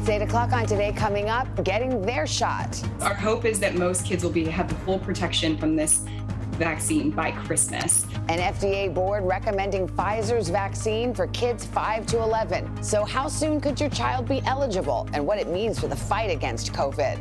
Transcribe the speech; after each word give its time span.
It's 0.00 0.08
8 0.08 0.22
o'clock 0.22 0.54
on 0.54 0.64
today. 0.64 0.92
Coming 0.92 1.28
up, 1.28 1.62
getting 1.62 2.00
their 2.00 2.26
shot. 2.26 2.82
Our 3.02 3.12
hope 3.12 3.44
is 3.44 3.60
that 3.60 3.74
most 3.74 4.06
kids 4.06 4.24
will 4.24 4.30
be 4.30 4.46
have 4.46 4.66
the 4.66 4.74
full 4.76 4.98
protection 4.98 5.58
from 5.58 5.76
this 5.76 6.06
vaccine 6.52 7.10
by 7.10 7.32
Christmas. 7.32 8.04
An 8.30 8.38
FDA 8.38 8.92
board 8.94 9.24
recommending 9.24 9.86
Pfizer's 9.86 10.48
vaccine 10.48 11.12
for 11.12 11.26
kids 11.26 11.66
5 11.66 12.06
to 12.06 12.22
11. 12.22 12.82
So, 12.82 13.04
how 13.04 13.28
soon 13.28 13.60
could 13.60 13.78
your 13.78 13.90
child 13.90 14.26
be 14.26 14.40
eligible 14.46 15.06
and 15.12 15.26
what 15.26 15.38
it 15.38 15.48
means 15.48 15.78
for 15.78 15.86
the 15.86 15.96
fight 15.96 16.30
against 16.30 16.72
COVID? 16.72 17.18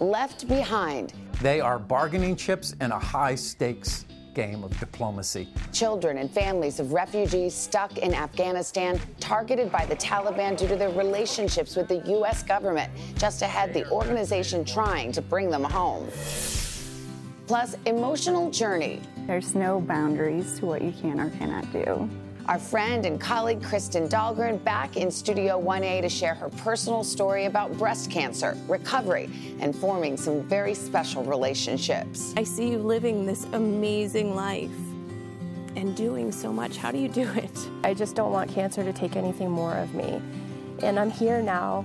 Left 0.00 0.48
behind. 0.48 1.12
They 1.42 1.60
are 1.60 1.78
bargaining 1.78 2.36
chips 2.36 2.74
in 2.80 2.92
a 2.92 2.98
high 2.98 3.34
stakes 3.34 4.05
game 4.36 4.62
of 4.62 4.78
diplomacy. 4.78 5.48
Children 5.72 6.18
and 6.18 6.30
families 6.30 6.78
of 6.78 6.92
refugees 6.92 7.54
stuck 7.54 7.96
in 7.96 8.12
Afghanistan, 8.12 9.00
targeted 9.18 9.72
by 9.72 9.86
the 9.86 9.96
Taliban 9.96 10.58
due 10.58 10.68
to 10.68 10.76
their 10.76 10.90
relationships 10.90 11.74
with 11.74 11.88
the 11.88 12.02
U.S. 12.18 12.42
government. 12.42 12.92
Just 13.16 13.40
ahead, 13.40 13.72
the 13.72 13.88
organization 13.90 14.62
trying 14.62 15.10
to 15.12 15.22
bring 15.22 15.48
them 15.48 15.64
home. 15.64 16.06
Plus, 17.46 17.76
emotional 17.86 18.50
journey. 18.50 19.00
There's 19.26 19.54
no 19.54 19.80
boundaries 19.80 20.58
to 20.58 20.66
what 20.66 20.82
you 20.82 20.92
can 20.92 21.18
or 21.18 21.30
cannot 21.30 21.72
do. 21.72 22.08
Our 22.48 22.60
friend 22.60 23.04
and 23.06 23.20
colleague 23.20 23.60
Kristen 23.60 24.06
Dahlgren 24.08 24.62
back 24.62 24.96
in 24.96 25.10
Studio 25.10 25.60
1A 25.60 26.02
to 26.02 26.08
share 26.08 26.34
her 26.34 26.48
personal 26.48 27.02
story 27.02 27.46
about 27.46 27.76
breast 27.76 28.08
cancer, 28.08 28.56
recovery, 28.68 29.28
and 29.58 29.74
forming 29.74 30.16
some 30.16 30.42
very 30.42 30.72
special 30.72 31.24
relationships. 31.24 32.32
I 32.36 32.44
see 32.44 32.68
you 32.68 32.78
living 32.78 33.26
this 33.26 33.46
amazing 33.52 34.36
life 34.36 34.70
and 35.74 35.96
doing 35.96 36.30
so 36.30 36.52
much. 36.52 36.76
How 36.76 36.92
do 36.92 36.98
you 36.98 37.08
do 37.08 37.28
it? 37.32 37.68
I 37.82 37.94
just 37.94 38.14
don't 38.14 38.30
want 38.30 38.48
cancer 38.52 38.84
to 38.84 38.92
take 38.92 39.16
anything 39.16 39.50
more 39.50 39.74
of 39.74 39.92
me. 39.96 40.22
And 40.84 41.00
I'm 41.00 41.10
here 41.10 41.42
now 41.42 41.84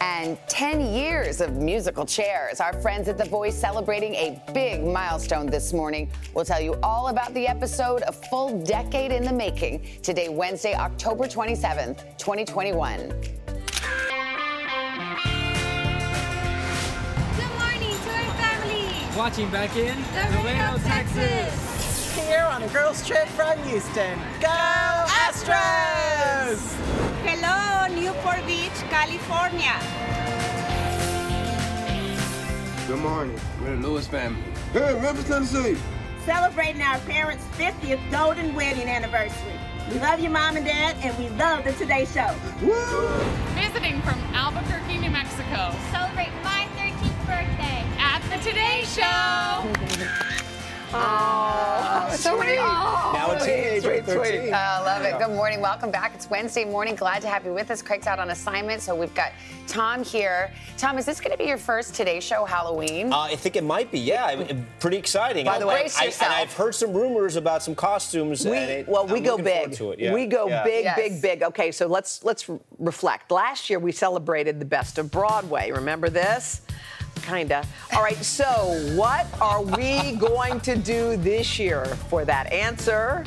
and 0.00 0.38
10 0.48 0.94
years 0.94 1.40
of 1.40 1.56
musical 1.56 2.06
chairs. 2.06 2.60
Our 2.60 2.72
friends 2.80 3.08
at 3.08 3.18
The 3.18 3.24
Voice 3.24 3.54
celebrating 3.56 4.14
a 4.14 4.42
big 4.52 4.84
milestone 4.84 5.46
this 5.46 5.72
morning. 5.72 6.10
We'll 6.34 6.44
tell 6.44 6.60
you 6.60 6.76
all 6.82 7.08
about 7.08 7.34
the 7.34 7.46
episode, 7.46 8.02
a 8.06 8.12
full 8.12 8.62
decade 8.64 9.12
in 9.12 9.24
the 9.24 9.32
making, 9.32 9.86
today, 10.02 10.28
Wednesday, 10.28 10.74
October 10.74 11.24
27th, 11.26 12.16
2021. 12.18 13.08
Good 13.08 13.38
morning 17.58 17.90
to 17.90 18.32
family. 18.40 19.16
Watching 19.16 19.50
back 19.50 19.76
in 19.76 19.96
Laredo, 20.14 20.78
Texas. 20.84 22.16
Here 22.16 22.42
on 22.42 22.62
a 22.62 22.68
girls' 22.68 23.06
trip 23.06 23.28
from 23.28 23.58
Houston. 23.64 24.18
Go 24.40 24.48
Astros! 25.28 26.74
Hello, 27.24 27.69
Newport 27.94 28.46
Beach, 28.46 28.70
California. 28.88 29.74
Good 32.86 32.98
morning. 33.00 33.38
We're 33.60 33.76
the 33.76 33.88
Lewis 33.88 34.06
family. 34.06 34.42
Hey, 34.72 34.98
Memphis, 35.00 35.26
Tennessee. 35.26 35.76
Celebrating 36.24 36.82
our 36.82 36.98
parents' 37.00 37.44
50th 37.56 38.10
golden 38.10 38.54
wedding 38.54 38.88
anniversary. 38.88 39.58
We 39.90 39.98
love 39.98 40.20
you, 40.20 40.30
Mom 40.30 40.56
and 40.56 40.66
Dad, 40.66 40.96
and 41.02 41.16
we 41.18 41.28
love 41.36 41.64
the 41.64 41.72
Today 41.72 42.04
Show. 42.04 42.34
Woo! 42.62 43.08
Visiting 43.54 44.00
from 44.02 44.18
Albuquerque, 44.34 44.98
New 44.98 45.10
Mexico. 45.10 45.74
Celebrate 45.90 46.32
my 46.44 46.68
13th 46.76 47.26
birthday 47.26 47.84
at 47.98 48.22
the 48.30 48.38
Today 48.48 48.84
Show. 48.84 50.39
Oh, 50.92 52.12
so 52.16 52.36
many. 52.36 52.58
Oh, 52.58 53.12
now 53.14 53.30
a 53.30 53.38
teenager, 53.38 54.02
sweet, 54.02 54.04
sweet. 54.06 54.52
I 54.52 54.80
love 54.80 55.02
it. 55.02 55.24
Good 55.24 55.34
morning. 55.36 55.60
Welcome 55.60 55.92
back. 55.92 56.12
It's 56.16 56.28
Wednesday 56.28 56.64
morning. 56.64 56.96
Glad 56.96 57.22
to 57.22 57.28
have 57.28 57.44
you 57.44 57.54
with 57.54 57.70
us. 57.70 57.80
Craig's 57.80 58.08
out 58.08 58.18
on 58.18 58.30
assignment, 58.30 58.82
so 58.82 58.96
we've 58.96 59.14
got 59.14 59.30
Tom 59.68 60.02
here. 60.02 60.50
Tom, 60.78 60.98
is 60.98 61.06
this 61.06 61.20
going 61.20 61.30
to 61.30 61.38
be 61.38 61.44
your 61.44 61.58
first 61.58 61.94
Today 61.94 62.18
Show 62.18 62.44
Halloween? 62.44 63.12
Uh, 63.12 63.20
I 63.20 63.36
think 63.36 63.54
it 63.54 63.62
might 63.62 63.92
be. 63.92 64.00
Yeah, 64.00 64.52
pretty 64.80 64.96
exciting. 64.96 65.44
By 65.44 65.60
the 65.60 65.66
way, 65.68 65.88
I, 65.96 66.06
and 66.06 66.32
I've 66.32 66.52
heard 66.52 66.74
some 66.74 66.92
rumors 66.92 67.36
about 67.36 67.62
some 67.62 67.76
costumes. 67.76 68.44
We, 68.44 68.56
it, 68.56 68.88
well, 68.88 69.06
we 69.06 69.18
I'm 69.18 69.24
go 69.24 69.38
big. 69.38 69.78
Yeah. 69.96 70.12
We 70.12 70.26
go 70.26 70.48
yeah. 70.48 70.64
big, 70.64 70.84
yes. 70.84 70.96
big, 70.96 71.22
big. 71.22 71.42
Okay, 71.44 71.70
so 71.70 71.86
let's 71.86 72.24
let's 72.24 72.50
reflect. 72.80 73.30
Last 73.30 73.70
year 73.70 73.78
we 73.78 73.92
celebrated 73.92 74.58
the 74.58 74.64
best 74.64 74.98
of 74.98 75.12
Broadway. 75.12 75.70
Remember 75.70 76.10
this? 76.10 76.62
Kinda. 77.30 77.64
All 77.92 78.02
right, 78.02 78.16
so 78.16 78.44
what 78.96 79.24
are 79.40 79.62
we 79.62 80.16
going 80.16 80.60
to 80.62 80.76
do 80.76 81.16
this 81.16 81.60
year 81.60 81.84
for 82.08 82.24
that 82.24 82.52
answer? 82.52 83.24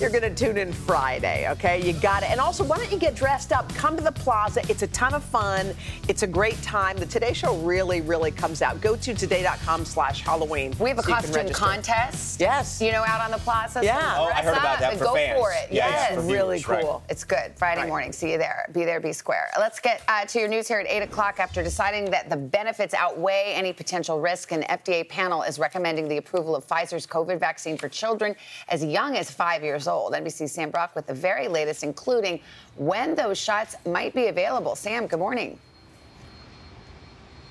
You're 0.00 0.10
going 0.10 0.22
to 0.22 0.34
tune 0.34 0.56
in 0.56 0.72
Friday, 0.72 1.48
okay? 1.52 1.80
You 1.80 1.92
got 1.92 2.22
it. 2.24 2.30
And 2.30 2.40
also, 2.40 2.64
why 2.64 2.76
don't 2.76 2.90
you 2.90 2.98
get 2.98 3.14
dressed 3.14 3.52
up? 3.52 3.72
Come 3.74 3.96
to 3.96 4.02
the 4.02 4.10
plaza. 4.12 4.60
It's 4.68 4.82
a 4.82 4.88
ton 4.88 5.14
of 5.14 5.22
fun. 5.22 5.74
It's 6.08 6.22
a 6.24 6.26
great 6.26 6.60
time. 6.62 6.96
The 6.96 7.06
Today 7.06 7.32
Show 7.32 7.56
really, 7.58 8.00
really 8.00 8.32
comes 8.32 8.62
out. 8.62 8.80
Go 8.80 8.96
to 8.96 9.14
today.com 9.14 9.84
slash 9.84 10.22
Halloween. 10.22 10.74
We 10.80 10.88
have 10.88 10.98
a 10.98 11.02
so 11.04 11.12
costume 11.12 11.48
contest. 11.50 12.40
Yes. 12.40 12.80
You 12.82 12.90
know, 12.90 13.04
out 13.06 13.20
on 13.20 13.30
the 13.30 13.38
plaza. 13.38 13.80
Yeah. 13.84 14.14
So 14.16 14.22
Oh, 14.22 14.24
I 14.26 14.42
heard 14.42 14.56
about 14.56 14.80
that 14.80 14.98
for 14.98 15.04
Go 15.04 15.14
fans. 15.14 15.38
for 15.38 15.52
it. 15.52 15.68
Yeah, 15.70 15.88
yes. 15.88 16.08
yeah, 16.10 16.16
for 16.16 16.22
really 16.22 16.58
viewers, 16.58 16.68
right. 16.68 16.84
cool. 16.84 17.02
It's 17.08 17.22
good. 17.24 17.52
Friday 17.56 17.82
Right. 17.82 17.88
morning. 17.88 18.12
See 18.12 18.32
you 18.32 18.38
there. 18.38 18.66
Be 18.72 18.84
there, 18.84 18.98
be 18.98 19.12
square. 19.12 19.48
Let's 19.58 19.78
get 19.78 20.02
uh, 20.08 20.24
to 20.24 20.38
your 20.40 20.48
news 20.48 20.66
here 20.66 20.80
at 20.80 20.86
8 20.88 21.02
o'clock. 21.04 21.38
After 21.38 21.62
deciding 21.62 22.10
that 22.10 22.28
the 22.28 22.36
benefits 22.36 22.92
outweigh 22.94 23.52
any 23.54 23.72
potential 23.72 24.20
risk, 24.20 24.50
an 24.50 24.62
FDA 24.64 25.08
panel 25.08 25.42
is 25.42 25.58
recommending 25.60 26.08
the 26.08 26.16
approval 26.16 26.56
of 26.56 26.66
Pfizer's 26.66 27.06
COVID 27.06 27.38
vaccine 27.38 27.76
for 27.76 27.88
children 27.88 28.34
as 28.68 28.84
young 28.84 29.16
as 29.16 29.30
five 29.30 29.62
years 29.62 29.86
old. 29.86 29.91
NBC's 30.12 30.52
Sam 30.52 30.70
Brock 30.70 30.94
with 30.94 31.06
the 31.06 31.14
very 31.14 31.48
latest, 31.48 31.82
including 31.82 32.40
when 32.76 33.14
those 33.14 33.38
shots 33.38 33.76
might 33.86 34.14
be 34.14 34.26
available. 34.28 34.74
Sam, 34.74 35.06
good 35.06 35.18
morning. 35.18 35.58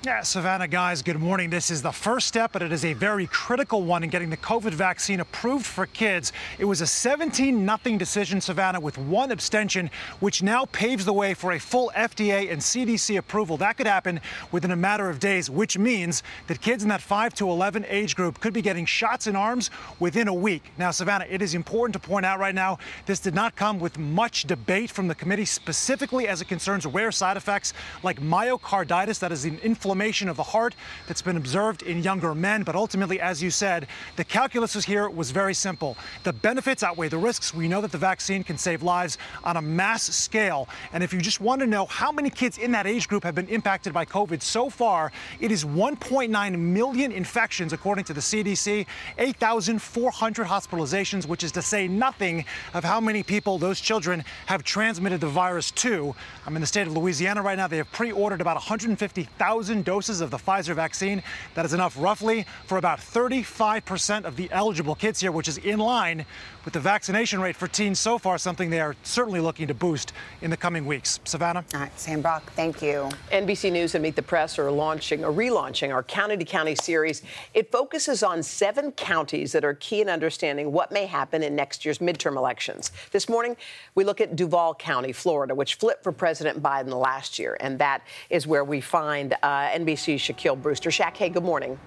Yeah, 0.04 0.22
Savannah, 0.22 0.66
guys, 0.66 1.00
good 1.00 1.20
morning. 1.20 1.48
This 1.48 1.70
is 1.70 1.80
the 1.80 1.92
first 1.92 2.26
step, 2.26 2.50
but 2.50 2.60
it 2.60 2.72
is 2.72 2.84
a 2.84 2.92
very 2.92 3.28
critical 3.28 3.84
one 3.84 4.02
in 4.02 4.10
getting 4.10 4.30
the 4.30 4.36
COVID 4.36 4.72
vaccine 4.72 5.20
approved 5.20 5.64
for 5.64 5.86
kids. 5.86 6.32
It 6.58 6.64
was 6.64 6.80
a 6.80 6.88
17 6.88 7.64
0 7.64 7.98
decision, 7.98 8.40
Savannah, 8.40 8.80
with 8.80 8.98
one 8.98 9.30
abstention, 9.30 9.92
which 10.18 10.42
now 10.42 10.64
paves 10.72 11.04
the 11.04 11.12
way 11.12 11.34
for 11.34 11.52
a 11.52 11.60
full 11.60 11.92
FDA 11.94 12.50
and 12.50 12.60
CDC 12.60 13.16
approval. 13.16 13.56
That 13.56 13.76
could 13.76 13.86
happen 13.86 14.20
within 14.50 14.72
a 14.72 14.76
matter 14.76 15.08
of 15.08 15.20
days, 15.20 15.48
which 15.48 15.78
means 15.78 16.24
that 16.48 16.60
kids 16.60 16.82
in 16.82 16.88
that 16.88 17.00
5 17.00 17.34
to 17.34 17.48
11 17.48 17.86
age 17.86 18.16
group 18.16 18.40
could 18.40 18.52
be 18.52 18.60
getting 18.60 18.84
shots 18.84 19.28
in 19.28 19.36
arms 19.36 19.70
within 20.00 20.26
a 20.26 20.34
week. 20.34 20.64
Now, 20.78 20.90
Savannah, 20.90 21.26
it 21.30 21.42
is 21.42 21.54
important 21.54 21.92
to 21.92 22.00
point 22.00 22.26
out 22.26 22.40
right 22.40 22.56
now 22.56 22.78
this 23.06 23.20
did 23.20 23.36
not 23.36 23.54
come 23.54 23.78
with 23.78 24.00
much 24.00 24.48
debate 24.48 24.90
from 24.90 25.06
the 25.06 25.14
committee, 25.14 25.44
specifically 25.44 26.26
as 26.26 26.42
it 26.42 26.48
concerns 26.48 26.86
rare 26.86 27.12
side 27.12 27.36
effects 27.36 27.72
like 28.02 28.20
myocarditis, 28.20 29.20
that 29.20 29.30
is 29.30 29.44
an 29.44 29.60
inflammation 29.62 29.91
of 29.92 30.36
the 30.36 30.42
heart 30.42 30.74
that's 31.06 31.22
been 31.22 31.36
observed 31.36 31.82
in 31.82 32.02
younger 32.02 32.34
men. 32.34 32.62
But 32.62 32.74
ultimately, 32.74 33.20
as 33.20 33.42
you 33.42 33.50
said, 33.50 33.86
the 34.16 34.24
calculus 34.24 34.74
was 34.74 34.84
here 34.84 35.08
was 35.08 35.30
very 35.30 35.54
simple. 35.54 35.96
The 36.24 36.32
benefits 36.32 36.82
outweigh 36.82 37.08
the 37.08 37.18
risks. 37.18 37.54
We 37.54 37.68
know 37.68 37.80
that 37.80 37.92
the 37.92 37.98
vaccine 37.98 38.44
can 38.44 38.58
save 38.58 38.82
lives 38.82 39.18
on 39.44 39.56
a 39.56 39.62
mass 39.62 40.02
scale. 40.02 40.68
And 40.92 41.02
if 41.02 41.12
you 41.12 41.20
just 41.20 41.40
want 41.40 41.60
to 41.60 41.66
know 41.66 41.86
how 41.86 42.10
many 42.12 42.30
kids 42.30 42.58
in 42.58 42.72
that 42.72 42.86
age 42.86 43.08
group 43.08 43.24
have 43.24 43.34
been 43.34 43.48
impacted 43.48 43.92
by 43.92 44.04
COVID 44.04 44.42
so 44.42 44.70
far, 44.70 45.12
it 45.40 45.50
is 45.50 45.64
1.9 45.64 46.58
million 46.58 47.12
infections, 47.12 47.72
according 47.72 48.04
to 48.04 48.14
the 48.14 48.20
CDC, 48.20 48.86
8,400 49.18 50.46
hospitalizations, 50.46 51.26
which 51.26 51.44
is 51.44 51.52
to 51.52 51.62
say 51.62 51.88
nothing 51.88 52.44
of 52.74 52.84
how 52.84 53.00
many 53.00 53.22
people 53.22 53.58
those 53.58 53.80
children 53.80 54.24
have 54.46 54.62
transmitted 54.62 55.20
the 55.20 55.28
virus 55.28 55.70
to. 55.70 56.14
I'm 56.46 56.56
in 56.56 56.60
the 56.60 56.66
state 56.66 56.86
of 56.86 56.96
Louisiana 56.96 57.42
right 57.42 57.56
now. 57.56 57.66
They 57.66 57.76
have 57.78 57.92
pre 57.92 58.12
ordered 58.12 58.40
about 58.40 58.56
150,000 58.56 59.81
doses 59.82 60.20
of 60.20 60.30
the 60.30 60.36
Pfizer 60.36 60.74
vaccine. 60.74 61.22
That 61.54 61.64
is 61.64 61.74
enough 61.74 61.96
roughly 61.98 62.46
for 62.66 62.78
about 62.78 62.98
35% 62.98 64.24
of 64.24 64.36
the 64.36 64.50
eligible 64.50 64.94
kids 64.94 65.20
here, 65.20 65.32
which 65.32 65.48
is 65.48 65.58
in 65.58 65.78
line 65.78 66.24
with 66.64 66.74
the 66.74 66.80
vaccination 66.80 67.40
rate 67.40 67.56
for 67.56 67.66
teens 67.66 67.98
so 67.98 68.18
far, 68.18 68.38
something 68.38 68.70
they 68.70 68.80
are 68.80 68.94
certainly 69.02 69.40
looking 69.40 69.66
to 69.66 69.74
boost 69.74 70.12
in 70.40 70.50
the 70.50 70.56
coming 70.56 70.86
weeks. 70.86 71.20
Savannah? 71.24 71.64
All 71.74 71.80
right, 71.80 71.98
Sam 71.98 72.22
Brock, 72.22 72.52
thank 72.54 72.82
you. 72.82 73.08
NBC 73.30 73.72
News 73.72 73.94
and 73.94 74.02
Meet 74.02 74.16
the 74.16 74.22
Press 74.22 74.58
are 74.58 74.70
launching 74.70 75.24
or 75.24 75.32
relaunching 75.32 75.92
our 75.92 76.02
County 76.02 76.36
to 76.36 76.44
County 76.44 76.74
series. 76.74 77.22
It 77.54 77.72
focuses 77.72 78.22
on 78.22 78.42
seven 78.42 78.92
counties 78.92 79.52
that 79.52 79.64
are 79.64 79.74
key 79.74 80.00
in 80.00 80.08
understanding 80.08 80.72
what 80.72 80.92
may 80.92 81.06
happen 81.06 81.42
in 81.42 81.56
next 81.56 81.84
year's 81.84 81.98
midterm 81.98 82.36
elections. 82.36 82.92
This 83.10 83.28
morning, 83.28 83.56
we 83.94 84.04
look 84.04 84.20
at 84.20 84.36
Duval 84.36 84.74
County, 84.74 85.12
Florida, 85.12 85.54
which 85.54 85.74
flipped 85.74 86.02
for 86.02 86.12
President 86.12 86.62
Biden 86.62 86.92
last 86.92 87.38
year, 87.38 87.56
and 87.60 87.78
that 87.78 88.02
is 88.30 88.46
where 88.46 88.64
we 88.64 88.80
find 88.80 89.34
uh, 89.42 89.68
NBC's 89.70 90.20
Shaquille 90.20 90.60
Brewster. 90.60 90.90
Shaq, 90.90 91.16
hey, 91.16 91.28
good 91.28 91.44
morning. 91.44 91.78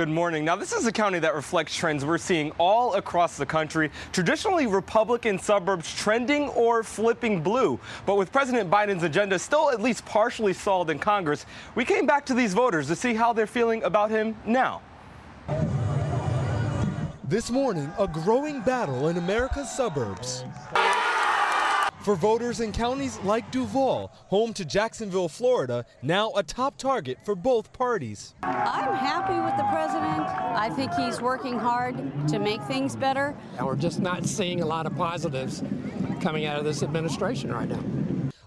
Good 0.00 0.08
morning. 0.08 0.46
Now, 0.46 0.56
this 0.56 0.72
is 0.72 0.86
a 0.86 0.92
county 0.92 1.18
that 1.18 1.34
reflects 1.34 1.76
trends 1.76 2.06
we're 2.06 2.16
seeing 2.16 2.52
all 2.52 2.94
across 2.94 3.36
the 3.36 3.44
country. 3.44 3.90
Traditionally, 4.12 4.66
Republican 4.66 5.38
suburbs 5.38 5.94
trending 5.94 6.48
or 6.48 6.82
flipping 6.82 7.42
blue. 7.42 7.78
But 8.06 8.16
with 8.16 8.32
President 8.32 8.70
Biden's 8.70 9.02
agenda 9.02 9.38
still 9.38 9.68
at 9.68 9.82
least 9.82 10.06
partially 10.06 10.54
stalled 10.54 10.88
in 10.88 10.98
Congress, 10.98 11.44
we 11.74 11.84
came 11.84 12.06
back 12.06 12.24
to 12.24 12.34
these 12.34 12.54
voters 12.54 12.86
to 12.86 12.96
see 12.96 13.12
how 13.12 13.34
they're 13.34 13.46
feeling 13.46 13.82
about 13.82 14.08
him 14.08 14.34
now. 14.46 14.80
This 17.24 17.50
morning, 17.50 17.92
a 17.98 18.08
growing 18.08 18.62
battle 18.62 19.08
in 19.08 19.18
America's 19.18 19.70
suburbs. 19.70 20.46
For 22.02 22.16
voters 22.16 22.60
in 22.60 22.72
counties 22.72 23.18
like 23.24 23.50
Duval, 23.50 24.10
home 24.28 24.54
to 24.54 24.64
Jacksonville, 24.64 25.28
Florida, 25.28 25.84
now 26.00 26.32
a 26.34 26.42
top 26.42 26.78
target 26.78 27.18
for 27.26 27.34
both 27.34 27.74
parties. 27.74 28.34
I'm 28.42 28.94
happy 28.94 29.38
with 29.38 29.54
the 29.58 29.64
president. 29.64 30.26
I 30.26 30.70
think 30.70 30.94
he's 30.94 31.20
working 31.20 31.58
hard 31.58 31.94
to 32.28 32.38
make 32.38 32.62
things 32.62 32.96
better. 32.96 33.36
And 33.58 33.66
we're 33.66 33.76
just 33.76 34.00
not 34.00 34.24
seeing 34.24 34.62
a 34.62 34.66
lot 34.66 34.86
of 34.86 34.96
positives 34.96 35.62
coming 36.22 36.46
out 36.46 36.58
of 36.58 36.64
this 36.64 36.82
administration 36.82 37.52
right 37.52 37.68
now. 37.68 37.84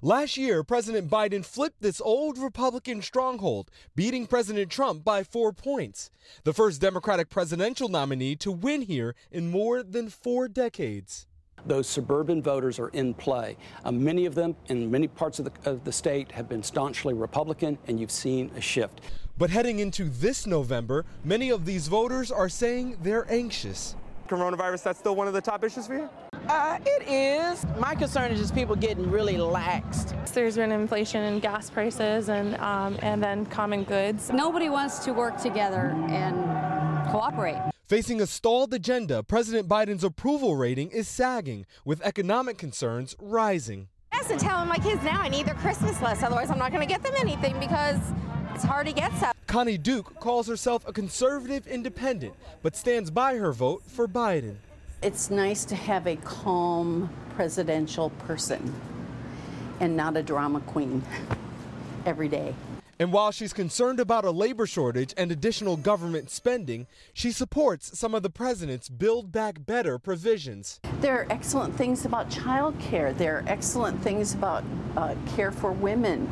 Last 0.02 0.36
year, 0.36 0.64
President 0.64 1.08
Biden 1.08 1.46
flipped 1.46 1.80
this 1.80 2.02
old 2.02 2.40
Republican 2.40 3.04
stronghold, 3.04 3.70
beating 3.96 4.26
President 4.26 4.72
Trump 4.72 5.04
by 5.04 5.24
four 5.24 5.54
points. 5.54 6.10
The 6.44 6.54
first 6.54 6.82
Democratic 6.82 7.30
presidential 7.30 7.88
nominee 7.88 8.36
to 8.38 8.52
win 8.52 8.82
here 8.82 9.14
in 9.32 9.52
more 9.52 9.84
than 9.84 10.10
four 10.10 10.48
decades 10.48 11.28
those 11.66 11.88
suburban 11.88 12.42
voters 12.42 12.80
are 12.80 12.90
in 12.90 13.14
play. 13.14 13.58
Uh, 13.84 13.92
many 13.92 14.26
of 14.26 14.36
them 14.36 14.56
in 14.68 14.90
many 14.90 15.08
parts 15.08 15.40
of 15.40 15.46
the, 15.46 15.70
of 15.70 15.84
the 15.84 15.92
state 15.92 16.32
have 16.32 16.50
been 16.50 16.64
staunchly 16.64 17.14
Republican, 17.14 17.78
and 17.88 18.00
you've 18.00 18.12
seen 18.12 18.52
a 18.56 18.62
shift. 18.62 19.02
But 19.38 19.50
heading 19.50 19.80
into 19.80 20.06
this 20.06 20.46
November, 20.46 21.06
many 21.24 21.50
of 21.50 21.66
these 21.66 21.88
voters 21.88 22.32
are 22.32 22.50
saying 22.50 22.98
they're 23.02 23.26
anxious. 23.32 23.96
Coronavirus, 24.28 24.84
that's 24.84 25.00
still 25.00 25.16
one 25.16 25.28
of 25.28 25.34
the 25.34 25.42
top 25.42 25.64
issues 25.64 25.88
for 25.88 25.96
you? 25.96 26.10
Uh, 26.48 26.78
it 26.86 27.08
is. 27.08 27.66
My 27.80 27.96
concern 27.96 28.32
is 28.32 28.40
just 28.40 28.54
people 28.54 28.76
getting 28.76 29.10
really 29.10 29.36
laxed. 29.36 30.14
There's 30.34 30.56
been 30.56 30.72
inflation 30.72 31.24
in 31.24 31.40
gas 31.40 31.70
prices 31.70 32.30
and 32.30 32.56
um, 32.56 32.98
and 33.02 33.24
then 33.24 33.46
common 33.46 33.84
goods. 33.84 34.30
Nobody 34.32 34.70
wants 34.70 35.00
to 35.06 35.14
work 35.14 35.38
together 35.38 35.96
and 36.10 36.36
cooperate. 37.12 37.73
Facing 37.86 38.22
a 38.22 38.28
stalled 38.28 38.74
agenda, 38.74 39.24
President 39.24 39.68
Biden's 39.68 40.06
approval 40.06 40.56
rating 40.56 40.90
is 40.92 41.06
sagging, 41.06 41.66
with 41.84 42.02
economic 42.02 42.58
concerns 42.58 43.14
rising. 43.20 43.90
I 44.14 44.16
have 44.16 44.30
to 44.30 44.38
tell 44.38 44.66
my 44.66 44.78
kids 44.78 45.04
now 45.04 45.20
I 45.20 45.28
need 45.28 45.48
their 45.48 45.56
Christmas 45.56 46.02
list, 46.02 46.24
otherwise 46.24 46.50
I'm 46.50 46.58
not 46.58 46.72
going 46.72 46.82
to 46.82 46.92
get 46.92 47.04
them 47.04 47.12
anything 47.18 47.60
because 47.60 48.00
it's 48.56 48.64
hard 48.64 48.88
to 48.88 48.94
get 48.94 49.14
stuff. 49.18 49.34
Connie 49.48 49.78
Duke 49.78 50.18
calls 50.22 50.48
herself 50.48 50.88
a 50.88 50.94
conservative 50.94 51.68
independent, 51.68 52.34
but 52.62 52.78
stands 52.78 53.12
by 53.12 53.36
her 53.36 53.52
vote 53.52 53.84
for 53.86 54.08
Biden. 54.08 54.56
It's 55.02 55.30
nice 55.30 55.66
to 55.66 55.76
have 55.76 56.08
a 56.08 56.16
calm 56.16 57.10
presidential 57.36 58.12
person 58.12 58.74
and 59.82 59.98
not 59.98 60.16
a 60.16 60.24
drama 60.24 60.62
queen 60.62 61.04
every 62.06 62.30
day. 62.30 62.56
And 63.00 63.12
while 63.12 63.32
she's 63.32 63.54
concerned 63.54 64.00
about 64.00 64.24
a 64.24 64.32
labor 64.32 64.68
shortage 64.68 65.14
and 65.18 65.32
additional 65.32 65.78
government 65.78 66.30
spending, 66.30 66.86
she 67.14 67.32
supports 67.32 67.98
some 67.98 68.14
of 68.14 68.22
the 68.22 68.30
president's 68.30 68.88
Build 68.88 69.32
Back 69.32 69.66
Better 69.66 69.98
provisions. 69.98 70.80
There 71.02 71.20
are 71.20 71.28
excellent 71.32 71.76
things 71.76 72.06
about 72.06 72.30
child 72.30 72.80
care. 72.80 73.12
There 73.12 73.38
are 73.38 73.44
excellent 73.48 74.02
things 74.04 74.36
about 74.36 74.64
uh, 74.96 75.16
care 75.36 75.52
for 75.52 75.72
women. 75.72 76.32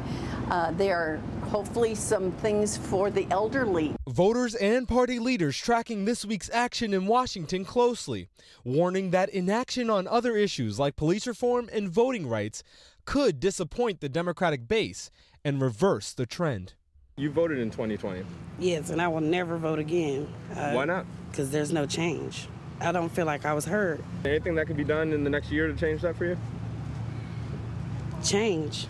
Uh, 0.52 0.72
there 0.72 0.98
are 0.98 1.18
hopefully 1.50 1.96
some 1.96 2.31
things 2.34 2.78
for 2.78 3.10
the 3.10 3.25
elderly. 3.31 3.96
Voters 4.08 4.54
and 4.56 4.88
party 4.88 5.18
leaders 5.18 5.58
tracking 5.58 6.06
this 6.06 6.25
week's 6.25 6.50
action 6.52 6.94
in 6.94 7.08
Washington 7.08 7.66
closely, 7.66 8.28
warning 8.63 9.12
that 9.12 9.30
inaction 9.30 9.90
on 9.90 10.08
other 10.08 10.36
issues 10.36 10.78
like 10.78 10.96
police 10.96 11.25
reform 11.25 11.69
and 11.74 11.90
voting 11.90 12.28
rights 12.28 12.63
could 13.06 13.40
disappoint 13.40 14.00
the 14.00 14.10
Democratic 14.10 14.68
base 14.68 15.10
and 15.44 15.62
reverse 15.62 16.14
the 16.14 16.26
trend. 16.26 16.74
You 17.18 17.30
voted 17.30 17.60
in 17.60 17.70
2020. 17.70 18.24
Yes, 18.60 18.90
and 18.90 19.02
I 19.02 19.08
will 19.08 19.22
never 19.22 19.58
vote 19.58 19.80
again. 19.80 20.28
Uh, 20.56 20.72
Why 20.72 20.86
not? 20.86 21.06
Because 21.30 21.52
there's 21.52 21.72
no 21.72 21.86
change. 21.86 22.48
I 22.80 22.92
don't 22.92 23.10
feel 23.10 23.26
like 23.26 23.46
I 23.46 23.54
was 23.54 23.66
heard. 23.66 24.04
Anything 24.26 24.56
that 24.56 24.66
could 24.66 24.78
be 24.78 24.84
done 24.84 25.14
in 25.14 25.24
the 25.24 25.30
next 25.30 25.52
year 25.52 25.68
to 25.68 25.76
change 25.76 26.02
that 26.02 26.16
for 26.16 26.26
you? 26.26 26.38
Change. 28.24 28.88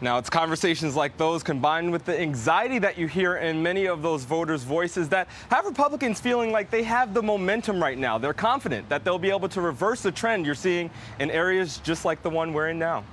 Now, 0.00 0.18
it's 0.18 0.28
conversations 0.28 0.94
like 0.94 1.16
those 1.16 1.42
combined 1.42 1.90
with 1.90 2.04
the 2.04 2.20
anxiety 2.20 2.78
that 2.80 2.98
you 2.98 3.06
hear 3.08 3.36
in 3.36 3.62
many 3.62 3.86
of 3.86 4.02
those 4.02 4.24
voters' 4.24 4.62
voices 4.62 5.08
that 5.08 5.26
have 5.50 5.64
Republicans 5.64 6.20
feeling 6.20 6.52
like 6.52 6.70
they 6.70 6.82
have 6.82 7.14
the 7.14 7.22
momentum 7.22 7.82
right 7.82 7.96
now. 7.96 8.18
They're 8.18 8.34
confident 8.34 8.90
that 8.90 9.04
they'll 9.04 9.18
be 9.18 9.30
able 9.30 9.48
to 9.48 9.60
reverse 9.62 10.02
the 10.02 10.12
trend 10.12 10.44
you're 10.44 10.54
seeing 10.54 10.90
in 11.18 11.30
areas 11.30 11.78
just 11.78 12.04
like 12.04 12.22
the 12.22 12.28
one 12.28 12.52
we're 12.52 12.68
in 12.68 12.78
now. 12.78 13.04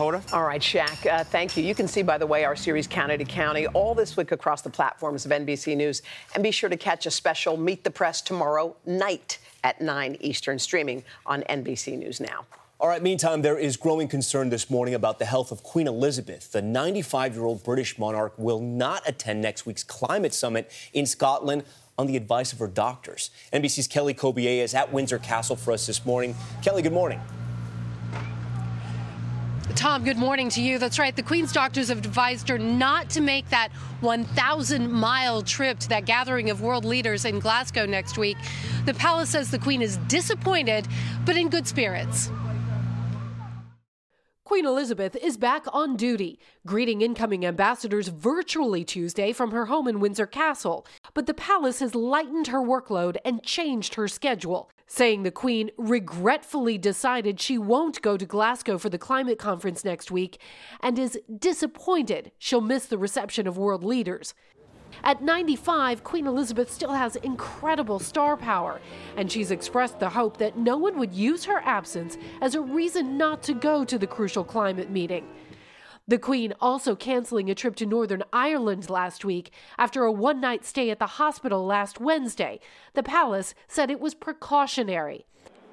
Hoda? 0.00 0.32
All 0.32 0.44
right, 0.44 0.62
Shaq, 0.62 1.06
uh, 1.06 1.22
thank 1.24 1.58
you. 1.58 1.62
You 1.62 1.74
can 1.74 1.86
see, 1.86 2.00
by 2.00 2.16
the 2.16 2.26
way, 2.26 2.44
our 2.44 2.56
series 2.56 2.86
County 2.86 3.18
to 3.18 3.24
County 3.24 3.66
all 3.66 3.94
this 3.94 4.16
week 4.16 4.32
across 4.32 4.62
the 4.62 4.70
platforms 4.70 5.26
of 5.26 5.30
NBC 5.30 5.76
News. 5.76 6.00
And 6.34 6.42
be 6.42 6.50
sure 6.50 6.70
to 6.70 6.76
catch 6.78 7.04
a 7.04 7.10
special 7.10 7.58
Meet 7.58 7.84
the 7.84 7.90
Press 7.90 8.22
tomorrow 8.22 8.74
night 8.86 9.38
at 9.62 9.82
9 9.82 10.16
Eastern, 10.20 10.58
streaming 10.58 11.04
on 11.26 11.42
NBC 11.42 11.98
News 11.98 12.18
Now. 12.18 12.46
All 12.80 12.88
right, 12.88 13.02
meantime, 13.02 13.42
there 13.42 13.58
is 13.58 13.76
growing 13.76 14.08
concern 14.08 14.48
this 14.48 14.70
morning 14.70 14.94
about 14.94 15.18
the 15.18 15.26
health 15.26 15.52
of 15.52 15.62
Queen 15.62 15.86
Elizabeth. 15.86 16.50
The 16.50 16.62
95 16.62 17.34
year 17.34 17.44
old 17.44 17.62
British 17.62 17.98
monarch 17.98 18.32
will 18.38 18.60
not 18.60 19.06
attend 19.06 19.42
next 19.42 19.66
week's 19.66 19.84
climate 19.84 20.32
summit 20.32 20.72
in 20.94 21.04
Scotland 21.04 21.64
on 21.98 22.06
the 22.06 22.16
advice 22.16 22.54
of 22.54 22.58
her 22.58 22.68
doctors. 22.68 23.30
NBC's 23.52 23.86
Kelly 23.86 24.14
Cobiella 24.14 24.62
is 24.62 24.74
at 24.74 24.90
Windsor 24.90 25.18
Castle 25.18 25.56
for 25.56 25.72
us 25.72 25.86
this 25.86 26.06
morning. 26.06 26.34
Kelly, 26.62 26.80
good 26.80 26.94
morning. 26.94 27.20
Tom, 29.80 30.04
good 30.04 30.18
morning 30.18 30.50
to 30.50 30.60
you. 30.60 30.78
That's 30.78 30.98
right. 30.98 31.16
The 31.16 31.22
Queen's 31.22 31.54
doctors 31.54 31.88
have 31.88 31.96
advised 31.96 32.50
her 32.50 32.58
not 32.58 33.08
to 33.10 33.22
make 33.22 33.48
that 33.48 33.70
1,000 34.02 34.92
mile 34.92 35.40
trip 35.40 35.78
to 35.78 35.88
that 35.88 36.04
gathering 36.04 36.50
of 36.50 36.60
world 36.60 36.84
leaders 36.84 37.24
in 37.24 37.38
Glasgow 37.38 37.86
next 37.86 38.18
week. 38.18 38.36
The 38.84 38.92
palace 38.92 39.30
says 39.30 39.50
the 39.50 39.58
Queen 39.58 39.80
is 39.80 39.96
disappointed, 40.06 40.86
but 41.24 41.34
in 41.34 41.48
good 41.48 41.66
spirits. 41.66 42.30
Queen 44.44 44.66
Elizabeth 44.66 45.16
is 45.16 45.38
back 45.38 45.64
on 45.72 45.96
duty, 45.96 46.38
greeting 46.66 47.00
incoming 47.00 47.46
ambassadors 47.46 48.08
virtually 48.08 48.84
Tuesday 48.84 49.32
from 49.32 49.50
her 49.50 49.64
home 49.64 49.88
in 49.88 49.98
Windsor 49.98 50.26
Castle. 50.26 50.84
But 51.14 51.24
the 51.24 51.32
palace 51.32 51.78
has 51.78 51.94
lightened 51.94 52.48
her 52.48 52.60
workload 52.60 53.16
and 53.24 53.42
changed 53.42 53.94
her 53.94 54.08
schedule, 54.08 54.70
saying 54.92 55.22
the 55.22 55.30
Queen 55.30 55.70
regretfully 55.76 56.76
decided 56.76 57.38
she 57.38 57.56
won't 57.56 58.02
go 58.02 58.16
to 58.16 58.26
Glasgow 58.26 58.76
for 58.76 58.88
the 58.90 58.98
climate 58.98 59.38
conference 59.38 59.84
next 59.84 60.10
week 60.10 60.40
and 60.80 60.98
is 60.98 61.16
disappointed 61.38 62.32
she'll 62.38 62.60
miss 62.60 62.86
the 62.86 62.98
reception 62.98 63.46
of 63.46 63.56
world 63.56 63.84
leaders. 63.84 64.34
At 65.04 65.22
95, 65.22 66.02
Queen 66.02 66.26
Elizabeth 66.26 66.72
still 66.72 66.92
has 66.92 67.14
incredible 67.14 68.00
star 68.00 68.36
power, 68.36 68.80
and 69.16 69.30
she's 69.30 69.52
expressed 69.52 70.00
the 70.00 70.10
hope 70.10 70.38
that 70.38 70.58
no 70.58 70.76
one 70.76 70.98
would 70.98 71.14
use 71.14 71.44
her 71.44 71.62
absence 71.64 72.18
as 72.40 72.56
a 72.56 72.60
reason 72.60 73.16
not 73.16 73.44
to 73.44 73.54
go 73.54 73.84
to 73.84 73.96
the 73.96 74.08
crucial 74.08 74.42
climate 74.42 74.90
meeting. 74.90 75.24
The 76.10 76.18
Queen 76.18 76.54
also 76.60 76.96
canceling 76.96 77.48
a 77.48 77.54
trip 77.54 77.76
to 77.76 77.86
Northern 77.86 78.24
Ireland 78.32 78.90
last 78.90 79.24
week 79.24 79.52
after 79.78 80.02
a 80.02 80.10
one 80.10 80.40
night 80.40 80.64
stay 80.64 80.90
at 80.90 80.98
the 80.98 81.06
hospital 81.06 81.64
last 81.64 82.00
Wednesday. 82.00 82.58
The 82.94 83.04
palace 83.04 83.54
said 83.68 83.92
it 83.92 84.00
was 84.00 84.12
precautionary. 84.12 85.24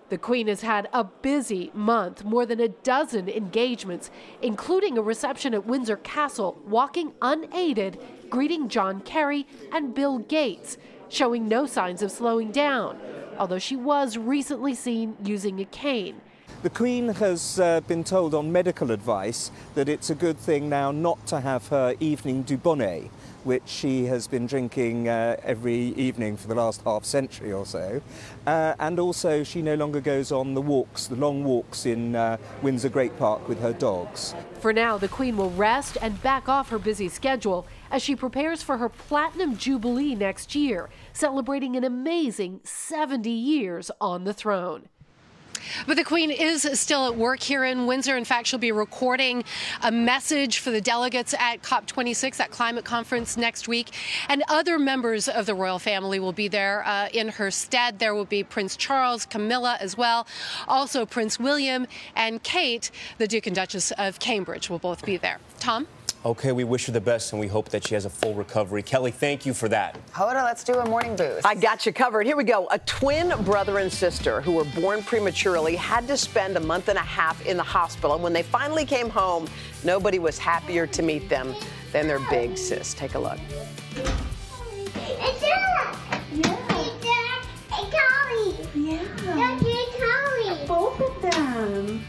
The 0.10 0.20
Queen 0.20 0.46
has 0.46 0.62
had 0.62 0.90
a 0.94 1.06
busy 1.06 1.72
month, 1.74 2.24
more 2.24 2.46
than 2.46 2.60
a 2.60 2.68
dozen 2.68 3.28
engagements, 3.28 4.12
including 4.40 4.96
a 4.96 5.02
reception 5.02 5.56
at 5.56 5.66
Windsor 5.66 5.98
Castle, 5.98 6.62
walking 6.68 7.14
unaided, 7.20 8.00
greeting 8.30 8.70
John 8.70 9.02
Kerry 9.02 9.48
and 9.72 9.96
Bill 9.96 10.20
Gates, 10.20 10.78
showing 11.10 11.48
no 11.48 11.66
signs 11.66 12.04
of 12.04 12.12
slowing 12.12 12.52
down, 12.52 13.00
although 13.40 13.58
she 13.58 13.76
was 13.76 14.20
recently 14.20 14.76
seen 14.76 15.18
using 15.24 15.60
a 15.60 15.66
cane. 15.66 16.22
The 16.64 16.72
Queen 16.72 17.10
has 17.10 17.60
uh, 17.60 17.82
been 17.82 18.04
told 18.04 18.34
on 18.34 18.52
medical 18.52 18.90
advice 18.90 19.52
that 19.76 19.88
it's 19.88 20.10
a 20.10 20.16
good 20.16 20.40
thing 20.40 20.68
now 20.70 20.92
not 20.92 21.24
to 21.28 21.40
have 21.40 21.68
her 21.68 21.94
evening 22.00 22.44
Dubonnet, 22.44 23.12
which 23.44 23.68
she 23.68 24.06
has 24.06 24.26
been 24.26 24.48
drinking 24.48 25.08
uh, 25.08 25.36
every 25.44 25.76
evening 25.76 26.36
for 26.36 26.48
the 26.48 26.56
last 26.56 26.82
half 26.82 27.06
century 27.06 27.54
or 27.54 27.64
so. 27.64 28.02
Uh, 28.48 28.74
and 28.80 29.00
also, 29.00 29.44
she 29.44 29.62
no 29.62 29.76
longer 29.76 30.02
goes 30.02 30.32
on 30.32 30.56
the 30.56 30.62
walks, 30.62 31.06
the 31.06 31.16
long 31.16 31.44
walks 31.44 31.86
in 31.86 32.16
uh, 32.16 32.38
Windsor 32.64 32.90
Great 32.90 33.16
Park 33.20 33.48
with 33.48 33.62
her 33.62 33.74
dogs. 33.74 34.34
For 34.60 34.74
now, 34.74 34.98
the 34.98 35.08
Queen 35.08 35.38
will 35.38 35.52
rest 35.52 36.00
and 36.02 36.20
back 36.24 36.50
off 36.50 36.70
her 36.70 36.80
busy 36.80 37.08
schedule 37.08 37.68
as 37.92 38.02
she 38.02 38.16
prepares 38.16 38.64
for 38.64 38.80
her 38.80 38.90
Platinum 38.90 39.58
Jubilee 39.58 40.16
next 40.16 40.56
year, 40.56 40.90
celebrating 41.14 41.76
an 41.76 41.84
amazing 41.84 42.62
70 42.64 43.30
years 43.30 43.92
on 44.02 44.24
the 44.24 44.34
throne. 44.34 44.90
But 45.86 45.98
the 45.98 46.04
Queen 46.04 46.32
is 46.32 46.68
still 46.80 47.08
at 47.08 47.16
work 47.16 47.42
here 47.42 47.64
in 47.64 47.86
Windsor. 47.86 48.18
In 48.18 48.26
fact, 48.26 48.48
she'll 48.48 48.60
be 48.60 48.72
recording 48.72 49.44
a 49.82 49.92
message 49.92 50.60
for 50.60 50.72
the 50.72 50.82
delegates 50.82 51.34
at 51.34 51.62
COP26, 51.62 52.38
that 52.38 52.52
climate 52.52 52.86
conference 52.86 53.38
next 53.38 53.68
week. 53.68 53.90
And 54.30 54.44
other 54.48 54.80
members 54.80 55.28
of 55.28 55.46
the 55.46 55.56
royal 55.56 55.80
family 55.80 56.20
will 56.20 56.34
be 56.34 56.48
there 56.48 56.86
uh, 56.86 57.10
in 57.14 57.30
her 57.30 57.52
stead. 57.52 58.00
There 58.00 58.14
will 58.14 58.26
be 58.26 58.44
Prince 58.44 58.76
Charles, 58.76 59.26
Camilla 59.26 59.78
as 59.80 59.98
well. 59.98 60.28
Also, 60.68 61.06
Prince 61.06 61.40
William 61.40 61.88
and 62.16 62.42
Kate, 62.44 62.92
the 63.18 63.28
Duke 63.28 63.48
and 63.48 63.56
Duchess 63.56 63.92
of 63.92 64.20
Cambridge, 64.20 64.70
will 64.70 64.80
both 64.80 65.06
be 65.06 65.18
there. 65.18 65.40
Tom? 65.60 65.88
Okay, 66.28 66.52
we 66.52 66.66
wish 66.66 66.88
her 66.88 66.92
the 66.92 67.00
best 67.00 67.32
and 67.32 67.40
we 67.40 67.48
hope 67.48 67.70
that 67.70 67.88
she 67.88 67.94
has 67.94 68.04
a 68.04 68.10
full 68.10 68.34
recovery. 68.34 68.84
Kelly, 68.84 69.12
thank 69.12 69.46
you 69.46 69.54
for 69.54 69.70
that. 69.70 69.98
Hoda, 70.12 70.44
let's 70.44 70.62
do 70.62 70.74
a 70.74 70.86
morning 70.86 71.16
boost. 71.16 71.46
I 71.46 71.56
got 71.56 71.86
you 71.86 71.94
covered. 71.94 72.26
Here 72.26 72.36
we 72.36 72.44
go. 72.44 72.68
A 72.70 72.80
twin 72.80 73.32
brother 73.46 73.78
and 73.78 73.90
sister 73.90 74.42
who 74.42 74.52
were 74.52 74.66
born 74.66 75.02
prematurely 75.04 75.78
had 75.78 76.06
to 76.10 76.18
spend 76.18 76.58
a 76.58 76.60
month 76.60 76.90
and 76.90 76.98
a 76.98 77.02
half 77.02 77.46
in 77.46 77.56
the 77.56 77.64
hospital. 77.64 78.14
And 78.14 78.22
when 78.22 78.34
they 78.34 78.44
finally 78.44 78.84
came 78.84 79.10
home, 79.10 79.48
nobody 79.86 80.20
was 80.20 80.38
happier 80.38 80.86
to 80.86 81.02
meet 81.02 81.30
them 81.30 81.56
than 81.94 82.10
their 82.10 82.20
big 82.30 82.58
sis. 82.58 82.94
Take 82.94 83.16
a 83.16 83.20
look. 83.20 83.40
It's 83.96 85.40
Jack! 85.40 85.96
Yeah. 86.34 86.58
It's 86.72 87.06
Jack 87.06 87.46
and 87.72 87.94
Callie! 87.94 88.68
Yeah. 88.76 89.02
Jack 89.24 89.62
and 89.64 89.92
Callie! 89.96 90.68
Both 90.68 91.00
of 91.00 91.22
them. 91.22 92.04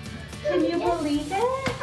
Can 0.44 0.64
you 0.64 0.78
believe 0.78 1.30
it? 1.30 1.77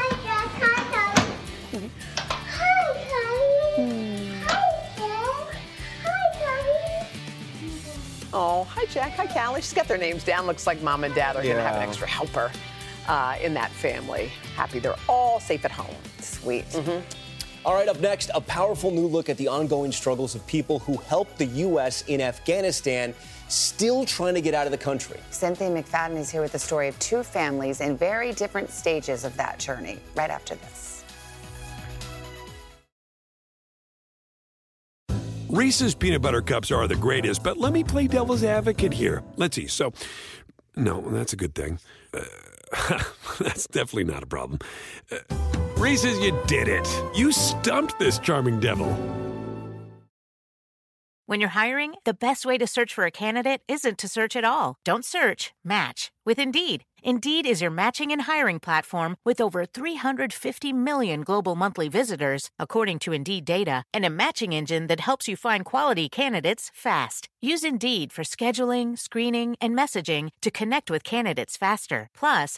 Oh, 8.37 8.65
hi, 8.65 8.83
Jack. 8.87 9.13
Hi, 9.13 9.27
Callie. 9.27 9.61
She's 9.61 9.71
got 9.71 9.87
their 9.87 9.97
names 9.97 10.25
down. 10.25 10.45
Looks 10.45 10.67
like 10.67 10.81
mom 10.81 11.05
and 11.05 11.15
dad 11.15 11.37
are 11.37 11.41
going 11.41 11.55
to 11.55 11.61
have 11.61 11.77
an 11.77 11.87
extra 11.87 12.05
helper 12.05 12.51
uh, 13.07 13.37
in 13.41 13.53
that 13.53 13.71
family. 13.71 14.29
Happy 14.57 14.79
they're 14.79 14.97
all 15.07 15.39
safe 15.39 15.63
at 15.63 15.71
home. 15.71 15.95
Sweet. 16.19 16.65
All 17.63 17.73
right, 17.73 17.87
up 17.87 18.01
next, 18.01 18.29
a 18.35 18.41
powerful 18.41 18.91
new 18.91 19.07
look 19.07 19.29
at 19.29 19.37
the 19.37 19.47
ongoing 19.47 19.93
struggles 19.93 20.35
of 20.35 20.45
people 20.47 20.79
who 20.79 20.97
helped 20.97 21.37
the 21.37 21.45
U.S. 21.45 22.03
in 22.07 22.19
Afghanistan, 22.19 23.13
still 23.47 24.05
trying 24.05 24.33
to 24.33 24.41
get 24.41 24.53
out 24.53 24.67
of 24.67 24.71
the 24.71 24.77
country. 24.77 25.17
Cynthia 25.29 25.69
McFadden 25.69 26.17
is 26.17 26.29
here 26.29 26.41
with 26.41 26.51
the 26.51 26.59
story 26.59 26.89
of 26.89 26.99
two 26.99 27.23
families 27.23 27.79
in 27.79 27.95
very 27.95 28.33
different 28.33 28.69
stages 28.69 29.23
of 29.23 29.35
that 29.37 29.59
journey. 29.59 29.97
Right 30.13 30.29
after 30.29 30.55
this. 30.55 30.94
Reese's 35.55 35.95
peanut 35.95 36.21
butter 36.21 36.41
cups 36.41 36.69
are 36.69 36.85
the 36.85 36.97
greatest, 36.97 37.41
but 37.41 37.55
let 37.57 37.71
me 37.71 37.81
play 37.81 38.07
devil's 38.07 38.43
advocate 38.43 38.91
here. 38.91 39.23
Let's 39.37 39.55
see. 39.55 39.67
So, 39.67 39.93
no, 40.75 40.99
that's 40.99 41.31
a 41.31 41.37
good 41.37 41.55
thing. 41.55 41.79
Uh, 42.13 43.01
that's 43.39 43.65
definitely 43.67 44.03
not 44.03 44.21
a 44.21 44.25
problem. 44.25 44.59
Uh, 45.09 45.19
Reese's, 45.77 46.19
you 46.19 46.37
did 46.45 46.67
it. 46.67 46.85
You 47.15 47.31
stumped 47.31 47.97
this 47.99 48.19
charming 48.19 48.59
devil. 48.59 48.93
When 51.25 51.39
you're 51.39 51.49
hiring, 51.51 51.93
the 52.03 52.13
best 52.13 52.45
way 52.45 52.57
to 52.57 52.67
search 52.67 52.93
for 52.93 53.05
a 53.05 53.11
candidate 53.11 53.61
isn't 53.69 53.97
to 53.99 54.09
search 54.09 54.35
at 54.35 54.43
all. 54.43 54.75
Don't 54.83 55.05
search, 55.05 55.53
match 55.63 56.11
with 56.25 56.37
Indeed. 56.37 56.83
Indeed 57.07 57.45
is 57.45 57.61
your 57.61 57.69
matching 57.69 58.11
and 58.11 58.23
hiring 58.23 58.59
platform 58.59 59.17
with 59.23 59.39
over 59.39 59.63
350 59.63 60.73
million 60.73 61.21
global 61.21 61.55
monthly 61.55 61.87
visitors, 61.87 62.49
according 62.57 62.97
to 63.01 63.13
Indeed 63.13 63.45
data, 63.45 63.83
and 63.93 64.03
a 64.03 64.09
matching 64.09 64.53
engine 64.53 64.87
that 64.87 65.01
helps 65.01 65.27
you 65.27 65.35
find 65.35 65.63
quality 65.63 66.09
candidates 66.09 66.71
fast. 66.73 67.29
Use 67.41 67.63
Indeed 67.63 68.11
for 68.11 68.23
scheduling, 68.23 68.97
screening, 68.97 69.55
and 69.61 69.77
messaging 69.77 70.29
to 70.41 70.49
connect 70.49 70.89
with 70.89 71.03
candidates 71.03 71.57
faster. 71.57 72.09
Plus, 72.17 72.57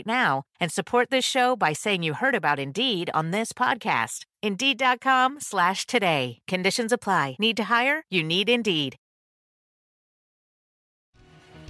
now 0.00 0.44
and 0.58 0.72
support 0.72 1.10
this 1.10 1.24
show 1.24 1.54
by 1.54 1.74
saying 1.74 2.02
you 2.02 2.14
heard 2.14 2.34
about 2.34 2.58
Indeed 2.58 3.10
on 3.12 3.30
this 3.30 3.52
podcast. 3.52 4.24
Indeed.com 4.42 5.40
slash 5.40 5.84
today. 5.86 6.38
Conditions 6.48 6.92
apply. 6.92 7.36
Need 7.38 7.58
to 7.58 7.64
hire? 7.64 8.04
You 8.10 8.22
need 8.22 8.48
Indeed. 8.48 8.96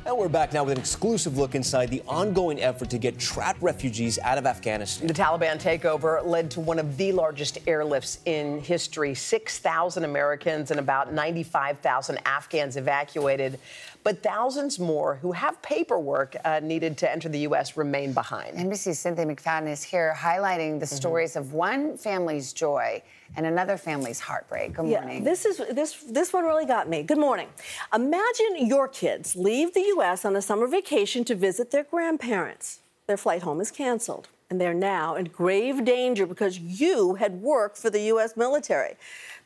And 0.05 0.19
we're 0.19 0.29
back 0.29 0.53
now 0.53 0.65
with 0.65 0.73
an 0.73 0.79
exclusive 0.79 1.39
look 1.39 1.55
inside 1.55 1.89
the 1.89 2.03
ongoing 2.09 2.61
effort 2.61 2.91
to 2.91 2.99
get 2.99 3.21
trapped 3.21 3.63
refugees 3.63 4.19
out 4.19 4.37
of 4.37 4.47
Afghanistan. 4.47 5.07
The 5.07 5.15
Taliban 5.15 5.63
takeover 5.63 6.27
led 6.27 6.51
to 6.53 6.61
one 6.61 6.81
of 6.81 6.97
the 6.97 7.13
largest 7.13 7.65
airlifts 7.67 8.19
in 8.25 8.61
history 8.61 9.15
6,000 9.15 10.03
Americans 10.05 10.73
and 10.73 10.81
about 10.81 11.13
95,000 11.13 12.19
Afghans 12.27 12.77
evacuated. 12.77 13.61
But 14.03 14.25
thousands 14.25 14.81
more 14.81 15.15
who 15.15 15.31
have 15.31 15.63
paperwork 15.63 16.35
uh, 16.45 16.59
needed 16.61 16.99
to 16.99 17.11
enter 17.11 17.29
the 17.29 17.39
U.S. 17.41 17.77
remain 17.77 18.13
behind. 18.13 18.57
NBC's 18.57 18.99
Cynthia 18.99 19.25
McFadden 19.25 19.69
is 19.69 19.85
here 19.85 20.13
highlighting 20.19 20.81
the 20.81 20.87
stories 20.87 21.37
of 21.37 21.53
one 21.53 21.97
family's 21.97 22.53
joy 22.53 23.01
and 23.37 23.47
another 23.47 23.77
family's 23.77 24.21
heartbreak. 24.21 24.75
Good 24.75 24.87
morning. 24.87 25.19
Yeah, 25.19 25.25
this 25.25 25.45
is 25.45 25.59
this 25.71 26.03
this 26.03 26.33
one 26.33 26.45
really 26.45 26.67
got 26.67 26.89
me. 26.89 27.03
Good 27.03 27.19
morning. 27.19 27.49
Imagine 27.95 28.67
your 28.67 28.89
kids 28.89 29.35
leave 29.37 29.75
the 29.75 29.81
U.S. 29.97 30.25
on 30.25 30.37
a 30.37 30.43
summer 30.43 30.67
vacation 30.67 31.25
to 31.25 31.35
visit 31.35 31.71
their 31.71 31.85
grandparents. 31.85 32.81
Their 33.07 33.17
flight 33.17 33.43
home 33.43 33.61
is 33.61 33.71
canceled, 33.71 34.29
and 34.51 34.61
they're 34.61 34.75
now 34.75 35.15
in 35.15 35.27
grave 35.27 35.85
danger 35.85 36.27
because 36.27 36.59
you 36.59 37.15
had 37.15 37.43
worked 37.43 37.79
for 37.79 37.91
the 37.91 38.01
U.S. 38.03 38.37
military. 38.37 38.95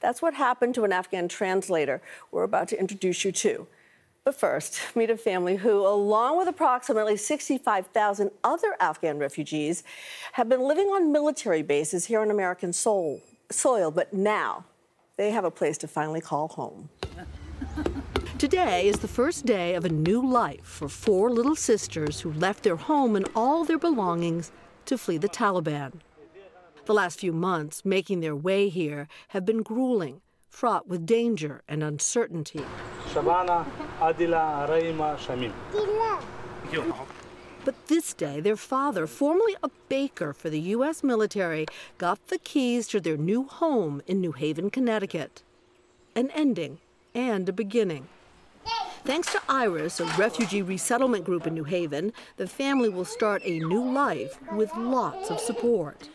That's 0.01 0.21
what 0.21 0.35
happened 0.35 0.75
to 0.75 0.85
an 0.85 0.93
Afghan 0.93 1.29
translator 1.29 2.03
we're 2.31 2.45
about 2.45 2.69
to 2.69 2.79
introduce 2.79 3.25
you 3.25 3.33
to. 3.33 3.67
But 4.25 4.35
first, 4.35 4.81
meet 4.97 5.09
a 5.09 5.17
family 5.17 5.55
who, 5.57 5.87
along 5.87 6.37
with 6.37 6.49
approximately 6.49 7.17
65,000 7.17 8.33
other 8.43 8.75
Afghan 8.81 9.19
refugees, 9.19 9.85
have 10.33 10.49
been 10.49 10.63
living 10.63 10.89
on 10.89 11.13
military 11.13 11.63
bases 11.63 12.07
here 12.07 12.21
on 12.21 12.31
American 12.33 12.73
soil, 12.73 13.21
soil 13.51 13.91
but 13.91 14.13
now 14.13 14.65
they 15.17 15.31
have 15.31 15.45
a 15.45 15.51
place 15.51 15.79
to 15.79 15.89
finally 15.89 16.21
call 16.21 16.49
home. 16.49 16.89
Today 18.39 18.87
is 18.87 18.99
the 18.99 19.09
first 19.09 19.47
day 19.47 19.75
of 19.75 19.85
a 19.87 19.89
new 19.89 20.25
life 20.27 20.65
for 20.65 20.89
four 20.89 21.31
little 21.31 21.57
sisters 21.57 22.21
who 22.21 22.33
left 22.33 22.65
their 22.65 22.77
home 22.77 23.17
and 23.17 23.27
all 23.35 23.65
their 23.65 23.79
belongings 23.79 24.53
to 24.85 24.99
flee 24.99 25.17
the 25.17 25.29
Taliban. 25.29 25.95
The 26.85 26.95
last 26.95 27.19
few 27.19 27.33
months 27.33 27.85
making 27.85 28.21
their 28.21 28.37
way 28.37 28.69
here 28.69 29.09
have 29.29 29.47
been 29.47 29.63
grueling, 29.63 30.21
fraught 30.49 30.87
with 30.87 31.07
danger 31.07 31.63
and 31.67 31.83
uncertainty. 31.83 32.65
Shabana, 33.13 33.67
Adila, 34.01 34.69
Raima, 34.69 35.17
Shamim. 35.17 35.53
But 37.67 37.89
this 37.89 38.15
day, 38.15 38.39
their 38.39 38.55
father, 38.55 39.09
formerly 39.09 39.57
a 39.61 39.71
baker 39.89 40.33
for 40.33 40.49
the 40.49 40.61
U.S. 40.77 41.03
military, 41.03 41.67
got 41.99 42.25
the 42.29 42.39
keys 42.39 42.87
to 42.87 43.01
their 43.01 43.17
new 43.17 43.43
home 43.43 44.03
in 44.07 44.21
New 44.21 44.31
Haven, 44.31 44.71
Connecticut. 44.71 45.43
An 46.15 46.31
ending 46.31 46.79
and 47.13 47.49
a 47.49 47.53
beginning. 47.53 48.07
Thanks 49.05 49.33
to 49.33 49.43
Iris, 49.49 49.99
a 49.99 50.05
refugee 50.17 50.63
resettlement 50.63 51.25
group 51.25 51.45
in 51.45 51.55
New 51.55 51.65
Haven, 51.65 52.13
the 52.37 52.47
family 52.47 52.89
will 52.89 53.05
start 53.05 53.43
a 53.45 53.59
new 53.59 53.83
life 53.83 54.39
with 54.53 54.71
lots 54.77 55.29
of 55.29 55.41
support. 55.41 56.09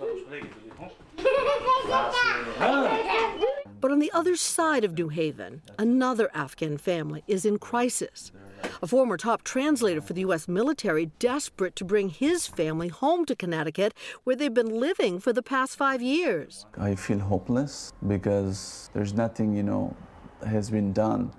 But 3.81 3.91
on 3.91 3.97
the 3.97 4.11
other 4.11 4.35
side 4.35 4.83
of 4.83 4.95
New 4.95 5.09
Haven, 5.09 5.63
another 5.79 6.29
Afghan 6.35 6.77
family 6.77 7.23
is 7.27 7.45
in 7.45 7.57
crisis. 7.57 8.31
A 8.83 8.85
former 8.85 9.17
top 9.17 9.41
translator 9.41 10.01
for 10.01 10.13
the 10.13 10.21
U.S. 10.21 10.47
military, 10.47 11.07
desperate 11.17 11.75
to 11.77 11.83
bring 11.83 12.09
his 12.09 12.45
family 12.45 12.89
home 12.89 13.25
to 13.25 13.35
Connecticut, 13.35 13.95
where 14.23 14.35
they've 14.35 14.53
been 14.53 14.79
living 14.79 15.19
for 15.19 15.33
the 15.33 15.41
past 15.41 15.75
five 15.75 15.99
years. 15.99 16.67
I 16.77 16.93
feel 16.93 17.17
hopeless 17.17 17.91
because 18.07 18.91
there's 18.93 19.15
nothing, 19.15 19.55
you 19.55 19.63
know, 19.63 19.95
has 20.45 20.69
been 20.69 20.93
done. 20.93 21.33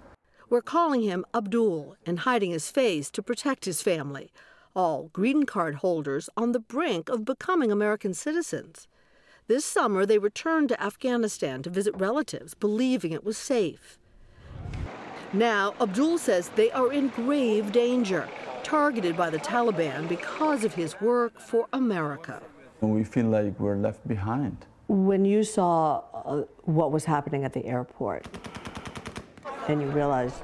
We're 0.50 0.62
calling 0.62 1.02
him 1.02 1.24
Abdul 1.32 1.96
and 2.04 2.18
hiding 2.20 2.50
his 2.50 2.72
face 2.72 3.08
to 3.12 3.22
protect 3.22 3.66
his 3.66 3.82
family, 3.82 4.32
all 4.74 5.10
green 5.12 5.44
card 5.44 5.76
holders 5.76 6.28
on 6.36 6.50
the 6.50 6.60
brink 6.60 7.08
of 7.08 7.24
becoming 7.24 7.70
American 7.70 8.14
citizens. 8.14 8.88
This 9.48 9.64
summer, 9.64 10.06
they 10.06 10.18
returned 10.18 10.68
to 10.68 10.80
Afghanistan 10.82 11.62
to 11.64 11.70
visit 11.70 11.94
relatives, 11.96 12.54
believing 12.54 13.12
it 13.12 13.24
was 13.24 13.36
safe. 13.36 13.98
Now, 15.32 15.74
Abdul 15.80 16.18
says 16.18 16.50
they 16.50 16.70
are 16.70 16.92
in 16.92 17.08
grave 17.08 17.72
danger, 17.72 18.28
targeted 18.62 19.16
by 19.16 19.30
the 19.30 19.38
Taliban 19.38 20.08
because 20.08 20.62
of 20.62 20.74
his 20.74 21.00
work 21.00 21.40
for 21.40 21.66
America. 21.72 22.40
We 22.80 23.02
feel 23.02 23.26
like 23.26 23.58
we're 23.58 23.76
left 23.76 24.06
behind. 24.06 24.64
When 24.88 25.24
you 25.24 25.42
saw 25.42 26.02
uh, 26.14 26.42
what 26.62 26.92
was 26.92 27.04
happening 27.04 27.44
at 27.44 27.52
the 27.52 27.64
airport 27.64 28.26
and 29.68 29.80
you 29.80 29.88
realized 29.88 30.36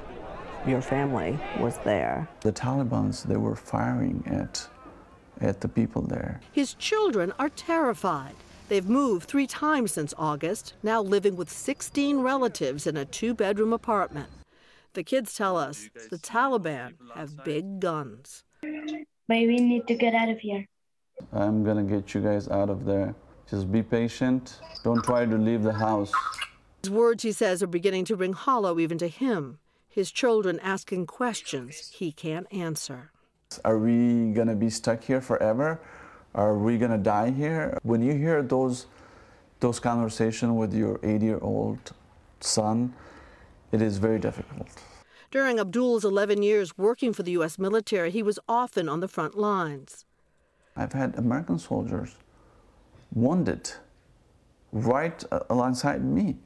your 0.67 0.81
family 0.81 1.39
was 1.59 1.77
there, 1.85 2.27
The 2.41 2.51
Taliban's, 2.51 3.23
they 3.23 3.37
were 3.37 3.55
firing 3.55 4.23
at, 4.25 4.67
at 5.39 5.61
the 5.61 5.67
people 5.67 6.01
there. 6.01 6.41
His 6.51 6.73
children 6.73 7.31
are 7.39 7.49
terrified. 7.49 8.35
They've 8.69 8.87
moved 8.87 9.27
three 9.27 9.47
times 9.47 9.93
since 9.93 10.13
August, 10.15 10.75
now 10.83 11.01
living 11.01 11.35
with 11.35 11.49
16 11.49 12.19
relatives 12.19 12.85
in 12.85 12.95
a 12.97 13.03
two 13.03 13.33
bedroom 13.33 13.73
apartment. 13.73 14.29
The 14.93 15.03
kids 15.03 15.33
tell 15.35 15.57
us 15.57 15.89
the 16.11 16.19
Taliban 16.19 16.93
have 17.15 17.43
big 17.43 17.79
guns. 17.79 18.43
But 18.61 18.67
we 19.27 19.57
need 19.57 19.87
to 19.87 19.95
get 19.95 20.13
out 20.13 20.29
of 20.29 20.37
here. 20.37 20.67
I'm 21.33 21.63
gonna 21.63 21.83
get 21.83 22.13
you 22.13 22.21
guys 22.21 22.47
out 22.47 22.69
of 22.69 22.85
there. 22.85 23.15
Just 23.49 23.71
be 23.71 23.81
patient. 23.81 24.59
Don't 24.83 25.03
try 25.03 25.25
to 25.25 25.37
leave 25.37 25.63
the 25.63 25.73
house. 25.73 26.11
His 26.83 26.91
words, 26.91 27.23
he 27.23 27.31
says, 27.31 27.63
are 27.63 27.67
beginning 27.67 28.05
to 28.05 28.15
ring 28.15 28.33
hollow 28.33 28.79
even 28.79 28.99
to 28.99 29.07
him. 29.07 29.57
His 29.87 30.11
children 30.11 30.59
asking 30.61 31.07
questions 31.07 31.89
he 31.89 32.11
can't 32.11 32.45
answer. 32.53 33.11
Are 33.65 33.79
we 33.79 34.31
gonna 34.31 34.55
be 34.55 34.69
stuck 34.69 35.03
here 35.03 35.21
forever? 35.21 35.81
Are 36.35 36.57
we 36.57 36.77
gonna 36.77 36.97
die 36.97 37.31
here? 37.31 37.77
When 37.83 38.01
you 38.01 38.13
hear 38.13 38.41
those 38.43 38.85
those 39.59 39.79
conversations 39.79 40.53
with 40.53 40.73
your 40.73 40.99
80-year-old 40.99 41.91
son, 42.39 42.93
it 43.71 43.81
is 43.81 43.97
very 43.97 44.19
difficult. 44.19 44.69
During 45.31 45.59
Abdul's 45.59 46.05
11 46.05 46.41
years 46.43 46.77
working 46.77 47.11
for 47.13 47.23
the 47.23 47.31
U.S. 47.31 47.59
military, 47.59 48.09
he 48.09 48.23
was 48.23 48.39
often 48.47 48.87
on 48.87 49.01
the 49.01 49.07
front 49.07 49.37
lines. 49.37 50.05
I've 50.77 50.93
had 50.93 51.15
American 51.17 51.59
soldiers 51.59 52.15
wounded 53.13 53.71
right 54.71 55.23
uh, 55.31 55.41
alongside 55.49 56.03
me. 56.03 56.37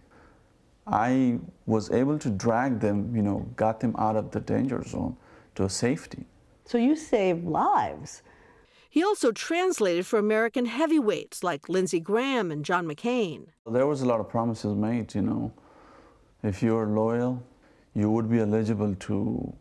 I 0.87 1.39
was 1.65 1.91
able 1.91 2.17
to 2.19 2.29
drag 2.29 2.79
them, 2.79 3.15
you 3.15 3.21
know, 3.21 3.47
got 3.55 3.79
them 3.79 3.95
out 3.97 4.15
of 4.15 4.31
the 4.31 4.39
danger 4.39 4.83
zone 4.83 5.15
to 5.55 5.69
safety. 5.69 6.25
So 6.65 6.77
you 6.77 6.95
saved 6.95 7.45
lives. 7.45 8.23
He 8.93 9.03
also 9.03 9.31
translated 9.31 10.05
for 10.05 10.19
American 10.19 10.67
heavyweights 10.67 11.43
like 11.43 11.67
Lindsey 11.67 12.00
Graham 12.00 12.51
and 12.51 12.63
John 12.63 12.85
McCain. 12.85 13.47
There 13.65 13.88
was 13.88 14.03
a 14.03 14.05
lot 14.05 14.19
of 14.19 14.29
promises 14.29 14.75
made, 14.75 15.15
you 15.15 15.23
know. 15.23 15.51
If 16.43 16.62
you're 16.62 16.85
loyal, 16.85 17.41
you 17.95 18.12
would 18.12 18.29
be 18.29 18.39
eligible 18.39 18.93
to 18.93 19.55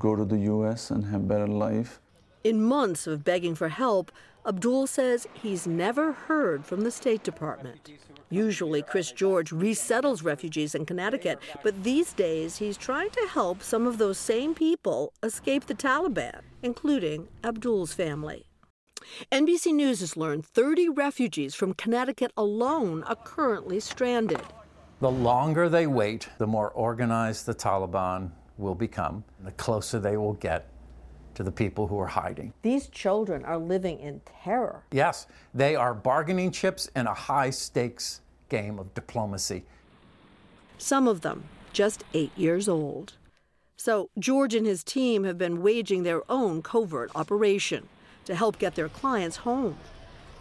go 0.00 0.16
to 0.16 0.24
the 0.24 0.38
US 0.54 0.90
and 0.90 1.04
have 1.04 1.28
better 1.28 1.46
life. 1.46 2.00
In 2.42 2.60
months 2.60 3.06
of 3.06 3.22
begging 3.22 3.54
for 3.54 3.68
help, 3.68 4.10
Abdul 4.44 4.88
says 4.88 5.28
he's 5.32 5.64
never 5.64 6.10
heard 6.10 6.66
from 6.66 6.80
the 6.80 6.90
State 6.90 7.22
Department. 7.22 7.88
Usually, 8.30 8.82
Chris 8.82 9.12
George 9.12 9.52
resettles 9.52 10.24
refugees 10.24 10.74
in 10.74 10.86
Connecticut, 10.86 11.38
but 11.62 11.84
these 11.84 12.12
days 12.12 12.56
he's 12.56 12.76
trying 12.76 13.10
to 13.10 13.28
help 13.28 13.62
some 13.62 13.86
of 13.86 13.98
those 13.98 14.18
same 14.18 14.56
people 14.56 15.12
escape 15.22 15.66
the 15.66 15.74
Taliban, 15.76 16.40
including 16.64 17.28
Abdul's 17.44 17.94
family. 17.94 18.48
NBC 19.30 19.72
News 19.74 20.00
has 20.00 20.16
learned 20.16 20.46
30 20.46 20.88
refugees 20.88 21.54
from 21.54 21.74
Connecticut 21.74 22.32
alone 22.36 23.02
are 23.04 23.16
currently 23.16 23.80
stranded. 23.80 24.42
The 25.00 25.10
longer 25.10 25.68
they 25.68 25.86
wait, 25.86 26.28
the 26.38 26.46
more 26.46 26.70
organized 26.70 27.46
the 27.46 27.54
Taliban 27.54 28.30
will 28.58 28.74
become, 28.74 29.24
the 29.42 29.52
closer 29.52 29.98
they 29.98 30.16
will 30.16 30.34
get 30.34 30.68
to 31.34 31.42
the 31.42 31.50
people 31.50 31.86
who 31.86 31.98
are 31.98 32.06
hiding. 32.06 32.52
These 32.62 32.88
children 32.88 33.44
are 33.44 33.58
living 33.58 33.98
in 33.98 34.20
terror. 34.44 34.84
Yes, 34.92 35.26
they 35.54 35.74
are 35.74 35.94
bargaining 35.94 36.50
chips 36.50 36.88
in 36.94 37.06
a 37.06 37.14
high 37.14 37.50
stakes 37.50 38.20
game 38.48 38.78
of 38.78 38.92
diplomacy. 38.94 39.64
Some 40.78 41.08
of 41.08 41.22
them 41.22 41.44
just 41.72 42.04
eight 42.12 42.32
years 42.36 42.68
old. 42.68 43.14
So, 43.76 44.10
George 44.18 44.54
and 44.54 44.66
his 44.66 44.84
team 44.84 45.24
have 45.24 45.38
been 45.38 45.62
waging 45.62 46.02
their 46.02 46.22
own 46.30 46.62
covert 46.62 47.10
operation 47.14 47.88
to 48.24 48.34
help 48.34 48.58
get 48.58 48.74
their 48.74 48.88
clients 48.88 49.38
home. 49.38 49.76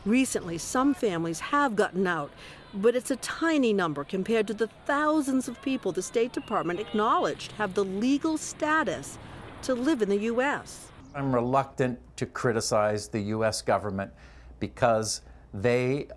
Recently, 0.06 0.58
some 0.58 0.94
families 0.94 1.40
have 1.40 1.76
gotten 1.76 2.08
out, 2.08 2.32
but 2.74 2.96
it's 2.96 3.12
a 3.12 3.18
tiny 3.18 3.74
number 3.74 4.04
compared 4.04 4.48
to 4.48 4.54
the 4.54 4.68
thousands 4.86 5.48
of 5.48 5.62
people 5.62 5.92
the 5.92 6.02
State 6.02 6.34
Department 6.34 6.80
acknowledged 6.80 7.52
have 7.54 7.74
the 7.74 7.84
legal 7.86 8.38
status 8.38 9.18
to 9.64 9.76
live 9.76 10.02
in 10.02 10.10
the 10.10 10.18
U.S. 10.18 10.88
I'm 11.14 11.34
reluctant 11.36 12.00
to 12.16 12.26
criticize 12.26 13.10
the 13.10 13.20
U.S. 13.20 13.62
government 13.62 14.12
because 14.60 15.22
they 15.54 16.08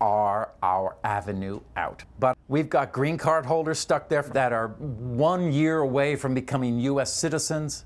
are 0.00 0.50
our 0.62 0.96
avenue 1.04 1.60
out. 1.76 2.04
But 2.18 2.36
we've 2.48 2.70
got 2.70 2.92
green 2.92 3.18
card 3.18 3.46
holders 3.46 3.78
stuck 3.78 4.08
there 4.08 4.22
that 4.22 4.52
are 4.52 4.68
one 4.68 5.52
year 5.52 5.80
away 5.80 6.16
from 6.16 6.34
becoming 6.34 6.80
U.S. 6.80 7.12
citizens. 7.12 7.84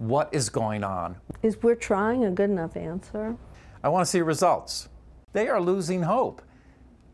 What 0.00 0.30
is 0.32 0.48
going 0.48 0.82
on? 0.82 1.16
Is 1.42 1.62
we're 1.62 1.74
trying 1.74 2.24
a 2.24 2.30
good 2.30 2.48
enough 2.48 2.74
answer? 2.74 3.36
I 3.84 3.90
want 3.90 4.06
to 4.06 4.10
see 4.10 4.22
results. 4.22 4.88
They 5.34 5.46
are 5.46 5.60
losing 5.60 6.04
hope. 6.04 6.40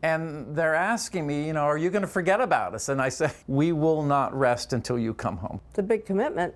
And 0.01 0.55
they're 0.55 0.73
asking 0.73 1.27
me, 1.27 1.45
you 1.45 1.51
know, 1.51 1.63
are 1.63 1.77
you 1.77 1.89
going 1.89 2.03
to 2.03 2.07
forget 2.07 2.39
about 2.39 2.73
us? 2.73 2.87
And 2.87 3.01
I 3.01 3.09
say, 3.09 3.29
we 3.47 3.73
will 3.73 4.03
not 4.03 4.33
rest 4.33 4.71
until 4.71 4.97
you 4.97 5.13
come 5.13 5.35
home. 5.35 5.59
It's 5.71 5.79
a 5.79 5.83
big 5.83 6.05
commitment. 6.05 6.55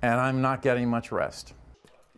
And 0.00 0.18
I'm 0.18 0.40
not 0.40 0.62
getting 0.62 0.88
much 0.88 1.12
rest. 1.12 1.52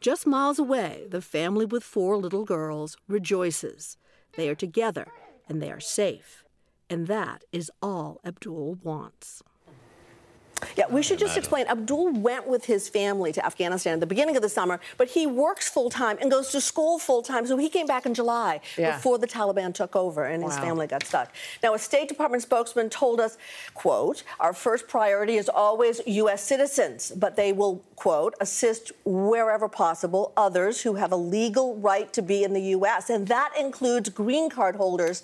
Just 0.00 0.28
miles 0.28 0.60
away, 0.60 1.08
the 1.10 1.20
family 1.20 1.64
with 1.64 1.82
four 1.82 2.16
little 2.16 2.44
girls 2.44 2.96
rejoices. 3.08 3.96
They 4.36 4.48
are 4.48 4.54
together 4.54 5.08
and 5.48 5.60
they 5.60 5.72
are 5.72 5.80
safe. 5.80 6.44
And 6.88 7.08
that 7.08 7.42
is 7.50 7.68
all 7.82 8.20
Abdul 8.24 8.76
wants. 8.84 9.42
Yeah, 10.76 10.84
we 10.90 11.02
should 11.02 11.18
just 11.18 11.36
explain. 11.36 11.66
Abdul 11.66 12.12
went 12.12 12.46
with 12.46 12.64
his 12.64 12.88
family 12.88 13.32
to 13.32 13.44
Afghanistan 13.44 13.94
at 13.94 14.00
the 14.00 14.06
beginning 14.06 14.36
of 14.36 14.42
the 14.42 14.48
summer, 14.48 14.80
but 14.96 15.08
he 15.08 15.26
works 15.26 15.68
full 15.68 15.90
time 15.90 16.18
and 16.20 16.30
goes 16.30 16.50
to 16.50 16.60
school 16.60 16.98
full 16.98 17.22
time. 17.22 17.46
So 17.46 17.56
he 17.56 17.68
came 17.68 17.86
back 17.86 18.06
in 18.06 18.14
July 18.14 18.60
Yeah. 18.76 18.96
before 18.96 19.18
the 19.18 19.26
Taliban 19.26 19.72
took 19.74 19.94
over 19.96 20.24
and 20.24 20.42
his 20.42 20.56
family 20.58 20.86
got 20.86 21.04
stuck. 21.04 21.30
Now, 21.62 21.74
a 21.74 21.78
State 21.78 22.08
Department 22.08 22.42
spokesman 22.42 22.90
told 22.90 23.20
us, 23.20 23.36
"quote 23.74 24.22
Our 24.40 24.52
first 24.52 24.88
priority 24.88 25.36
is 25.36 25.48
always 25.48 26.00
U.S. 26.06 26.42
citizens, 26.42 27.12
but 27.14 27.36
they 27.36 27.52
will 27.52 27.82
quote 27.96 28.34
assist 28.40 28.92
wherever 29.04 29.68
possible 29.68 30.32
others 30.36 30.82
who 30.82 30.94
have 30.94 31.12
a 31.12 31.16
legal 31.16 31.76
right 31.76 32.12
to 32.12 32.22
be 32.22 32.42
in 32.44 32.52
the 32.52 32.62
U.S. 32.76 33.10
and 33.10 33.28
that 33.28 33.52
includes 33.58 34.08
green 34.08 34.50
card 34.50 34.76
holders 34.76 35.22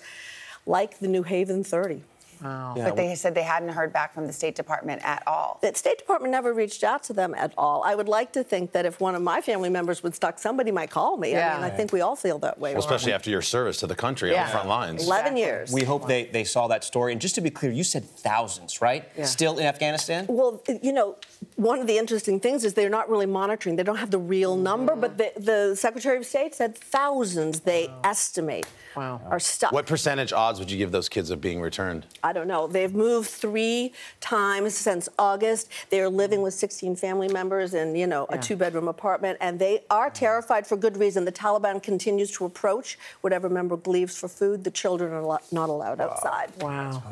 like 0.65 0.99
the 0.99 1.07
New 1.07 1.23
Haven 1.23 1.63
30." 1.63 2.03
Wow. 2.41 2.73
but 2.75 2.95
they 2.95 3.15
said 3.15 3.35
they 3.35 3.43
hadn't 3.43 3.69
heard 3.69 3.93
back 3.93 4.13
from 4.13 4.27
the 4.27 4.33
State 4.33 4.55
Department 4.55 5.01
at 5.03 5.23
all. 5.27 5.59
The 5.61 5.73
State 5.75 5.97
Department 5.97 6.31
never 6.31 6.53
reached 6.53 6.83
out 6.83 7.03
to 7.03 7.13
them 7.13 7.33
at 7.35 7.53
all. 7.57 7.83
I 7.83 7.95
would 7.95 8.07
like 8.07 8.33
to 8.33 8.43
think 8.43 8.71
that 8.71 8.85
if 8.85 8.99
one 8.99 9.15
of 9.15 9.21
my 9.21 9.41
family 9.41 9.69
members 9.69 10.03
was 10.03 10.15
stuck, 10.15 10.39
somebody 10.39 10.71
might 10.71 10.89
call 10.89 11.17
me. 11.17 11.29
I 11.35 11.39
Yeah. 11.39 11.55
mean, 11.55 11.63
I 11.63 11.69
think 11.69 11.91
we 11.91 12.01
all 12.01 12.15
feel 12.15 12.39
that 12.39 12.59
way. 12.59 12.73
Well, 12.73 12.79
especially 12.79 13.13
after 13.13 13.29
your 13.29 13.41
service 13.41 13.77
to 13.79 13.87
the 13.87 13.95
country 13.95 14.35
on 14.35 14.45
the 14.45 14.51
front 14.51 14.67
lines. 14.67 15.05
11 15.05 15.37
years. 15.37 15.71
We 15.71 15.83
hope 15.83 16.07
they, 16.07 16.25
they 16.25 16.43
saw 16.43 16.67
that 16.67 16.83
story. 16.83 17.11
And 17.11 17.21
just 17.21 17.35
to 17.35 17.41
be 17.41 17.49
clear, 17.49 17.71
you 17.71 17.83
said 17.83 18.05
thousands, 18.05 18.81
right? 18.81 19.07
Yeah. 19.17 19.25
Still 19.25 19.57
in 19.57 19.65
Afghanistan? 19.65 20.25
Well, 20.27 20.61
you 20.81 20.93
know, 20.93 21.17
one 21.55 21.79
of 21.79 21.87
the 21.87 21.97
interesting 21.97 22.39
things 22.39 22.63
is 22.63 22.73
they're 22.73 22.89
not 22.89 23.09
really 23.09 23.25
monitoring. 23.25 23.75
They 23.75 23.83
don't 23.83 23.97
have 23.97 24.11
the 24.11 24.19
real 24.19 24.55
number, 24.55 24.95
but 24.95 25.17
the, 25.17 25.31
the 25.37 25.75
Secretary 25.75 26.17
of 26.17 26.25
State 26.25 26.55
said 26.55 26.77
thousands 26.77 27.61
they 27.61 27.89
estimate 28.03 28.65
wow. 28.95 29.21
are 29.29 29.39
stuck. 29.39 29.71
What 29.71 29.85
percentage 29.85 30.33
odds 30.33 30.59
would 30.59 30.71
you 30.71 30.77
give 30.77 30.91
those 30.91 31.09
kids 31.09 31.29
of 31.29 31.41
being 31.41 31.61
returned? 31.61 32.05
I 32.23 32.30
don't 32.33 32.47
know. 32.47 32.67
They've 32.67 32.93
moved 32.93 33.29
three 33.29 33.93
times 34.19 34.75
since 34.75 35.09
August. 35.17 35.69
They're 35.89 36.09
living 36.09 36.41
with 36.41 36.53
16 36.53 36.95
family 36.95 37.27
members 37.27 37.73
in, 37.73 37.95
you 37.95 38.07
know, 38.07 38.25
a 38.29 38.37
two-bedroom 38.37 38.87
apartment, 38.87 39.37
and 39.41 39.59
they 39.59 39.83
are 39.89 40.09
terrified 40.09 40.67
for 40.67 40.75
good 40.77 40.97
reason. 40.97 41.25
The 41.25 41.31
Taliban 41.31 41.81
continues 41.81 42.31
to 42.31 42.45
approach 42.45 42.97
whatever 43.21 43.49
member 43.49 43.75
leaves 43.85 44.17
for 44.17 44.27
food. 44.27 44.63
The 44.63 44.71
children 44.71 45.11
are 45.13 45.21
lo- 45.23 45.39
not 45.51 45.69
allowed 45.69 45.99
outside. 45.99 46.51
Wow. 46.61 47.03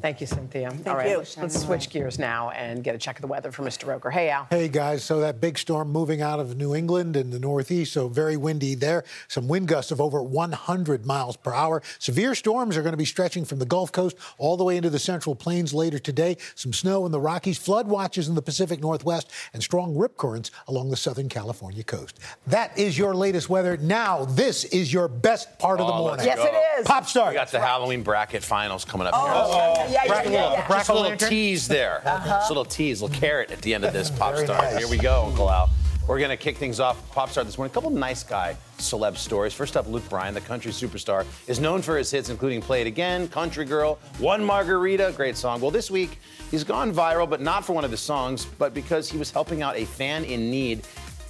Thank 0.00 0.22
you, 0.22 0.26
Cynthia. 0.26 0.70
Thank 0.70 0.86
All 0.86 0.96
right, 0.96 1.10
you. 1.10 1.18
let's, 1.18 1.36
let's 1.36 1.60
switch 1.60 1.90
gears 1.90 2.18
now 2.18 2.48
and 2.50 2.82
get 2.82 2.94
a 2.94 2.98
check 2.98 3.16
of 3.16 3.20
the 3.20 3.26
weather 3.26 3.52
for 3.52 3.62
Mr. 3.62 3.86
Roker. 3.86 4.10
Hey, 4.10 4.30
Al. 4.30 4.46
Hey 4.48 4.68
guys, 4.68 5.04
so 5.04 5.20
that 5.20 5.38
big 5.38 5.58
storm 5.58 5.90
moving 5.90 6.22
out 6.22 6.40
of 6.40 6.56
New 6.56 6.74
England 6.74 7.14
and 7.14 7.30
the 7.30 7.38
Northeast, 7.38 7.92
so 7.92 8.08
very 8.08 8.38
windy 8.38 8.74
there. 8.74 9.04
Some 9.28 9.48
wind 9.48 9.68
gusts 9.68 9.90
of 9.90 10.00
over 10.00 10.22
100 10.22 11.04
miles 11.04 11.36
per 11.36 11.52
hour. 11.52 11.82
Severe 11.98 12.34
storms 12.34 12.74
are 12.78 12.82
going 12.82 12.94
to 12.94 12.96
be 12.96 13.04
stretching 13.04 13.44
from 13.44 13.58
the 13.58 13.66
Gulf 13.66 13.92
Coast 13.92 14.16
all 14.38 14.56
the 14.56 14.64
way 14.64 14.78
into 14.78 14.88
the 14.88 14.98
Central 14.98 15.34
Plains 15.34 15.74
later 15.74 15.98
today. 15.98 16.38
Some 16.54 16.72
snow 16.72 17.04
in 17.04 17.12
the 17.12 17.20
Rockies, 17.20 17.58
flood 17.58 17.86
watches 17.86 18.28
in 18.28 18.34
the 18.34 18.42
Pacific 18.42 18.80
Northwest, 18.80 19.30
and 19.52 19.62
strong 19.62 19.94
rip 19.94 20.16
currents 20.16 20.50
along 20.68 20.88
the 20.88 20.96
Southern 20.96 21.28
California 21.28 21.84
coast. 21.84 22.18
That 22.46 22.76
is 22.78 22.96
your 22.96 23.14
latest 23.14 23.50
weather. 23.50 23.76
Now, 23.76 24.24
this 24.24 24.64
is 24.64 24.90
your 24.90 25.06
best 25.08 25.58
part 25.58 25.80
of 25.80 25.86
the 25.86 25.92
Oh, 25.92 25.98
morning. 25.98 26.26
let's 26.26 26.40
go. 26.42 26.82
Pop 26.84 27.06
star. 27.06 27.28
We 27.28 27.34
got 27.34 27.52
the 27.52 27.60
Halloween 27.60 28.02
bracket 28.02 28.42
finals 28.42 28.86
coming 28.86 29.06
up 29.06 29.12
Oh, 29.14 29.26
here. 29.26 29.62
yeah, 29.81 29.81
yeah, 29.90 30.06
Just 30.06 30.26
a 30.26 30.30
yeah, 30.30 30.40
little- 30.42 30.52
yeah. 30.52 30.68
Just 30.68 30.88
a 30.88 30.94
little 30.94 31.16
tease 31.16 31.68
there. 31.68 32.02
Uh-huh. 32.04 32.26
Just 32.28 32.50
a 32.50 32.52
little 32.52 32.64
tease, 32.64 33.02
little 33.02 33.16
carrot 33.18 33.50
at 33.50 33.60
the 33.62 33.74
end 33.74 33.84
of 33.84 33.92
this 33.92 34.10
pop 34.10 34.34
Very 34.34 34.46
star. 34.46 34.62
nice. 34.62 34.78
Here 34.78 34.88
we 34.88 34.98
go, 34.98 35.24
Uncle 35.26 35.50
Al. 35.50 35.70
We're 36.08 36.18
going 36.18 36.30
to 36.30 36.36
kick 36.36 36.56
things 36.56 36.80
off 36.80 37.08
pop 37.12 37.30
star 37.30 37.44
this 37.44 37.56
morning. 37.56 37.70
A 37.70 37.74
couple 37.74 37.88
nice 37.90 38.24
guy 38.24 38.56
celeb 38.78 39.16
stories. 39.16 39.54
First 39.54 39.76
up, 39.76 39.86
Luke 39.86 40.06
Bryan, 40.10 40.34
the 40.34 40.40
country 40.40 40.72
superstar, 40.72 41.24
is 41.46 41.60
known 41.60 41.80
for 41.80 41.96
his 41.96 42.10
hits, 42.10 42.28
including 42.28 42.60
Play 42.60 42.80
It 42.80 42.88
Again, 42.88 43.28
Country 43.28 43.64
Girl, 43.64 44.00
One 44.18 44.44
Margarita, 44.44 45.12
great 45.16 45.36
song. 45.36 45.60
Well, 45.60 45.70
this 45.70 45.92
week, 45.92 46.18
he's 46.50 46.64
gone 46.64 46.92
viral, 46.92 47.30
but 47.30 47.40
not 47.40 47.64
for 47.64 47.72
one 47.72 47.84
of 47.84 47.90
his 47.92 48.00
songs, 48.00 48.44
but 48.44 48.74
because 48.74 49.08
he 49.08 49.16
was 49.16 49.30
helping 49.30 49.62
out 49.62 49.76
a 49.76 49.84
fan 49.84 50.24
in 50.24 50.50
need. 50.50 50.82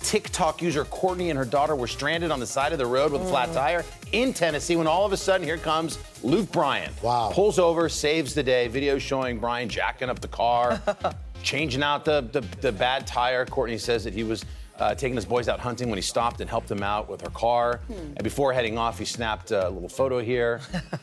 TikTok 0.03 0.61
user 0.63 0.85
Courtney 0.85 1.31
and 1.31 1.39
her 1.39 1.45
daughter 1.45 1.75
were 1.75 1.87
stranded 1.87 2.31
on 2.31 2.41
the 2.41 2.47
side 2.47 2.73
of 2.73 2.79
the 2.79 2.87
road 2.87 3.13
with 3.13 3.23
a 3.23 3.27
flat 3.27 3.51
mm. 3.51 3.55
tire 3.55 3.85
in 4.13 4.33
Tennessee 4.33 4.77
when 4.77 4.87
all 4.87 5.07
of 5.07 5.13
a 5.13 5.17
sudden 5.17 5.47
here 5.47 5.59
comes 5.59 5.99
Luke 6.23 6.51
Bryan. 6.53 6.93
Wow. 7.03 7.31
Pulls 7.33 7.59
over, 7.59 7.89
saves 7.89 8.35
the 8.35 8.43
day. 8.43 8.69
Video 8.69 8.99
showing 8.99 9.39
Bryan 9.39 9.69
jacking 9.69 10.09
up 10.09 10.21
the 10.21 10.29
car, 10.29 10.81
changing 11.43 11.83
out 11.83 12.05
the, 12.05 12.29
the, 12.33 12.41
the 12.61 12.73
bad 12.73 13.07
tire. 13.07 13.47
Courtney 13.47 13.79
says 13.79 14.05
that 14.05 14.15
he 14.15 14.25
was 14.25 14.45
uh, 14.83 14.95
taking 14.97 15.15
his 15.15 15.25
boys 15.25 15.49
out 15.49 15.61
hunting 15.61 15.89
when 15.89 15.97
he 15.97 16.03
stopped 16.03 16.41
and 16.41 16.51
helped 16.51 16.67
them 16.67 16.83
out 16.83 17.09
with 17.09 17.21
her 17.21 17.31
car. 17.31 17.81
And 17.89 18.23
before 18.23 18.53
heading 18.53 18.77
off, 18.77 18.99
he 18.99 19.05
snapped 19.05 19.53
a 19.53 19.69
little 19.69 19.89
photo 19.89 20.19
here 20.21 20.61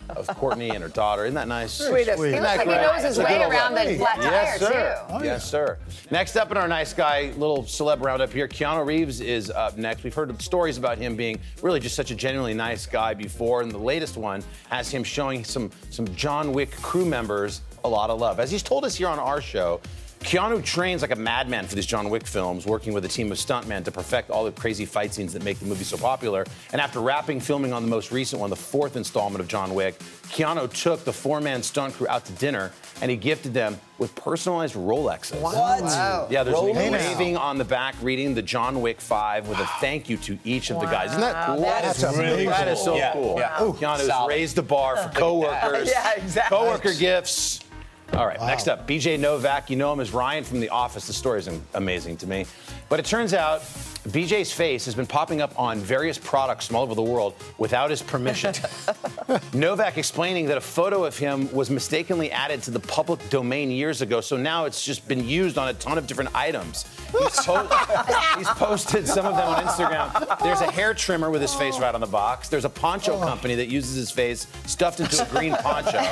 of 0.09 0.27
Courtney 0.37 0.69
and 0.69 0.83
her 0.83 0.89
daughter. 0.89 1.23
Isn't 1.23 1.35
that 1.35 1.47
nice? 1.47 1.71
Sweetest. 1.71 2.21
He 2.21 2.31
looks 2.31 2.43
like 2.43 2.59
he 2.61 2.65
knows 2.65 3.03
his 3.03 3.17
way 3.17 3.41
around 3.41 3.75
look. 3.75 3.97
flat 3.97 4.17
yes, 4.19 4.59
sir. 4.59 5.05
too. 5.09 5.25
yes, 5.25 5.49
sir. 5.49 5.77
Next 6.11 6.35
up 6.35 6.51
in 6.51 6.57
our 6.57 6.67
nice 6.67 6.91
guy 6.93 7.31
little 7.37 7.63
celeb 7.63 8.03
roundup 8.03 8.33
here, 8.33 8.49
Keanu 8.49 8.85
Reeves 8.85 9.21
is 9.21 9.49
up 9.49 9.77
next. 9.77 10.03
We've 10.03 10.13
heard 10.13 10.41
stories 10.41 10.77
about 10.77 10.97
him 10.97 11.15
being 11.15 11.39
really 11.61 11.79
just 11.79 11.95
such 11.95 12.11
a 12.11 12.15
genuinely 12.15 12.53
nice 12.53 12.85
guy 12.85 13.13
before, 13.13 13.61
and 13.61 13.71
the 13.71 13.77
latest 13.77 14.17
one 14.17 14.43
has 14.69 14.91
him 14.91 15.05
showing 15.05 15.45
some 15.45 15.71
some 15.89 16.13
John 16.15 16.51
Wick 16.51 16.71
crew 16.81 17.05
members 17.05 17.61
a 17.85 17.89
lot 17.89 18.09
of 18.09 18.19
love. 18.19 18.41
As 18.41 18.51
he's 18.51 18.63
told 18.63 18.83
us 18.83 18.95
here 18.95 19.07
on 19.07 19.19
our 19.19 19.39
show, 19.39 19.79
Keanu 20.19 20.63
trains 20.63 21.01
like 21.01 21.11
a 21.11 21.15
madman 21.15 21.65
for 21.65 21.75
these 21.75 21.85
John 21.85 22.09
Wick 22.09 22.27
films, 22.27 22.65
working 22.65 22.93
with 22.93 23.05
a 23.05 23.07
team 23.07 23.31
of 23.31 23.37
stuntmen 23.37 23.85
to 23.85 23.91
perfect 23.91 24.29
all 24.29 24.43
the 24.43 24.51
crazy 24.51 24.85
fight 24.85 25.13
scenes 25.13 25.31
that 25.33 25.43
make 25.43 25.57
the 25.59 25.65
movie 25.65 25.85
so 25.85 25.97
popular. 25.97 26.45
And 26.73 26.81
after 26.81 26.99
wrapping 26.99 27.39
filming 27.39 27.71
on 27.71 27.83
the 27.83 27.87
most 27.89 28.11
recent 28.11 28.39
one, 28.41 28.49
the 28.49 28.55
fourth 28.55 28.97
installment 28.97 29.39
of 29.39 29.47
John 29.47 29.73
Wick, 29.73 29.97
Keanu 30.27 30.71
took 30.73 31.05
the 31.05 31.13
four-man 31.13 31.63
stunt 31.63 31.93
crew 31.95 32.07
out 32.09 32.25
to 32.25 32.33
dinner 32.33 32.71
and 33.01 33.09
he 33.09 33.15
gifted 33.15 33.53
them 33.53 33.79
with 33.97 34.13
personalized 34.15 34.75
Rolexes. 34.75 35.39
What? 35.41 35.55
Wow. 35.83 36.27
Yeah, 36.29 36.43
there's 36.43 36.57
Rolex. 36.57 36.87
a 36.87 36.91
waving 36.91 37.37
on 37.37 37.57
the 37.57 37.65
back 37.65 37.95
reading 38.01 38.35
the 38.35 38.41
John 38.41 38.81
Wick 38.81 38.99
5 38.99 39.47
with 39.47 39.57
a 39.59 39.65
thank 39.79 40.09
you 40.09 40.17
to 40.17 40.37
each 40.43 40.69
of 40.69 40.81
the 40.81 40.85
guys. 40.85 41.11
Isn't 41.11 41.21
that 41.21 41.47
Wow, 41.47 41.55
cool? 41.55 41.63
that 41.63 41.95
is 41.97 42.03
really 42.17 42.43
cool. 42.43 42.51
That 42.51 42.67
is 42.67 42.79
so 42.79 42.85
cool. 42.91 42.97
Yeah, 42.97 43.13
cool. 43.13 43.35
yeah. 43.39 43.63
Ooh, 43.63 43.73
Keanu's 43.73 44.07
solid. 44.07 44.29
raised 44.29 44.57
the 44.57 44.63
bar 44.63 44.97
for 44.97 45.09
coworkers. 45.17 45.89
Yeah, 45.93 46.11
exactly. 46.17 46.57
Coworker 46.57 46.93
gifts. 46.93 47.61
All 48.13 48.25
right, 48.25 48.39
next 48.41 48.67
up, 48.67 48.87
BJ 48.87 49.19
Novak. 49.19 49.69
You 49.69 49.75
know 49.75 49.93
him 49.93 49.99
as 49.99 50.11
Ryan 50.11 50.43
from 50.43 50.59
The 50.59 50.69
Office. 50.69 51.07
The 51.07 51.13
story 51.13 51.39
is 51.39 51.49
amazing 51.75 52.17
to 52.17 52.27
me. 52.27 52.45
But 52.89 52.99
it 52.99 53.05
turns 53.05 53.33
out 53.33 53.61
BJ's 54.07 54.51
face 54.51 54.85
has 54.85 54.95
been 54.95 55.05
popping 55.05 55.41
up 55.41 55.57
on 55.59 55.79
various 55.79 56.17
products 56.17 56.67
from 56.67 56.77
all 56.77 56.83
over 56.83 56.95
the 56.95 57.01
world 57.01 57.35
without 57.57 57.89
his 57.89 58.01
permission. 58.01 58.53
Novak 59.53 59.97
explaining 59.97 60.45
that 60.47 60.57
a 60.57 60.61
photo 60.61 61.03
of 61.03 61.17
him 61.17 61.51
was 61.51 61.69
mistakenly 61.69 62.31
added 62.31 62.63
to 62.63 62.71
the 62.71 62.79
public 62.79 63.29
domain 63.29 63.69
years 63.69 64.01
ago, 64.01 64.21
so 64.21 64.37
now 64.37 64.65
it's 64.65 64.83
just 64.85 65.07
been 65.07 65.27
used 65.27 65.57
on 65.57 65.67
a 65.67 65.73
ton 65.75 65.97
of 65.97 66.07
different 66.07 66.33
items. 66.33 66.85
He's, 67.11 67.39
po- 67.45 67.67
he's 68.37 68.47
posted 68.49 69.07
some 69.07 69.25
of 69.25 69.35
them 69.35 69.47
on 69.47 69.63
Instagram. 69.65 70.39
There's 70.43 70.61
a 70.61 70.71
hair 70.71 70.93
trimmer 70.93 71.29
with 71.29 71.41
his 71.41 71.53
face 71.53 71.77
right 71.79 71.93
on 71.93 72.01
the 72.01 72.07
box. 72.07 72.47
There's 72.49 72.65
a 72.65 72.69
poncho 72.69 73.19
company 73.19 73.55
that 73.55 73.67
uses 73.67 73.95
his 73.95 74.11
face 74.11 74.47
stuffed 74.65 74.99
into 75.01 75.21
a 75.21 75.29
green 75.29 75.55
poncho. 75.55 75.99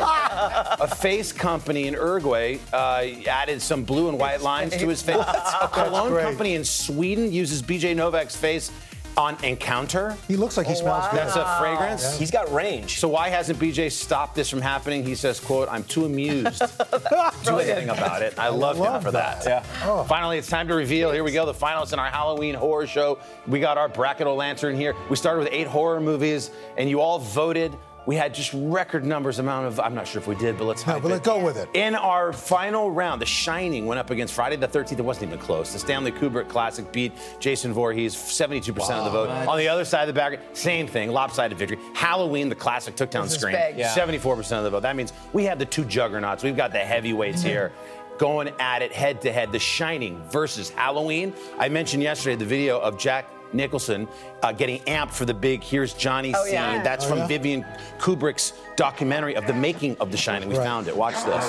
A 0.80 0.88
face 0.88 1.32
company 1.32 1.88
in 1.88 1.94
Uruguay 1.94 2.60
uh, 2.72 3.04
added 3.28 3.62
some 3.62 3.84
blue 3.84 4.10
and 4.10 4.20
white 4.20 4.42
lines 4.42 4.76
to 4.78 4.88
his 4.88 5.02
face. 5.02 5.18
A 5.18 5.70
cologne 5.72 6.20
company 6.22 6.56
in 6.56 6.64
Sweden 6.64 7.32
uses 7.32 7.62
BJ 7.62 7.87
Novak's 7.96 8.36
face 8.36 8.72
on 9.18 9.36
Encounter. 9.44 10.16
He 10.28 10.38
looks 10.38 10.58
like 10.58 10.68
he 10.68 10.76
smells 10.76 11.08
good. 11.08 11.18
That's 11.18 11.36
a 11.36 11.58
fragrance. 11.60 12.04
Yeah. 12.04 12.20
He's 12.20 12.32
got 12.32 12.54
range. 12.54 13.00
So 13.00 13.08
why 13.08 13.30
hasn't 13.30 13.58
BJ 13.58 13.92
stopped 13.92 14.36
this 14.36 14.48
from 14.50 14.62
happening? 14.62 15.04
He 15.04 15.16
says, 15.16 15.40
"quote 15.40 15.68
I'm 15.72 15.84
too 15.86 16.06
amused 16.06 16.60
to 16.60 17.34
do 17.44 17.58
anything 17.58 17.90
about 17.90 18.22
it. 18.22 18.38
I 18.38 18.50
love, 18.50 18.78
him 18.78 19.02
for 19.02 19.12
that." 19.12 19.44
that. 19.44 19.66
Yeah. 19.66 19.90
Oh. 19.90 20.04
Finally, 20.04 20.38
it's 20.38 20.48
time 20.48 20.68
to 20.68 20.76
reveal. 20.76 21.12
Here 21.12 21.24
we 21.24 21.32
go. 21.32 21.46
The 21.46 21.54
finalists 21.54 21.94
in 21.94 22.00
our 22.00 22.10
Halloween 22.12 22.54
horror 22.54 22.86
show. 22.86 23.18
We 23.48 23.60
got 23.60 23.78
our 23.78 23.90
bracket 23.90 24.28
o' 24.28 24.36
lantern 24.36 24.76
here. 24.76 24.96
We 25.10 25.16
started 25.16 25.40
with 25.40 25.50
eight 25.52 25.68
horror 25.68 26.00
movies, 26.00 26.52
and 26.78 26.88
you 26.90 27.02
all 27.02 27.18
voted. 27.18 27.76
We 28.08 28.16
had 28.16 28.34
just 28.34 28.54
record 28.56 29.06
numbers 29.06 29.38
amount 29.38 29.68
of. 29.68 29.82
I'm 29.82 29.94
not 29.94 30.08
sure 30.08 30.22
if 30.22 30.28
we 30.28 30.36
did, 30.36 30.58
but 30.58 30.64
let's. 30.64 30.88
No, 30.88 30.98
but 30.98 31.12
let's 31.12 31.26
go 31.26 31.44
with 31.44 31.58
it. 31.58 31.68
In 31.74 31.94
our 31.94 32.32
final 32.32 32.90
round, 32.90 33.22
The 33.22 33.26
Shining 33.26 33.86
went 33.86 34.00
up 34.00 34.12
against 34.12 34.34
Friday 34.34 34.56
the 34.56 34.68
13th. 34.68 34.98
It 34.98 35.02
wasn't 35.02 35.28
even 35.28 35.40
close. 35.40 35.74
The 35.74 35.80
Stanley 35.80 36.14
Kubrick 36.14 36.48
classic 36.48 36.94
beat 36.94 37.12
Jason 37.42 37.74
Voorhees, 37.74 38.16
72% 38.16 38.70
of 38.70 39.04
the 39.04 39.10
vote. 39.10 39.30
On 39.30 39.58
the 39.58 39.68
other 39.68 39.84
side 39.84 40.04
of 40.04 40.08
the 40.08 40.14
bracket, 40.14 40.40
same 40.56 40.88
thing, 40.88 41.12
lopsided 41.12 41.58
victory. 41.58 41.80
Halloween, 41.94 42.48
the 42.48 42.56
classic, 42.56 42.96
took 42.96 43.12
down 43.12 43.26
This 43.26 43.34
is 43.34 43.40
Scream. 43.40 43.58
Yeah. 43.76 43.94
74% 43.94 44.58
of 44.58 44.64
the 44.64 44.70
vote. 44.70 44.84
That 44.84 44.96
means 44.96 45.12
we 45.34 45.44
have 45.44 45.60
the 45.60 45.66
two 45.66 45.84
juggernauts. 45.84 46.46
We've 46.46 46.56
got 46.56 46.72
the 46.72 46.80
heavyweights 46.80 47.40
mm-hmm. 47.40 47.50
here. 47.50 47.74
Going 48.18 48.52
at 48.60 48.82
it 48.82 48.94
head 48.94 49.22
to 49.24 49.34
head, 49.34 49.52
The 49.52 49.60
Shining 49.60 50.24
versus 50.30 50.70
Halloween. 50.70 51.34
I 51.60 51.68
mentioned 51.68 52.02
yesterday 52.02 52.38
the 52.38 52.46
video 52.46 52.80
of 52.80 52.98
Jack 52.98 53.30
Nicholson 53.54 54.08
uh, 54.44 54.52
getting 54.52 54.80
amped 54.82 55.12
for 55.12 55.26
the 55.26 55.34
big 55.34 55.64
"Here's 55.64 55.94
Johnny" 55.94 56.34
Oh, 56.36 56.44
scene. 56.44 56.54
yeah. 56.54 56.84
That's 56.84 57.06
Oh, 57.06 57.10
from 57.10 57.18
yeah? 57.20 57.28
Vivian 57.28 57.66
Kubrick's 58.00 58.54
documentary 58.76 59.36
of 59.36 59.46
the 59.48 59.54
making 59.54 59.98
of 60.00 60.12
The 60.12 60.18
Shining. 60.18 60.50
We 60.50 60.58
Right. 60.58 60.64
found 60.66 60.88
it. 60.88 60.96
Watch 60.96 61.16
this. 61.26 61.46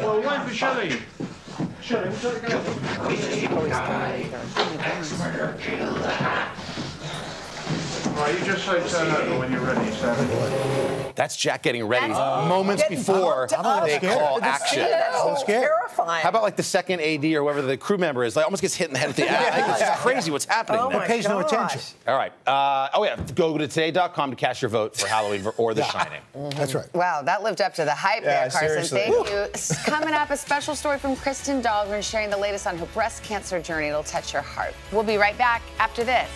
Well, 0.00 0.22
why 0.22 0.44
for 0.46 0.54
Shelley? 0.54 0.98
Shelley, 1.80 2.10
Right, 8.16 8.38
you 8.38 8.44
just 8.46 8.64
say 8.64 8.88
turn 8.88 9.10
over 9.14 9.38
when 9.40 9.52
you're 9.52 9.60
ready, 9.60 9.90
Sam. 9.92 11.12
That's 11.14 11.36
Jack 11.36 11.62
getting 11.62 11.84
ready 11.84 12.08
moments 12.12 12.82
Getting 12.82 12.98
before 12.98 13.46
pumped 13.46 13.52
up. 13.66 13.84
they 13.86 13.98
call 13.98 14.42
action. 14.42 14.80
That's 14.80 15.16
I'm 15.22 15.36
so 15.36 15.42
scared. 15.42 15.68
terrifying. 15.68 16.22
How 16.22 16.28
about 16.30 16.42
like 16.42 16.56
the 16.56 16.62
second 16.62 17.00
AD 17.00 17.24
or 17.24 17.42
whoever 17.42 17.60
the 17.62 17.76
crew 17.76 17.98
member 17.98 18.24
is, 18.24 18.34
like 18.36 18.44
almost 18.46 18.62
gets 18.62 18.74
hit 18.74 18.88
in 18.88 18.94
the 18.94 18.98
head 18.98 19.08
with 19.08 19.16
the 19.16 19.28
axe. 19.28 19.80
Like, 19.80 19.90
it's 19.90 20.00
crazy 20.00 20.30
what's 20.30 20.44
happening 20.46 20.80
Oh 20.82 20.88
there. 20.90 20.98
my 21.00 21.06
pays 21.06 21.28
no 21.28 21.40
attention. 21.40 21.80
All 22.08 22.16
right. 22.16 22.32
Uh, 22.46 22.88
oh 22.94 23.04
yeah, 23.04 23.16
go 23.34 23.56
to 23.58 23.68
today.com 23.68 24.30
to 24.30 24.36
cast 24.36 24.60
your 24.62 24.70
vote 24.70 24.96
for 24.96 25.06
Halloween 25.06 25.46
or 25.58 25.74
The 25.74 25.84
Shining. 25.84 26.20
That's 26.56 26.74
right. 26.74 26.92
Wow, 26.94 27.22
that 27.22 27.42
lived 27.42 27.60
up 27.60 27.74
to 27.74 27.84
the 27.84 27.94
hype 27.94 28.22
Yeah, 28.22 28.48
there, 28.48 28.50
Carson. 28.50 28.68
seriously. 28.84 29.00
Thank 29.00 29.30
you. 29.30 29.90
Coming 29.90 30.14
up, 30.14 30.30
a 30.30 30.36
special 30.36 30.74
story 30.74 30.98
from 30.98 31.16
Kristen 31.16 31.60
Dahlgren 31.62 32.02
sharing 32.02 32.30
the 32.30 32.36
latest 32.38 32.66
on 32.66 32.76
her 32.78 32.86
breast 32.86 33.22
cancer 33.24 33.60
journey. 33.60 33.88
It'll 33.88 34.02
touch 34.02 34.32
your 34.32 34.42
heart. 34.42 34.74
We'll 34.90 35.02
be 35.02 35.16
right 35.16 35.36
back 35.38 35.60
after 35.78 36.02
this. 36.04 36.28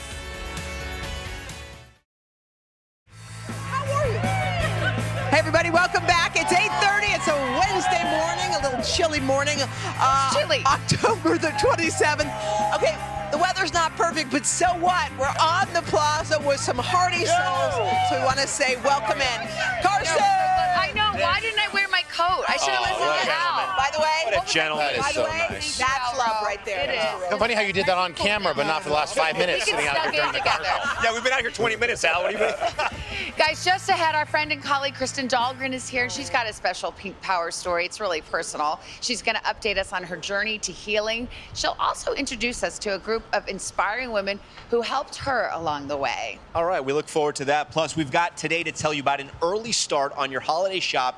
A 7.87 8.05
morning, 8.05 8.55
a 8.55 8.61
little 8.63 8.83
chilly 8.83 9.21
morning. 9.21 9.57
Uh, 9.63 10.35
chilly. 10.35 10.63
October 10.67 11.39
the 11.39 11.49
27th. 11.49 12.29
Okay, 12.77 12.95
the 13.33 13.39
weather's 13.39 13.73
not 13.73 13.97
perfect, 13.97 14.31
but 14.31 14.45
so 14.45 14.67
what? 14.79 15.11
We're 15.19 15.33
on 15.41 15.67
the 15.73 15.81
plaza 15.89 16.39
with 16.47 16.61
some 16.61 16.77
hearty 16.79 17.25
souls, 17.25 17.75
so 18.11 18.19
we 18.19 18.25
want 18.25 18.39
to 18.39 18.47
say 18.47 18.77
welcome 18.85 19.21
in, 19.21 19.49
Carson. 19.83 20.21
I 20.21 20.93
know. 20.95 21.10
Why 21.21 21.41
didn't 21.41 21.59
I 21.61 21.69
wear 21.73 21.89
my 21.89 22.03
coat? 22.13 22.45
I 22.49 22.57
should 22.57 22.75
have 22.75 22.81
Oh, 22.81 22.93
listened 22.93 23.07
what 23.07 23.23
a 23.23 23.27
to 23.27 23.33
Al. 23.33 23.77
By 23.77 23.91
the 23.93 24.01
way, 24.01 24.37
What 24.37 24.49
a 24.49 24.53
gentleman. 24.53 24.87
That 24.87 24.95
is 24.95 25.01
by 25.01 25.09
the 25.09 25.15
so 25.15 25.25
way, 25.25 25.47
nice. 25.51 25.79
that's 25.79 26.19
love 26.19 26.43
right 26.45 26.65
there. 26.65 26.85
It 26.85 26.97
That's 26.97 27.37
Funny 27.39 27.55
how 27.55 27.61
you 27.63 27.73
did 27.73 27.87
that 27.87 27.99
on 27.99 28.15
camera, 28.15 28.53
but 28.55 28.67
not 28.67 28.83
for 28.83 28.89
the 28.89 28.95
last 28.95 29.15
five 29.17 29.37
minutes 29.37 29.65
sitting 29.65 29.87
out 29.87 29.97
snug 29.97 30.15
here 30.15 30.23
in 30.25 30.31
during 30.31 30.33
the 30.33 30.39
together. 30.39 30.69
Yeah, 31.03 31.13
we've 31.13 31.23
been 31.25 31.33
out 31.33 31.41
here 31.41 31.51
20 31.51 31.77
minutes, 31.77 32.05
Al. 32.05 32.23
What 32.23 32.33
do 32.33 32.39
you 32.39 32.45
mean? 32.45 32.55
Guys, 33.39 33.65
just 33.65 33.89
ahead, 33.89 34.15
our 34.15 34.27
friend 34.27 34.53
and 34.53 34.63
colleague 34.63 34.95
Kristen 34.95 35.27
Dahlgren 35.29 35.73
is 35.73 35.89
here, 35.89 36.03
and 36.03 36.13
she's 36.13 36.29
got 36.29 36.47
a 36.49 36.53
special 36.53 36.93
pink 36.93 37.19
power 37.23 37.51
story. 37.51 37.87
It's 37.87 38.01
really 38.01 38.21
personal. 38.21 38.81
She's 39.01 39.23
going 39.23 39.37
to 39.37 39.43
update 39.43 39.79
us 39.79 39.93
on 39.93 40.03
her 40.03 40.17
journey 40.17 40.59
to 40.59 40.73
healing. 40.73 41.29
She'll 41.55 41.77
also 41.79 42.13
introduce 42.15 42.63
us 42.63 42.79
to 42.81 42.95
a 42.97 42.99
group 42.99 43.23
of 43.33 43.47
inspiring 43.49 44.11
women 44.13 44.39
who 44.69 44.81
helped 44.83 45.17
her 45.17 45.49
along 45.55 45.89
the 45.89 45.97
way. 45.97 46.39
All 46.55 46.65
right, 46.67 46.85
we 46.85 46.93
look 46.93 47.09
forward 47.09 47.37
to 47.37 47.45
that. 47.47 47.71
Plus, 47.71 47.97
we've 47.97 48.11
got 48.11 48.37
today 48.37 48.63
to 48.63 48.73
tell 48.73 48.93
you 48.93 49.01
about 49.01 49.21
an 49.21 49.31
early 49.43 49.73
start 49.73 50.13
on 50.17 50.31
your 50.31 50.41
holiday 50.41 50.81
shopping. 50.81 51.10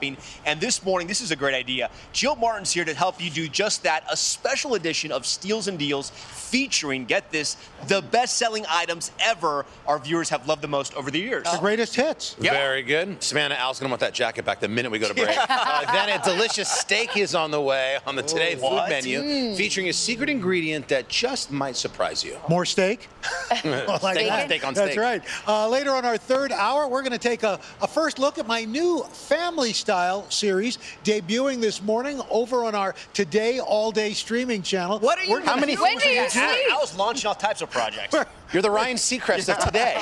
And 0.46 0.60
this 0.60 0.84
morning, 0.84 1.06
this 1.08 1.20
is 1.20 1.30
a 1.30 1.36
great 1.36 1.54
idea. 1.54 1.90
Jill 2.12 2.36
Martin's 2.36 2.72
here 2.72 2.84
to 2.84 2.94
help 2.94 3.22
you 3.22 3.30
do 3.30 3.48
just 3.48 3.82
that 3.82 4.04
a 4.10 4.16
special 4.16 4.74
edition 4.74 5.12
of 5.12 5.26
Steals 5.26 5.68
and 5.68 5.78
Deals 5.78 6.10
featuring, 6.10 7.04
get 7.04 7.30
this, 7.30 7.56
the 7.88 8.02
best 8.02 8.36
selling 8.36 8.64
items 8.68 9.10
ever 9.20 9.64
our 9.86 9.98
viewers 9.98 10.28
have 10.28 10.46
loved 10.46 10.62
the 10.62 10.68
most 10.68 10.94
over 10.94 11.10
the 11.10 11.18
years. 11.18 11.44
The 11.50 11.58
greatest 11.58 11.94
hits. 11.94 12.34
Very 12.34 12.82
good. 12.82 13.22
Savannah, 13.22 13.54
Al's 13.54 13.78
going 13.78 13.88
to 13.88 13.92
want 13.92 14.00
that 14.00 14.14
jacket 14.14 14.44
back 14.44 14.60
the 14.60 14.68
minute 14.68 14.90
we 14.90 14.98
go 14.98 15.08
to 15.08 15.14
break. 15.14 15.36
uh, 15.48 15.92
then 15.92 16.20
a 16.20 16.22
delicious 16.24 16.68
steak 16.68 17.16
is 17.16 17.34
on 17.34 17.50
the 17.50 17.60
way 17.60 17.98
on 18.06 18.16
the 18.16 18.22
Today 18.22 18.54
Food 18.54 18.62
What? 18.64 18.88
menu, 18.88 19.20
Mm. 19.22 19.56
featuring 19.56 19.88
a 19.88 19.92
secret 19.92 20.28
ingredient 20.28 20.88
that 20.88 21.08
just 21.08 21.50
might 21.50 21.76
surprise 21.76 22.24
you. 22.24 22.36
More 22.48 22.64
steak? 22.64 23.08
steak, 23.54 23.64
on 23.64 24.00
that. 24.02 24.46
steak 24.46 24.66
on 24.66 24.74
That's 24.74 24.96
right. 24.96 25.22
Uh, 25.46 25.68
later 25.68 25.90
on 25.92 26.04
our 26.04 26.16
third 26.16 26.52
hour, 26.52 26.88
we're 26.88 27.02
going 27.02 27.12
to 27.12 27.18
take 27.18 27.42
a, 27.42 27.60
a 27.80 27.86
first 27.86 28.18
look 28.18 28.38
at 28.38 28.46
my 28.46 28.64
new 28.64 29.02
family 29.12 29.72
style 29.82 30.24
series 30.30 30.78
debuting 31.02 31.60
this 31.60 31.82
morning 31.82 32.20
over 32.30 32.64
on 32.64 32.74
our 32.76 32.94
Today 33.14 33.58
All 33.58 33.90
Day 33.90 34.12
streaming 34.12 34.62
channel. 34.62 35.00
What 35.00 35.18
are 35.18 35.24
you 35.24 35.40
How 35.40 35.56
many 35.56 35.74
When 35.76 35.98
things 35.98 36.02
do 36.04 36.08
you 36.08 36.30
sleep? 36.30 36.44
I 36.44 36.78
was 36.80 36.96
launching 36.96 37.26
all 37.26 37.34
types 37.34 37.62
of 37.62 37.70
projects. 37.70 38.14
You're 38.52 38.62
the 38.62 38.70
Ryan 38.70 38.96
Seacrest 38.96 39.48
of 39.48 39.58
today. 39.64 39.96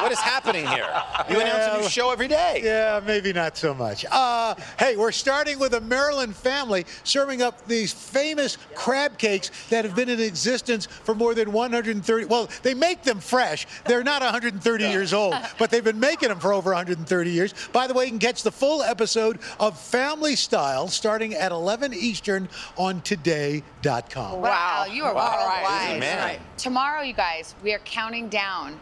what 0.00 0.10
is 0.10 0.18
happening 0.18 0.66
here? 0.66 0.88
You 1.28 1.40
announce 1.40 1.76
a 1.76 1.80
new 1.82 1.88
show 1.88 2.10
every 2.10 2.28
day. 2.28 2.62
Yeah, 2.64 3.00
maybe 3.06 3.32
not 3.32 3.56
so 3.56 3.74
much. 3.74 4.06
Uh, 4.10 4.54
hey, 4.78 4.96
we're 4.96 5.12
starting 5.12 5.58
with 5.58 5.74
a 5.74 5.80
Maryland 5.80 6.34
family 6.34 6.86
serving 7.04 7.42
up 7.42 7.66
these 7.66 7.92
famous 7.92 8.56
crab 8.74 9.18
cakes 9.18 9.50
that 9.68 9.84
have 9.84 9.94
been 9.94 10.08
in 10.08 10.18
existence 10.20 10.86
for 10.86 11.14
more 11.14 11.34
than 11.34 11.52
130. 11.52 12.24
Well, 12.24 12.48
they 12.62 12.72
make 12.74 13.02
them 13.02 13.20
fresh. 13.20 13.66
They're 13.84 14.04
not 14.04 14.22
130 14.22 14.84
years 14.88 15.12
old, 15.12 15.34
but 15.58 15.70
they've 15.70 15.84
been 15.84 16.00
making 16.00 16.30
them 16.30 16.38
for 16.40 16.52
over 16.54 16.70
130 16.70 17.30
years. 17.30 17.52
By 17.72 17.86
the 17.86 17.92
way, 17.94 18.04
you 18.04 18.10
can 18.10 18.18
catch 18.18 18.42
the 18.42 18.52
full 18.52 18.82
episode 18.82 19.40
of 19.60 19.78
Family 19.78 20.36
Style 20.36 20.88
starting 20.88 21.34
at 21.34 21.52
11 21.52 21.92
Eastern 21.92 22.48
on 22.76 23.02
Today.com. 23.02 24.40
Wow, 24.40 24.86
you 24.90 25.04
are 25.04 25.14
Wow. 25.14 25.36
worldwide. 25.36 26.00
Man. 26.00 26.38
Tomorrow, 26.56 27.02
you 27.02 27.12
guys, 27.12 27.54
we 27.62 27.72
are 27.74 27.78
counting 27.80 28.28
down 28.28 28.78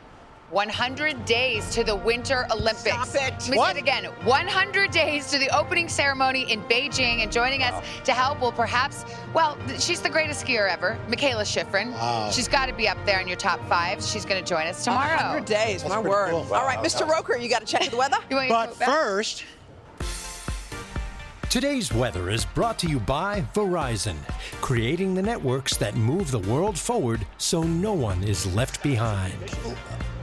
100 0.51 1.25
days 1.25 1.69
to 1.71 1.83
the 1.83 1.97
Winter 1.97 2.47
Olympics. 2.53 3.09
Stop 3.09 3.09
it. 3.17 3.33
Let 3.41 3.49
me 3.51 3.57
What? 3.59 3.73
say 3.73 3.79
it 3.79 3.83
again. 3.83 4.05
100 4.05 4.91
days 4.93 5.29
to 5.33 5.39
the 5.39 5.49
opening 5.57 5.89
ceremony 5.89 6.51
in 6.53 6.63
Beijing. 6.63 7.21
And 7.25 7.33
joining 7.33 7.65
us 7.65 7.83
to 8.05 8.13
help 8.13 8.41
will 8.41 8.53
perhaps, 8.53 9.05
well, 9.35 9.59
she's 9.81 10.01
the 10.01 10.09
greatest 10.09 10.47
skier 10.47 10.71
ever, 10.71 10.97
Mikaela 11.09 11.43
Shiffrin. 11.43 11.91
Wow. 11.95 12.31
She's 12.31 12.47
got 12.47 12.67
to 12.67 12.73
be 12.75 12.87
up 12.87 12.97
there 13.05 13.19
in 13.19 13.27
your 13.27 13.37
top 13.37 13.59
five. 13.69 14.01
She's 14.05 14.25
going 14.25 14.41
to 14.43 14.49
join 14.49 14.69
us 14.69 14.85
tomorrow. 14.85 15.17
100 15.17 15.45
days, 15.47 15.85
my 15.85 15.99
word. 15.99 16.31
cool. 16.31 16.47
All 16.55 16.65
right, 16.65 16.79
Mr. 16.79 17.09
Roker, 17.09 17.37
you 17.37 17.49
got 17.49 17.67
to 17.67 17.67
check 17.67 17.91
the 17.91 17.97
weather? 17.97 18.19
But 18.31 18.77
first, 18.77 19.45
Today's 21.49 21.93
weather 21.93 22.29
is 22.29 22.45
brought 22.45 22.77
to 22.81 22.89
you 22.89 22.99
by 22.99 23.43
Verizon, 23.55 24.17
creating 24.61 25.15
the 25.15 25.23
networks 25.23 25.77
that 25.77 25.95
move 25.95 26.33
the 26.33 26.41
world 26.41 26.77
forward 26.77 27.25
so 27.39 27.63
no 27.63 27.93
one 27.93 28.25
is 28.25 28.53
left 28.55 28.83
behind. 28.83 29.33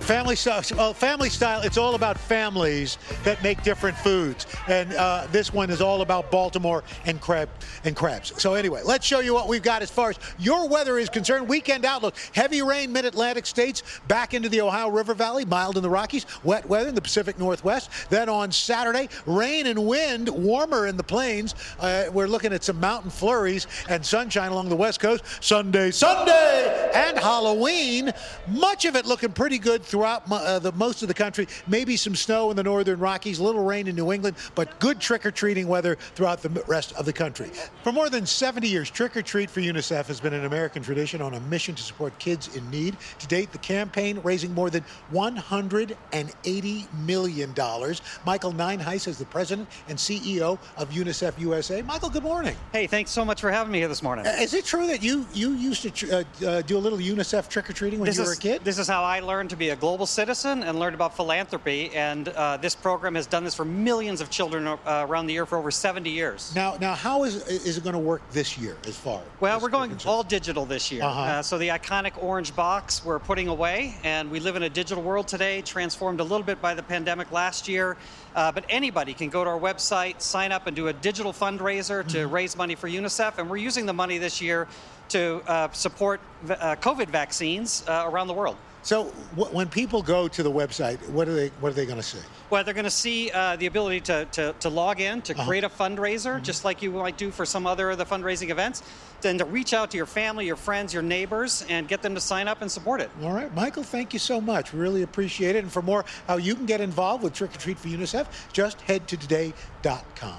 Family 0.03 0.35
style, 0.35 0.61
well, 0.75 0.93
family 0.93 1.29
style. 1.29 1.61
It's 1.61 1.77
all 1.77 1.95
about 1.95 2.17
families 2.17 2.97
that 3.23 3.41
make 3.41 3.63
different 3.63 3.97
foods, 3.97 4.45
and 4.67 4.93
uh, 4.95 5.27
this 5.31 5.53
one 5.53 5.69
is 5.69 5.79
all 5.79 6.01
about 6.01 6.29
Baltimore 6.29 6.83
and 7.05 7.21
crab 7.21 7.47
and 7.85 7.95
crabs. 7.95 8.33
So 8.41 8.53
anyway, 8.53 8.81
let's 8.83 9.05
show 9.05 9.21
you 9.21 9.33
what 9.33 9.47
we've 9.47 9.63
got 9.63 9.81
as 9.81 9.89
far 9.89 10.09
as 10.09 10.19
your 10.37 10.67
weather 10.67 10.97
is 10.97 11.07
concerned. 11.07 11.47
Weekend 11.47 11.85
outlook: 11.85 12.15
heavy 12.33 12.61
rain, 12.61 12.91
mid-Atlantic 12.91 13.45
states, 13.45 13.81
back 14.09 14.33
into 14.33 14.49
the 14.49 14.59
Ohio 14.59 14.89
River 14.89 15.13
Valley, 15.13 15.45
mild 15.45 15.77
in 15.77 15.83
the 15.83 15.89
Rockies, 15.89 16.25
wet 16.43 16.67
weather 16.67 16.89
in 16.89 16.95
the 16.95 17.01
Pacific 17.01 17.39
Northwest. 17.39 17.89
Then 18.09 18.27
on 18.27 18.51
Saturday, 18.51 19.07
rain 19.25 19.67
and 19.67 19.87
wind, 19.87 20.27
warmer 20.27 20.85
in 20.85 20.97
the 20.97 21.03
plains. 21.03 21.55
Uh, 21.79 22.09
we're 22.11 22.27
looking 22.27 22.51
at 22.51 22.65
some 22.65 22.77
mountain 22.77 23.09
flurries 23.09 23.67
and 23.87 24.05
sunshine 24.05 24.51
along 24.51 24.67
the 24.67 24.75
West 24.75 24.99
Coast. 24.99 25.23
Sunday, 25.39 25.91
Sunday, 25.91 26.91
and 26.93 27.17
Halloween. 27.17 28.11
Much 28.49 28.83
of 28.83 28.97
it 28.97 29.05
looking 29.05 29.31
pretty 29.31 29.57
good 29.57 29.85
throughout 29.93 30.23
uh, 30.31 30.57
the 30.57 30.71
most 30.71 31.03
of 31.03 31.07
the 31.07 31.13
country. 31.13 31.47
Maybe 31.67 31.95
some 31.97 32.15
snow 32.15 32.49
in 32.49 32.57
the 32.57 32.63
northern 32.63 32.97
Rockies, 32.99 33.37
a 33.37 33.43
little 33.43 33.63
rain 33.63 33.87
in 33.87 33.95
New 33.95 34.11
England, 34.11 34.37
but 34.55 34.79
good 34.79 34.99
trick 34.99 35.23
or 35.23 35.29
treating 35.29 35.67
weather 35.67 35.97
throughout 36.15 36.41
the 36.41 36.49
rest 36.65 36.93
of 36.93 37.05
the 37.05 37.13
country. 37.13 37.51
For 37.83 37.91
more 37.91 38.09
than 38.09 38.25
70 38.25 38.67
years, 38.67 38.89
Trick 38.89 39.15
or 39.15 39.21
Treat 39.21 39.51
for 39.51 39.59
UNICEF 39.59 40.07
has 40.07 40.19
been 40.19 40.33
an 40.33 40.45
American 40.45 40.81
tradition 40.81 41.21
on 41.21 41.35
a 41.35 41.39
mission 41.41 41.75
to 41.75 41.83
support 41.83 42.17
kids 42.17 42.55
in 42.55 42.67
need. 42.71 42.97
To 43.19 43.27
date, 43.27 43.51
the 43.51 43.59
campaign 43.59 44.19
raising 44.23 44.51
more 44.55 44.71
than 44.71 44.83
180 45.11 46.87
million 47.05 47.53
dollars. 47.53 48.01
Michael 48.25 48.51
Nyenhuis 48.51 49.07
is 49.07 49.19
the 49.19 49.25
president 49.25 49.69
and 49.89 49.97
CEO 49.97 50.57
of 50.75 50.89
UNICEF 50.89 51.37
USA. 51.39 51.83
Michael, 51.83 52.09
good 52.09 52.23
morning. 52.23 52.55
Hey, 52.71 52.87
thanks 52.87 53.11
so 53.11 53.23
much 53.23 53.41
for 53.41 53.51
having 53.51 53.71
me 53.71 53.77
here 53.77 53.87
this 53.87 54.01
morning. 54.01 54.25
Uh, 54.25 54.31
Is 54.39 54.55
it 54.55 54.65
true 54.65 54.87
that 54.87 55.03
you 55.03 55.27
you 55.35 55.51
used 55.53 55.83
to 55.83 55.91
tr- 55.91 56.11
uh, 56.11 56.47
uh, 56.47 56.61
do 56.63 56.77
a 56.77 56.79
little 56.79 56.97
UNICEF 56.97 57.47
trick 57.47 57.69
or 57.69 57.73
treating 57.73 57.99
when 57.99 58.07
this 58.07 58.17
you 58.17 58.23
were 58.23 58.33
a 58.33 58.37
kid? 58.37 58.63
This 58.63 58.79
is 58.79 58.87
how 58.87 59.03
I 59.03 59.19
learned 59.19 59.51
to 59.51 59.55
be 59.55 59.69
a 59.69 59.82
global 59.83 60.05
citizen 60.05 60.63
and 60.63 60.79
learned 60.79 60.95
about 60.95 61.13
philanthropy. 61.13 61.91
And 61.93 62.29
uh, 62.29 62.55
this 62.55 62.73
program 62.73 63.15
has 63.15 63.27
done 63.27 63.43
this 63.43 63.53
for 63.53 63.65
millions 63.65 64.21
of 64.21 64.29
children 64.29 64.65
uh, 64.65 64.77
around 65.09 65.27
the 65.27 65.33
year 65.33 65.45
for 65.45 65.57
over 65.57 65.71
70 65.71 66.09
years. 66.09 66.55
Now, 66.55 66.77
now, 66.79 66.95
how 66.95 67.25
is 67.25 67.45
is 67.49 67.77
it 67.77 67.83
going 67.83 67.91
to 67.91 67.99
work 68.13 68.21
this 68.31 68.57
year 68.57 68.77
as 68.87 68.95
far? 68.95 69.21
Well, 69.41 69.59
we're 69.59 69.67
going 69.67 69.91
all 70.05 70.23
digital 70.23 70.65
this 70.65 70.89
year. 70.89 71.03
Uh-huh. 71.03 71.21
Uh, 71.21 71.41
so 71.41 71.57
the 71.57 71.67
iconic 71.67 72.13
orange 72.23 72.55
box 72.55 73.03
we're 73.03 73.19
putting 73.19 73.49
away, 73.49 73.95
and 74.05 74.31
we 74.31 74.39
live 74.39 74.55
in 74.55 74.63
a 74.63 74.69
digital 74.69 75.03
world 75.03 75.27
today, 75.27 75.61
transformed 75.61 76.21
a 76.21 76.23
little 76.23 76.47
bit 76.51 76.61
by 76.61 76.73
the 76.73 76.83
pandemic 76.83 77.29
last 77.33 77.67
year. 77.67 77.97
Uh, 78.35 78.53
but 78.53 78.63
anybody 78.69 79.13
can 79.13 79.27
go 79.29 79.43
to 79.43 79.49
our 79.49 79.59
website, 79.59 80.21
sign 80.21 80.53
up, 80.53 80.65
and 80.65 80.77
do 80.77 80.87
a 80.87 80.93
digital 80.93 81.33
fundraiser 81.33 82.07
to 82.07 82.19
Mm-hmm. 82.19 82.33
raise 82.33 82.55
money 82.55 82.75
for 82.75 82.87
UNICEF. 82.87 83.37
And 83.37 83.49
we're 83.49 83.65
using 83.69 83.85
the 83.85 83.97
money 84.03 84.17
this 84.17 84.39
year 84.39 84.65
to 85.09 85.41
uh, 85.45 85.69
support 85.73 86.21
v- 86.43 86.53
uh, 86.53 86.77
COVID 86.77 87.09
vaccines 87.09 87.83
uh, 87.85 88.09
around 88.09 88.27
the 88.27 88.33
world. 88.33 88.55
So, 88.83 89.05
wh- 89.37 89.53
when 89.53 89.69
people 89.69 90.01
go 90.01 90.27
to 90.27 90.43
the 90.43 90.51
website, 90.51 90.97
what 91.09 91.27
are 91.29 91.33
they 91.33 91.47
what 91.61 91.69
are 91.69 91.73
they 91.73 91.85
going 91.85 91.97
to 91.97 92.03
see? 92.03 92.19
Well, 92.49 92.63
they're 92.63 92.73
going 92.73 92.83
to 92.83 92.89
see 92.91 93.31
uh, 93.31 93.55
the 93.55 93.65
ability 93.65 94.01
to, 94.01 94.25
to, 94.33 94.53
to 94.59 94.69
log 94.69 94.99
in, 94.99 95.21
to 95.23 95.33
Uh-huh. 95.33 95.47
create 95.47 95.63
a 95.63 95.69
fundraiser, 95.69 96.41
just 96.43 96.63
like 96.65 96.81
you 96.83 96.91
might 96.91 97.17
do 97.17 97.31
for 97.31 97.45
some 97.45 97.65
other 97.65 97.89
of 97.91 97.97
the 97.97 98.05
fundraising 98.05 98.49
events, 98.49 98.83
then 99.21 99.37
to 99.39 99.45
reach 99.45 99.73
out 99.73 99.89
to 99.91 99.97
your 99.97 100.05
family, 100.05 100.45
your 100.45 100.55
friends, 100.57 100.93
your 100.93 101.01
neighbors, 101.01 101.65
and 101.69 101.87
get 101.87 102.01
them 102.03 102.13
to 102.13 102.21
sign 102.21 102.47
up 102.47 102.61
and 102.61 102.69
support 102.71 102.99
it. 103.01 103.09
All 103.23 103.31
right, 103.33 103.51
Michael, 103.55 103.83
thank 103.83 104.13
you 104.13 104.19
so 104.19 104.39
much. 104.39 104.73
Really 104.73 105.01
appreciate 105.01 105.55
it. 105.55 105.63
And 105.63 105.71
for 105.71 105.81
more 105.81 106.03
how 106.27 106.37
you 106.37 106.53
can 106.53 106.65
get 106.67 106.79
involved 106.81 107.23
with 107.23 107.33
Trick 107.33 107.55
or 107.55 107.57
Treat 107.57 107.79
for 107.79 107.87
UNICEF, 107.87 108.27
just 108.53 108.79
head 108.81 109.07
to 109.07 109.17
today.com. 109.17 110.37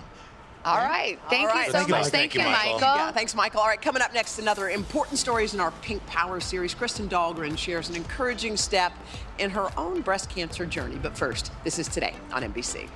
All 0.64 0.78
right. 0.78 1.18
Thank 1.28 1.50
All 1.50 1.58
you 1.58 1.66
so 1.66 1.72
Thank 1.72 1.88
you, 1.88 1.94
much. 1.94 2.04
Michael. 2.04 2.10
Thank, 2.10 2.12
Thank 2.12 2.34
you, 2.34 2.40
you, 2.40 2.46
Michael. 2.46 2.72
Michael. 2.80 2.96
Yeah, 2.96 3.12
thanks, 3.12 3.34
Michael. 3.34 3.60
All 3.60 3.66
right, 3.66 3.80
coming 3.80 4.00
up 4.00 4.14
next, 4.14 4.38
another 4.38 4.70
important 4.70 5.18
stories 5.18 5.52
in 5.52 5.60
our 5.60 5.72
Pink 5.82 6.04
Power 6.06 6.40
series. 6.40 6.72
Kristen 6.72 7.06
Dahlgren 7.06 7.58
shares 7.58 7.90
an 7.90 7.96
encouraging 7.96 8.56
step 8.56 8.92
in 9.38 9.50
her 9.50 9.68
own 9.78 10.00
breast 10.00 10.30
cancer 10.30 10.64
journey. 10.64 10.96
But 10.96 11.18
first, 11.18 11.52
this 11.64 11.78
is 11.78 11.86
today 11.86 12.14
on 12.32 12.42
NBC. 12.42 12.88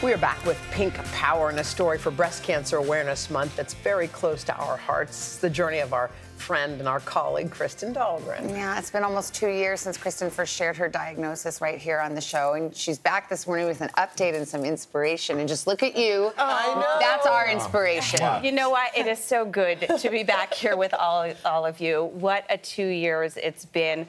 We 0.00 0.12
are 0.12 0.18
back 0.18 0.44
with 0.46 0.60
Pink 0.70 0.94
Power 1.12 1.50
and 1.50 1.58
a 1.58 1.64
story 1.64 1.98
for 1.98 2.10
Breast 2.12 2.44
Cancer 2.44 2.76
Awareness 2.76 3.30
Month 3.30 3.56
that's 3.56 3.74
very 3.74 4.06
close 4.08 4.44
to 4.44 4.54
our 4.56 4.76
hearts. 4.76 5.10
It's 5.10 5.36
the 5.38 5.50
journey 5.50 5.80
of 5.80 5.92
our 5.92 6.10
friend 6.38 6.78
and 6.78 6.88
our 6.88 7.00
colleague, 7.00 7.50
Kristen 7.50 7.92
Dahlgren. 7.92 8.50
Yeah, 8.50 8.78
it's 8.78 8.90
been 8.90 9.04
almost 9.04 9.34
two 9.34 9.48
years 9.48 9.80
since 9.80 9.96
Kristen 9.96 10.30
first 10.30 10.54
shared 10.54 10.76
her 10.76 10.88
diagnosis 10.88 11.60
right 11.60 11.78
here 11.78 11.98
on 11.98 12.14
the 12.14 12.20
show. 12.20 12.54
And 12.54 12.74
she's 12.74 12.98
back 12.98 13.28
this 13.28 13.46
morning 13.46 13.66
with 13.66 13.80
an 13.80 13.90
update 13.98 14.34
and 14.34 14.46
some 14.46 14.64
inspiration. 14.64 15.38
And 15.40 15.48
just 15.48 15.66
look 15.66 15.82
at 15.82 15.96
you. 15.96 16.32
Oh. 16.32 16.32
I 16.38 16.74
know. 16.74 16.96
That's 17.00 17.26
our 17.26 17.48
inspiration. 17.48 18.20
You 18.42 18.52
know 18.52 18.70
what? 18.70 18.96
It 18.96 19.06
is 19.06 19.18
so 19.22 19.44
good 19.44 19.80
to 19.98 20.10
be 20.10 20.22
back 20.22 20.54
here 20.54 20.76
with 20.76 20.94
all, 20.94 21.30
all 21.44 21.66
of 21.66 21.80
you. 21.80 22.04
What 22.14 22.44
a 22.48 22.56
two 22.56 22.86
years 22.86 23.36
it's 23.36 23.64
been. 23.64 24.06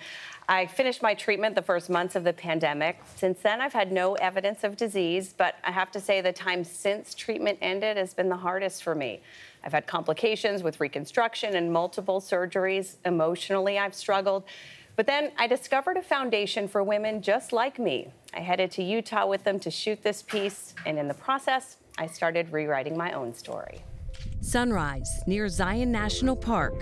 I 0.48 0.66
finished 0.66 1.04
my 1.04 1.14
treatment 1.14 1.54
the 1.54 1.62
first 1.62 1.92
months 1.92 2.16
of 2.16 2.24
the 2.24 2.34
pandemic. 2.34 3.00
Since 3.18 3.40
then, 3.42 3.62
I've 3.62 3.74
had 3.74 3.92
no 3.92 4.16
evidence 4.16 4.64
of 4.64 4.76
disease, 4.78 5.32
but 5.38 5.56
I 5.64 5.70
have 5.70 5.92
to 5.92 6.00
say 6.00 6.22
the 6.22 6.34
time 6.34 6.64
since 6.64 7.14
treatment 7.14 7.60
ended 7.62 7.98
has 7.98 8.16
been 8.16 8.30
the 8.30 8.38
hardest 8.38 8.82
for 8.82 8.96
me. 8.96 9.22
I've 9.64 9.74
had 9.74 9.88
complications 9.88 10.64
with 10.64 10.80
reconstruction 10.80 11.56
and 11.56 11.72
multiple 11.72 12.22
surgeries. 12.22 12.96
Emotionally, 13.06 13.78
I've 13.78 13.94
struggled. 13.94 14.44
But 14.96 15.08
then 15.08 15.32
I 15.38 15.48
discovered 15.48 15.98
a 15.98 16.02
foundation 16.02 16.68
for 16.68 16.84
women 16.84 17.22
just 17.22 17.54
like 17.54 17.80
me. 17.80 18.10
I 18.34 18.42
headed 18.42 18.72
to 18.72 18.84
Utah 18.84 19.28
with 19.28 19.44
them 19.44 19.60
to 19.62 19.72
shoot 19.72 20.04
this 20.04 20.22
piece, 20.22 20.74
and 20.86 21.00
in 21.00 21.08
the 21.08 21.14
process, 21.14 21.78
I 21.98 22.08
started 22.08 22.52
rewriting 22.52 22.98
my 22.98 23.14
own 23.14 23.34
story. 23.34 23.82
Sunrise 24.42 25.22
near 25.26 25.48
Zion 25.48 25.92
National 25.92 26.36
Park. 26.36 26.74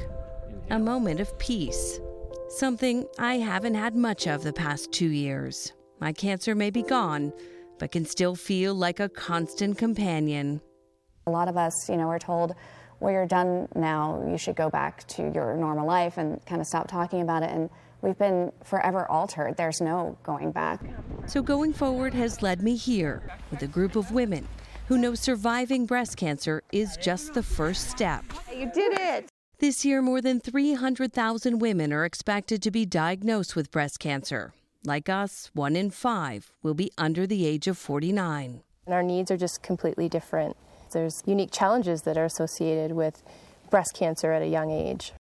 A 0.69 0.79
moment 0.79 1.19
of 1.19 1.37
peace. 1.39 1.99
Something 2.49 3.05
I 3.19 3.35
haven't 3.35 3.75
had 3.75 3.95
much 3.95 4.27
of 4.27 4.43
the 4.43 4.53
past 4.53 4.91
two 4.91 5.09
years. 5.09 5.73
My 5.99 6.11
cancer 6.11 6.55
may 6.55 6.69
be 6.69 6.83
gone, 6.83 7.33
but 7.77 7.91
can 7.91 8.05
still 8.05 8.35
feel 8.35 8.73
like 8.73 8.99
a 8.99 9.09
constant 9.09 9.77
companion. 9.77 10.61
A 11.27 11.29
lot 11.29 11.49
of 11.49 11.57
us, 11.57 11.89
you 11.89 11.97
know, 11.97 12.07
are 12.07 12.19
told 12.19 12.55
well, 12.99 13.11
you're 13.11 13.27
done 13.27 13.67
now. 13.75 14.23
You 14.27 14.37
should 14.37 14.55
go 14.55 14.69
back 14.69 15.05
to 15.09 15.31
your 15.33 15.55
normal 15.55 15.85
life 15.85 16.17
and 16.17 16.43
kind 16.45 16.61
of 16.61 16.67
stop 16.67 16.87
talking 16.87 17.21
about 17.21 17.43
it. 17.43 17.51
And 17.51 17.69
we've 18.01 18.17
been 18.17 18.51
forever 18.63 19.09
altered. 19.11 19.57
There's 19.57 19.81
no 19.81 20.17
going 20.23 20.51
back. 20.51 20.81
So 21.27 21.41
going 21.41 21.73
forward 21.73 22.13
has 22.13 22.41
led 22.41 22.61
me 22.61 22.75
here 22.75 23.21
with 23.51 23.61
a 23.61 23.67
group 23.67 23.95
of 23.95 24.11
women 24.11 24.47
who 24.87 24.97
know 24.97 25.15
surviving 25.15 25.85
breast 25.85 26.17
cancer 26.17 26.63
is 26.71 26.97
just 26.97 27.33
the 27.33 27.43
first 27.43 27.89
step. 27.89 28.23
You 28.51 28.71
did 28.71 28.93
it. 28.99 29.27
This 29.59 29.83
year, 29.83 30.01
more 30.01 30.21
than 30.21 30.39
300,000 30.39 31.59
women 31.59 31.91
are 31.91 32.05
expected 32.05 32.61
to 32.61 32.71
be 32.71 32.85
diagnosed 32.85 33.55
with 33.55 33.71
breast 33.71 33.99
cancer. 33.99 34.53
Like 34.85 35.09
us, 35.09 35.49
one 35.53 35.75
in 35.75 35.89
five 35.89 36.53
will 36.63 36.75
be 36.75 36.91
under 36.97 37.27
the 37.27 37.45
age 37.45 37.67
of 37.67 37.77
49. 37.77 38.61
And 38.85 38.93
our 38.93 39.03
needs 39.03 39.29
are 39.31 39.37
just 39.37 39.61
completely 39.61 40.07
different. 40.07 40.55
There's 40.93 41.23
unique 41.25 41.51
challenges 41.51 42.03
that 42.03 42.17
are 42.17 42.25
associated 42.25 42.91
with 42.91 43.23
breast 43.69 43.93
cancer 43.93 44.31
at 44.31 44.41
a 44.41 44.47
young 44.47 44.71
age. 44.71 45.13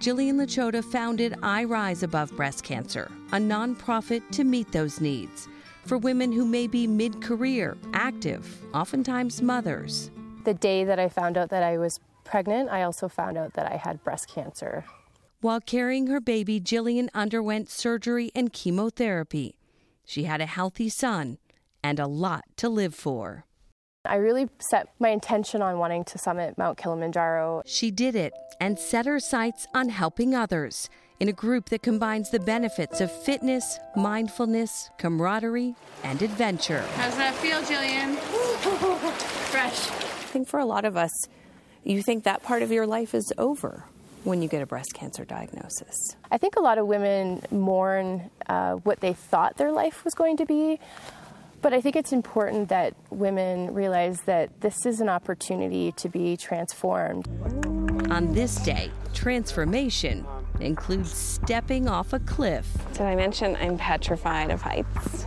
Jillian 0.00 0.34
Lachota 0.34 0.84
founded 0.84 1.34
I 1.42 1.64
Rise 1.64 2.02
Above 2.02 2.36
Breast 2.36 2.62
Cancer, 2.62 3.10
a 3.32 3.36
nonprofit 3.36 4.22
to 4.32 4.44
meet 4.44 4.70
those 4.72 5.00
needs 5.00 5.48
for 5.86 5.96
women 5.96 6.32
who 6.32 6.44
may 6.44 6.66
be 6.66 6.86
mid 6.86 7.22
career, 7.22 7.76
active, 7.94 8.60
oftentimes 8.74 9.40
mothers. 9.40 10.10
The 10.44 10.54
day 10.54 10.84
that 10.84 10.98
I 10.98 11.08
found 11.08 11.38
out 11.38 11.48
that 11.50 11.62
I 11.62 11.78
was 11.78 12.00
pregnant, 12.24 12.70
I 12.70 12.82
also 12.82 13.08
found 13.08 13.38
out 13.38 13.54
that 13.54 13.70
I 13.70 13.76
had 13.76 14.04
breast 14.04 14.28
cancer. 14.28 14.84
While 15.40 15.60
carrying 15.60 16.08
her 16.08 16.20
baby, 16.20 16.60
Jillian 16.60 17.08
underwent 17.14 17.70
surgery 17.70 18.30
and 18.34 18.52
chemotherapy. 18.52 19.56
She 20.04 20.24
had 20.24 20.40
a 20.40 20.46
healthy 20.46 20.88
son 20.88 21.38
and 21.82 21.98
a 21.98 22.06
lot 22.06 22.44
to 22.56 22.68
live 22.68 22.94
for. 22.94 23.45
I 24.06 24.16
really 24.16 24.48
set 24.58 24.88
my 24.98 25.10
intention 25.10 25.62
on 25.62 25.78
wanting 25.78 26.04
to 26.04 26.18
summit 26.18 26.56
Mount 26.56 26.78
Kilimanjaro. 26.78 27.62
She 27.66 27.90
did 27.90 28.14
it 28.14 28.32
and 28.60 28.78
set 28.78 29.06
her 29.06 29.20
sights 29.20 29.66
on 29.74 29.88
helping 29.88 30.34
others 30.34 30.88
in 31.18 31.28
a 31.28 31.32
group 31.32 31.70
that 31.70 31.82
combines 31.82 32.30
the 32.30 32.40
benefits 32.40 33.00
of 33.00 33.10
fitness, 33.10 33.78
mindfulness, 33.96 34.90
camaraderie, 34.98 35.74
and 36.04 36.20
adventure. 36.22 36.84
How's 36.94 37.16
that 37.16 37.34
feel, 37.34 37.60
Jillian? 37.62 38.16
Fresh. 39.50 39.90
I 39.90 40.28
think 40.28 40.48
for 40.48 40.60
a 40.60 40.66
lot 40.66 40.84
of 40.84 40.96
us, 40.96 41.10
you 41.84 42.02
think 42.02 42.24
that 42.24 42.42
part 42.42 42.62
of 42.62 42.70
your 42.70 42.86
life 42.86 43.14
is 43.14 43.32
over 43.38 43.84
when 44.24 44.42
you 44.42 44.48
get 44.48 44.60
a 44.60 44.66
breast 44.66 44.92
cancer 44.92 45.24
diagnosis. 45.24 46.16
I 46.30 46.36
think 46.36 46.56
a 46.56 46.60
lot 46.60 46.78
of 46.78 46.86
women 46.86 47.42
mourn 47.50 48.30
uh, 48.48 48.72
what 48.74 49.00
they 49.00 49.12
thought 49.12 49.56
their 49.56 49.72
life 49.72 50.04
was 50.04 50.14
going 50.14 50.36
to 50.38 50.44
be. 50.44 50.80
But 51.62 51.72
I 51.72 51.80
think 51.80 51.96
it's 51.96 52.12
important 52.12 52.68
that 52.68 52.94
women 53.10 53.72
realize 53.74 54.20
that 54.22 54.60
this 54.60 54.86
is 54.86 55.00
an 55.00 55.08
opportunity 55.08 55.92
to 55.92 56.08
be 56.08 56.36
transformed. 56.36 57.26
On 58.10 58.32
this 58.32 58.56
day, 58.56 58.90
transformation 59.14 60.24
includes 60.60 61.12
stepping 61.12 61.88
off 61.88 62.12
a 62.12 62.20
cliff. 62.20 62.66
Did 62.92 63.02
I 63.02 63.14
mention 63.16 63.56
I'm 63.56 63.76
petrified 63.78 64.50
of 64.50 64.62
heights? 64.62 65.26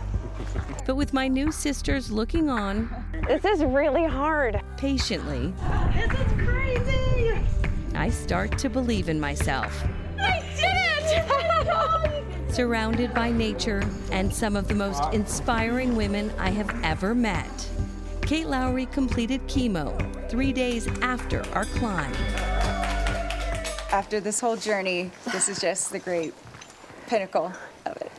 But 0.86 0.96
with 0.96 1.12
my 1.12 1.28
new 1.28 1.52
sisters 1.52 2.10
looking 2.10 2.48
on, 2.48 2.88
This 3.28 3.44
is 3.44 3.62
really 3.62 4.04
hard. 4.06 4.60
patiently, 4.76 5.52
This 5.94 6.12
is 6.12 6.32
crazy. 6.48 7.38
I 7.94 8.08
start 8.10 8.56
to 8.58 8.70
believe 8.70 9.08
in 9.08 9.20
myself. 9.20 9.84
I 10.18 10.40
did 10.56 10.64
it! 10.64 10.69
Surrounded 12.52 13.14
by 13.14 13.30
nature 13.30 13.88
and 14.10 14.34
some 14.34 14.56
of 14.56 14.66
the 14.66 14.74
most 14.74 15.02
inspiring 15.14 15.94
women 15.96 16.32
I 16.38 16.50
have 16.50 16.84
ever 16.84 17.14
met. 17.14 17.68
Kate 18.22 18.46
Lowry 18.46 18.86
completed 18.86 19.40
chemo 19.46 19.94
three 20.28 20.52
days 20.52 20.88
after 21.00 21.42
our 21.52 21.64
climb. 21.64 22.12
After 23.92 24.20
this 24.20 24.40
whole 24.40 24.56
journey, 24.56 25.10
this 25.32 25.48
is 25.48 25.60
just 25.60 25.92
the 25.92 25.98
great 26.00 26.34
pinnacle 27.06 27.52
of 27.86 27.96
it. 27.98 28.10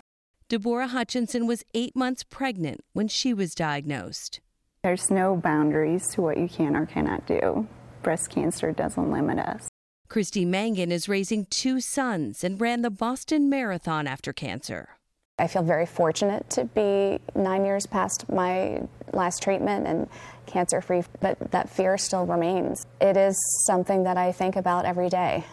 Deborah 0.50 0.88
Hutchinson 0.88 1.48
was 1.48 1.64
eight 1.74 1.96
months 1.96 2.24
pregnant 2.24 2.84
when 2.94 3.08
she 3.08 3.34
was 3.34 3.56
diagnosed. 3.56 4.42
There's 4.84 5.12
no 5.12 5.36
boundaries 5.36 6.08
to 6.16 6.22
what 6.22 6.38
you 6.38 6.50
can 6.50 6.76
or 6.76 6.86
cannot 6.86 7.26
do. 7.28 7.68
Breast 8.02 8.30
cancer 8.30 8.72
doesn't 8.72 9.12
limit 9.12 9.40
us. 9.40 9.71
Christy 10.12 10.44
Mangan 10.44 10.92
is 10.92 11.08
raising 11.08 11.46
two 11.46 11.80
sons 11.80 12.44
and 12.44 12.60
ran 12.60 12.82
the 12.82 12.90
Boston 12.90 13.50
Marathon 13.50 14.08
after 14.08 14.34
cancer. 14.34 14.90
I 15.40 15.48
feel 15.48 15.64
very 15.64 15.86
fortunate 15.86 16.50
to 16.50 16.66
be 16.66 17.20
nine 17.34 17.64
years 17.64 17.86
past 17.86 18.28
my 18.28 18.82
last 19.14 19.42
treatment 19.42 19.88
and 19.88 20.10
cancer 20.48 20.82
free, 20.82 21.04
but 21.22 21.40
that 21.52 21.70
fear 21.70 21.98
still 21.98 22.26
remains. 22.26 22.86
It 23.00 23.16
is 23.16 23.38
something 23.66 24.04
that 24.04 24.18
I 24.18 24.34
think 24.34 24.58
about 24.58 24.84
every 24.84 25.08
day. 25.08 25.46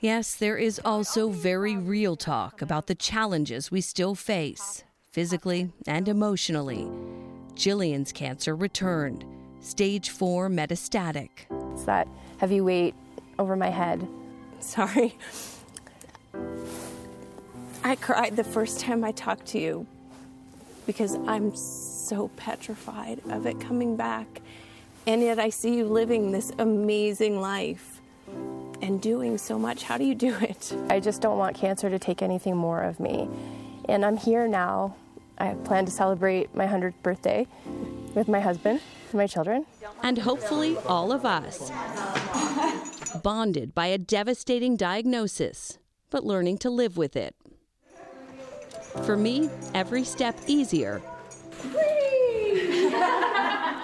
Yes, 0.00 0.36
there 0.36 0.56
is 0.56 0.80
also 0.86 1.28
very 1.28 1.76
real 1.76 2.16
talk 2.16 2.62
about 2.62 2.86
the 2.86 2.94
challenges 2.94 3.70
we 3.70 3.82
still 3.82 4.14
face, 4.14 4.84
physically 5.12 5.70
and 5.86 6.08
emotionally. 6.08 6.88
Jillian's 7.54 8.12
cancer 8.12 8.56
returned, 8.56 9.26
stage 9.60 10.08
four 10.08 10.48
metastatic. 10.48 11.28
It's 11.74 11.84
that 11.84 12.08
heavy 12.38 12.62
weight 12.62 12.94
over 13.38 13.56
my 13.56 13.70
head. 13.70 14.06
Sorry. 14.60 15.16
I 17.84 17.96
cried 17.96 18.36
the 18.36 18.44
first 18.44 18.80
time 18.80 19.04
I 19.04 19.12
talked 19.12 19.46
to 19.48 19.58
you 19.58 19.86
because 20.86 21.14
I'm 21.26 21.54
so 21.54 22.28
petrified 22.36 23.20
of 23.30 23.46
it 23.46 23.60
coming 23.60 23.96
back. 23.96 24.40
And 25.06 25.22
yet 25.22 25.38
I 25.38 25.50
see 25.50 25.76
you 25.76 25.86
living 25.86 26.32
this 26.32 26.52
amazing 26.58 27.40
life 27.40 28.00
and 28.82 29.00
doing 29.00 29.38
so 29.38 29.58
much. 29.58 29.82
How 29.84 29.98
do 29.98 30.04
you 30.04 30.14
do 30.14 30.34
it? 30.36 30.74
I 30.90 31.00
just 31.00 31.20
don't 31.20 31.38
want 31.38 31.56
cancer 31.56 31.88
to 31.88 31.98
take 31.98 32.22
anything 32.22 32.56
more 32.56 32.82
of 32.82 33.00
me. 33.00 33.28
And 33.88 34.04
I'm 34.04 34.16
here 34.16 34.46
now. 34.48 34.96
I 35.38 35.54
plan 35.54 35.84
to 35.86 35.90
celebrate 35.90 36.54
my 36.54 36.66
100th 36.66 36.94
birthday 37.02 37.46
with 38.14 38.28
my 38.28 38.40
husband 38.40 38.80
and 39.10 39.18
my 39.18 39.26
children. 39.26 39.66
And 40.02 40.18
hopefully, 40.18 40.76
all 40.86 41.12
of 41.12 41.24
us. 41.24 41.70
Bonded 43.22 43.74
by 43.74 43.86
a 43.86 43.98
devastating 43.98 44.76
diagnosis, 44.76 45.78
but 46.10 46.24
learning 46.24 46.58
to 46.58 46.70
live 46.70 46.96
with 46.96 47.16
it. 47.16 47.34
For 49.04 49.16
me, 49.16 49.48
every 49.74 50.04
step 50.04 50.36
easier. 50.46 51.00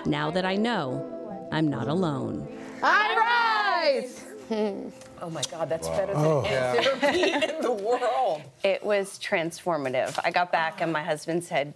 now 0.06 0.30
that 0.30 0.44
I 0.44 0.56
know 0.56 1.48
I'm 1.52 1.68
not 1.68 1.88
alone. 1.88 2.46
I 2.82 3.92
rise. 4.00 4.24
oh 5.22 5.30
my 5.30 5.42
God, 5.50 5.68
that's 5.68 5.88
better 5.88 6.12
than 6.14 6.24
Oh. 6.24 6.42
any 6.42 6.82
therapy 6.84 7.32
in 7.32 7.62
the 7.62 7.72
world. 7.72 8.42
It 8.62 8.84
was 8.84 9.18
transformative. 9.18 10.18
I 10.24 10.30
got 10.30 10.52
back 10.52 10.80
and 10.80 10.92
my 10.92 11.02
husband 11.02 11.44
said, 11.44 11.74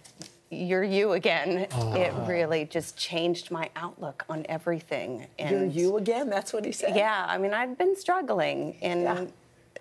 You're 0.51 0.83
you 0.83 1.11
again. 1.11 1.59
It 1.59 1.69
ah. 2.13 2.25
really 2.25 2.65
just 2.65 2.97
changed 2.97 3.51
my 3.51 3.69
outlook 3.75 4.25
on 4.29 4.45
everything. 4.49 5.27
You're 5.37 5.65
you 5.65 5.97
again? 5.97 6.29
That's 6.29 6.53
what 6.53 6.65
he 6.65 6.71
said? 6.71 6.95
Yeah, 6.95 7.25
I 7.27 7.37
mean, 7.37 7.53
I've 7.53 7.77
been 7.77 7.95
struggling 7.95 8.77
and 8.81 9.31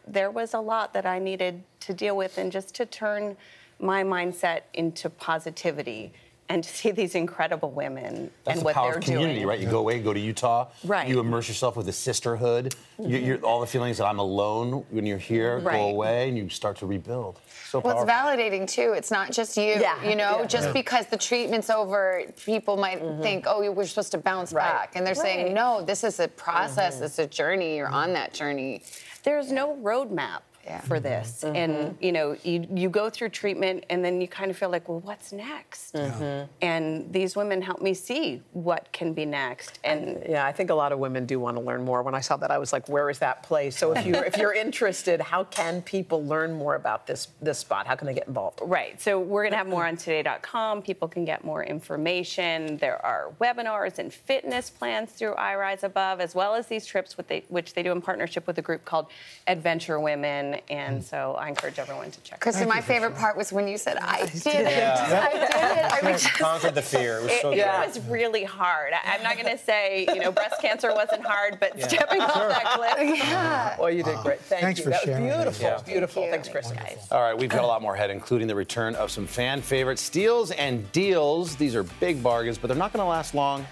there 0.07 0.31
was 0.31 0.55
a 0.55 0.61
lot 0.61 0.93
that 0.95 1.07
I 1.07 1.19
needed 1.19 1.63
to 1.81 1.95
deal 1.95 2.17
with 2.17 2.39
and 2.39 2.51
just 2.51 2.75
to 2.77 2.87
turn 2.87 3.37
my 3.81 4.03
mindset 4.03 4.63
into 4.75 5.09
positivity 5.09 6.13
and 6.49 6.65
to 6.65 6.69
see 6.75 6.91
these 6.91 7.15
incredible 7.15 7.71
women 7.71 8.31
That's 8.45 8.57
and 8.57 8.61
the 8.61 8.65
what 8.65 8.75
power 8.75 8.91
they're 8.91 8.99
of 8.99 9.05
community, 9.05 9.35
doing. 9.37 9.47
right? 9.47 9.61
You 9.61 9.69
go 9.69 9.79
away, 9.79 10.01
go 10.01 10.13
to 10.13 10.21
Utah. 10.21 10.69
Right. 10.85 11.09
You 11.09 11.21
immerse 11.21 11.49
yourself 11.49 11.77
with 11.77 11.87
the 11.87 11.93
sisterhood. 11.93 12.75
You, 12.99 13.19
you're, 13.19 13.39
all 13.39 13.61
the 13.61 13.67
feelings 13.67 13.99
that 13.99 14.07
I'm 14.07 14.19
alone 14.19 14.85
when 14.91 15.07
you're 15.07 15.19
here 15.19 15.59
Right. 15.59 15.77
go 15.77 15.89
away, 15.89 16.29
and 16.29 16.37
you 16.39 16.49
start 16.49 16.77
to 16.79 16.87
rebuild. 16.87 17.41
So 17.71 17.81
Well, 17.81 17.95
powerful. 18.05 18.09
it's 18.09 18.13
validating 18.13 18.67
too. 18.69 18.93
It's 18.97 19.11
not 19.11 19.31
just 19.31 19.57
you, 19.57 19.75
Yeah. 19.79 20.03
you 20.03 20.17
know, 20.17 20.41
Yeah. 20.41 20.47
just 20.47 20.67
Yeah. 20.69 20.73
because 20.73 21.07
the 21.07 21.17
treatment's 21.17 21.71
over, 21.71 22.23
people 22.45 22.77
might 22.77 23.01
think, 23.23 23.45
oh, 23.47 23.63
you 23.63 23.71
we're 23.73 23.85
supposed 23.87 24.13
to 24.13 24.19
bounce 24.19 24.53
back. 24.53 24.93
And 24.97 25.07
they're 25.07 25.15
Right. 25.15 25.23
saying, 25.23 25.55
no, 25.55 25.83
this 25.83 26.03
is 26.05 26.19
a 26.21 26.29
process, 26.29 26.97
Mhm. 26.99 27.03
it's 27.03 27.19
a 27.19 27.27
journey, 27.27 27.77
you're 27.77 27.89
on 27.89 28.13
that 28.15 28.33
journey. 28.33 28.83
There's 29.23 29.53
no 29.53 29.77
roadmap 29.83 30.41
for 30.87 31.01
this. 31.01 31.43
Mm-hmm. 31.45 31.57
And, 31.57 31.73
mm-hmm. 31.73 32.05
you 32.05 32.13
know, 32.13 32.37
you, 32.43 32.67
you 32.75 32.89
go 32.89 33.11
through 33.11 33.31
treatment 33.31 33.85
and 33.91 34.05
then 34.05 34.21
you 34.21 34.29
kind 34.29 34.51
of 34.51 34.57
feel 34.57 34.71
like, 34.71 34.89
well, 34.89 35.01
what's 35.01 35.33
next? 35.33 35.95
Mm-hmm. 35.95 36.51
And 36.63 37.13
these 37.13 37.37
women 37.37 37.63
help 37.63 37.81
me 37.81 37.95
see 37.95 38.43
what 38.53 38.91
can 38.93 39.13
be 39.13 39.25
next. 39.25 39.79
And 39.85 40.23
Yeah, 40.29 40.47
I 40.47 40.53
think 40.53 40.71
a 40.71 40.75
lot 40.75 40.93
of 40.93 40.99
women 40.99 41.27
do 41.27 41.41
want 41.41 41.57
to 41.57 41.63
learn 41.63 41.85
more. 41.85 42.03
When 42.03 42.15
I 42.15 42.21
saw 42.21 42.37
that, 42.39 42.51
I 42.51 42.59
was 42.59 42.73
like, 42.73 42.89
"Where 42.89 43.11
is 43.11 43.19
that 43.21 43.43
place?" 43.43 43.77
So 43.77 43.93
if 43.93 44.07
you 44.07 44.15
if 44.15 44.37
you're 44.37 44.55
interested, 44.55 45.21
how 45.21 45.45
can 45.45 45.83
people 45.83 46.25
learn 46.25 46.53
more 46.53 46.75
about 46.75 47.07
this 47.07 47.29
this 47.41 47.59
spot? 47.59 47.87
How 47.87 47.95
can 47.97 48.07
they 48.07 48.15
get 48.15 48.29
involved? 48.29 48.61
Right. 48.63 49.01
So 49.01 49.19
we're 49.21 49.43
going 49.43 49.53
to 49.53 49.59
have 49.59 49.67
more 49.67 49.87
on 49.87 49.97
today.com. 49.97 50.83
People 50.83 51.09
can 51.09 51.25
get 51.25 51.45
more 51.45 51.65
information. 51.65 52.77
There 52.79 53.05
are 53.05 53.33
webinars 53.41 53.99
and 53.99 54.13
fitness 54.13 54.71
plans 54.71 55.13
through 55.13 55.35
iRise 55.35 55.83
Above, 55.83 56.21
as 56.21 56.35
well 56.35 56.55
as 56.55 56.67
these 56.67 56.87
trips, 56.87 57.17
with 57.17 57.29
they, 57.29 57.45
which 57.49 57.75
they 57.75 57.83
do 57.83 57.93
in 57.93 58.01
partnership 58.01 58.47
with 58.47 58.59
a 58.59 58.63
group 58.63 58.85
called 58.85 59.07
Adventure 59.47 60.01
Women. 60.01 60.58
And 60.71 61.03
so 61.05 61.35
I 61.39 61.49
encourage 61.49 61.79
everyone 61.79 62.11
to 62.11 62.21
check. 62.23 62.41
Kristen, 62.41 62.65
it 62.65 62.71
out. 62.71 62.75
my 62.75 62.81
favorite 62.81 63.15
part 63.17 63.37
was 63.37 63.53
when 63.53 63.69
you 63.69 63.79
said, 63.79 63.97
"I 63.99 64.27
did 64.27 64.47
it, 64.47 64.55
Yeah. 64.77 65.21
I 65.33 65.33
did 65.33 65.43
it." 65.43 65.93
I 65.93 66.01
mean, 66.07 66.13
just- 66.19 66.33
Conquered 66.35 66.75
the 66.75 66.83
fear. 66.83 67.19
It 67.19 67.23
was 67.25 67.33
It, 67.33 67.43
so 67.43 67.51
it 67.53 67.57
good. 67.57 67.87
was 67.87 68.01
really 68.09 68.45
hard. 68.45 68.93
I- 68.93 69.15
I'm 69.17 69.23
not 69.23 69.35
going 69.37 69.47
to 69.57 69.63
say, 69.63 70.07
you 70.09 70.21
know, 70.21 70.31
breast 70.33 70.61
cancer 70.61 70.93
wasn't 70.95 71.25
hard, 71.25 71.59
but 71.61 71.81
stepping 71.83 72.21
off 72.21 72.35
that 72.49 72.65
cliff. 72.75 73.19
Yeah. 73.19 73.77
Well, 73.79 73.91
you 73.91 74.03
did 74.03 74.19
great. 74.19 74.41
Thank 74.41 74.63
Thanks 74.63 74.79
you. 74.81 74.85
for 74.85 74.91
that 74.91 75.01
was 75.03 75.09
sharing 75.09 75.27
that. 75.29 75.37
beautiful. 75.37 75.65
Yeah. 75.67 75.81
Beautiful. 75.85 76.27
Thanks, 76.31 76.49
Kristen. 76.49 76.79
All 77.11 77.21
right, 77.23 77.37
we've 77.37 77.49
got 77.51 77.63
a 77.65 77.67
lot 77.67 77.83
more 77.83 77.95
ahead, 77.95 78.11
including 78.11 78.47
the 78.49 78.55
return 78.55 78.95
of 78.95 79.11
some 79.11 79.27
fan 79.27 79.61
favorite 79.63 79.99
steals 79.99 80.51
and 80.53 80.91
deals. 80.93 81.57
These 81.57 81.75
are 81.75 81.83
big 81.85 82.23
bargains, 82.23 82.59
but 82.59 82.69
they're 82.69 82.77
not 82.77 82.93
going 82.93 83.03
to 83.05 83.09
last 83.09 83.35
long. 83.35 83.67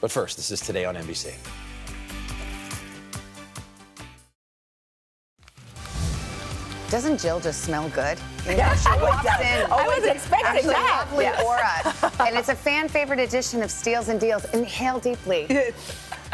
But 0.00 0.10
first, 0.10 0.36
this 0.36 0.50
is 0.50 0.60
today 0.60 0.84
on 0.84 0.94
NBC. 0.96 1.34
Doesn't 6.94 7.18
Jill 7.20 7.40
just 7.40 7.62
smell 7.64 7.88
good? 7.88 8.18
You 8.46 8.52
Yeah, 8.52 8.68
know, 8.68 8.74
she 8.76 9.02
walks 9.02 9.24
was- 9.24 9.40
in. 9.40 9.72
I 9.72 9.88
was 9.88 10.04
expecting 10.04 10.46
actually 10.46 10.74
that. 10.74 11.06
lovely 11.10 11.24
Yes. 11.24 11.42
aura, 11.42 12.12
and 12.28 12.36
it's 12.38 12.50
a 12.50 12.54
fan 12.54 12.88
favorite 12.88 13.18
edition 13.18 13.62
of 13.64 13.70
Steals 13.72 14.10
and 14.10 14.20
Deals. 14.20 14.44
Inhale 14.54 15.00
deeply. 15.00 15.48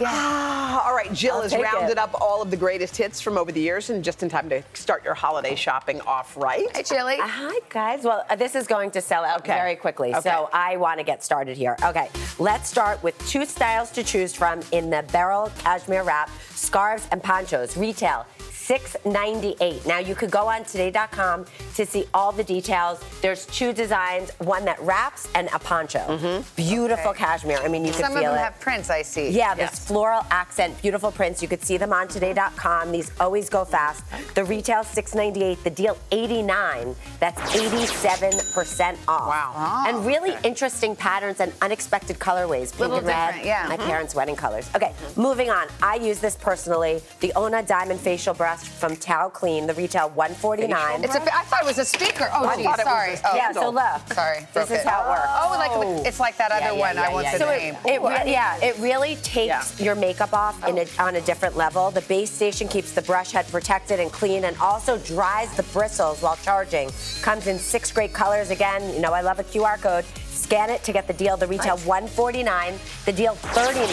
Ah, 0.03 0.87
all 0.89 0.95
right, 0.95 1.13
Jill 1.13 1.35
I'll 1.37 1.43
has 1.43 1.55
rounded 1.55 1.91
it. 1.91 1.99
up 1.99 2.19
all 2.23 2.41
of 2.41 2.51
the 2.51 2.57
greatest 2.57 2.97
hits 2.97 3.21
from 3.21 3.37
over 3.37 3.53
the 3.53 3.61
years 3.61 3.91
and 3.91 4.03
just 4.03 4.23
in 4.23 4.31
time 4.31 4.49
to 4.49 4.63
start 4.73 5.05
your 5.05 5.13
holiday 5.13 5.55
shopping 5.55 6.01
off 6.03 6.35
right. 6.39 6.67
Hi, 6.75 6.81
Chili. 6.83 7.19
Hi, 7.21 7.59
guys. 7.69 8.03
Well, 8.03 8.25
uh, 8.31 8.35
this 8.35 8.55
is 8.55 8.67
going 8.67 8.93
to 8.93 9.03
sell 9.03 9.25
out 9.27 9.41
Okay. 9.41 9.53
very 9.53 9.77
quickly, 9.77 10.15
Okay. 10.15 10.23
so 10.31 10.49
I 10.55 10.79
want 10.79 11.01
to 11.01 11.05
get 11.05 11.23
started 11.23 11.55
here. 11.55 11.77
Okay, 11.85 12.09
let's 12.39 12.67
start 12.71 13.03
with 13.03 13.19
two 13.29 13.45
styles 13.45 13.91
to 13.91 14.03
choose 14.03 14.35
from 14.35 14.61
in 14.73 14.89
the 14.89 15.05
Beryl 15.13 15.53
Cashmere 15.59 16.03
Wrap 16.05 16.31
scarves 16.55 17.07
and 17.13 17.23
ponchos. 17.23 17.77
Retail. 17.77 18.25
$6.98. 18.71 19.85
Now 19.87 19.99
you 19.99 20.15
could 20.15 20.31
go 20.31 20.47
on 20.49 20.65
today.com 20.65 21.45
to 21.75 21.85
see 21.87 22.05
all 22.15 22.31
the 22.33 22.45
details. 22.45 23.01
There's 23.21 23.47
two 23.47 23.73
designs, 23.73 24.31
one 24.39 24.65
that 24.65 24.81
wraps 24.81 25.29
and 25.35 25.49
a 25.53 25.59
poncho. 25.59 26.43
Beautiful 26.57 27.13
cashmere. 27.13 27.59
I 27.59 27.69
mean, 27.69 27.85
you 27.85 27.91
can 27.93 28.01
could 28.01 28.07
Some 28.07 28.17
of 28.17 28.23
them 28.23 28.35
it. 28.35 28.39
have 28.39 28.61
prints, 28.61 28.89
I 28.91 29.03
see. 29.03 29.31
Yeah, 29.31 29.55
this 29.55 29.79
floral 29.87 30.25
accent, 30.31 30.81
beautiful 30.83 31.11
prints. 31.11 31.43
You 31.43 31.49
could 31.49 31.63
see 31.63 31.77
them 31.77 31.93
on 31.93 32.07
today.com. 32.09 32.93
These 32.93 33.11
always 33.21 33.49
go 33.49 33.65
fast. 33.65 34.05
The 34.35 34.45
retail 34.45 34.81
$6.98, 34.85 35.63
the 35.65 35.71
deal 35.71 35.99
89. 36.13 36.95
That's 37.19 37.41
87% 37.57 38.97
off. 39.09 39.29
Wow. 39.29 39.85
And 39.89 40.07
really 40.07 40.35
interesting 40.45 40.95
patterns 40.95 41.41
and 41.41 41.53
unexpected 41.61 42.19
colorways. 42.19 42.69
Pink 42.71 42.79
Little 42.81 42.99
and 42.99 43.07
red. 43.07 43.45
yeah. 43.45 43.67
My 43.69 43.77
Mhm. 43.77 43.87
parents' 43.87 44.15
wedding 44.15 44.37
colors. 44.37 44.69
Okay, 44.77 44.93
moving 45.17 45.51
on. 45.51 45.67
I 45.83 45.97
use 45.97 46.19
this 46.21 46.37
personally. 46.37 47.03
The 47.21 47.33
Ona 47.35 47.63
Diamond 47.65 48.01
Facial 48.01 48.35
Brush 48.35 48.60
from 48.65 48.97
Tao 48.97 49.29
Clean. 49.29 49.67
The 49.67 49.75
retail 49.75 50.11
149. 50.11 51.05
It's 51.05 51.15
a, 51.15 51.23
I 51.23 51.43
thought 51.45 51.63
it 51.63 51.67
was 51.67 51.79
a 51.79 51.85
speaker. 51.85 52.29
Oh, 52.33 52.47
I 52.47 52.57
gee, 52.57 52.65
thought 52.65 52.79
it 52.79 52.87
was 52.87 52.93
sorry. 52.95 53.15
a 53.15 53.21
oh, 53.25 53.37
Yeah, 53.37 53.53
so 53.53 53.71
look. 53.71 54.13
Sorry. 54.15 54.47
This 54.55 54.71
is 54.71 54.79
it. 54.79 54.87
how 54.87 55.05
it 55.05 55.09
works. 55.09 55.29
Oh, 55.29 55.51
like 55.59 55.71
oh. 55.73 56.03
it's 56.07 56.21
like 56.21 56.37
that 56.39 56.51
other 56.53 56.79
one. 56.79 56.97
I 56.99 57.13
won't 57.13 57.27
say 57.27 57.39
so 57.39 57.47
the 57.47 57.55
it- 57.55 57.59
name. 57.59 57.77
It, 57.87 58.03
re- 58.03 58.31
yeah, 58.33 58.57
it 58.63 58.79
really 58.79 59.17
takes 59.17 59.81
your 59.81 59.95
makeup 59.95 60.33
off 60.33 60.67
in 60.67 60.79
a, 60.79 60.87
on 60.99 61.17
a 61.17 61.21
different 61.21 61.57
level. 61.57 61.91
The 61.91 62.03
base 62.03 62.31
station 62.31 62.69
keeps 62.69 62.93
the 62.93 63.03
brush 63.03 63.33
head 63.33 63.47
protected 63.49 64.01
and 64.01 64.11
clean 64.13 64.45
and 64.45 64.57
also 64.59 64.99
dries 64.99 65.55
the 65.57 65.63
bristles 65.65 66.23
while 66.23 66.37
charging. 66.37 66.91
Comes 67.23 67.47
in 67.47 67.59
six 67.59 67.91
great 67.93 68.13
colors. 68.13 68.51
Again, 68.51 68.95
you 68.95 69.01
know, 69.01 69.13
I 69.13 69.21
love 69.21 69.39
a 69.39 69.45
QR 69.45 69.81
code. 69.81 70.05
Scan 70.41 70.71
it 70.71 70.83
to 70.85 70.93
get 70.93 71.07
the 71.07 71.13
deal. 71.13 71.37
The 71.37 71.47
retail 71.47 71.77
149 71.79 72.79
the 73.05 73.13
deal 73.13 73.35
39 73.35 73.87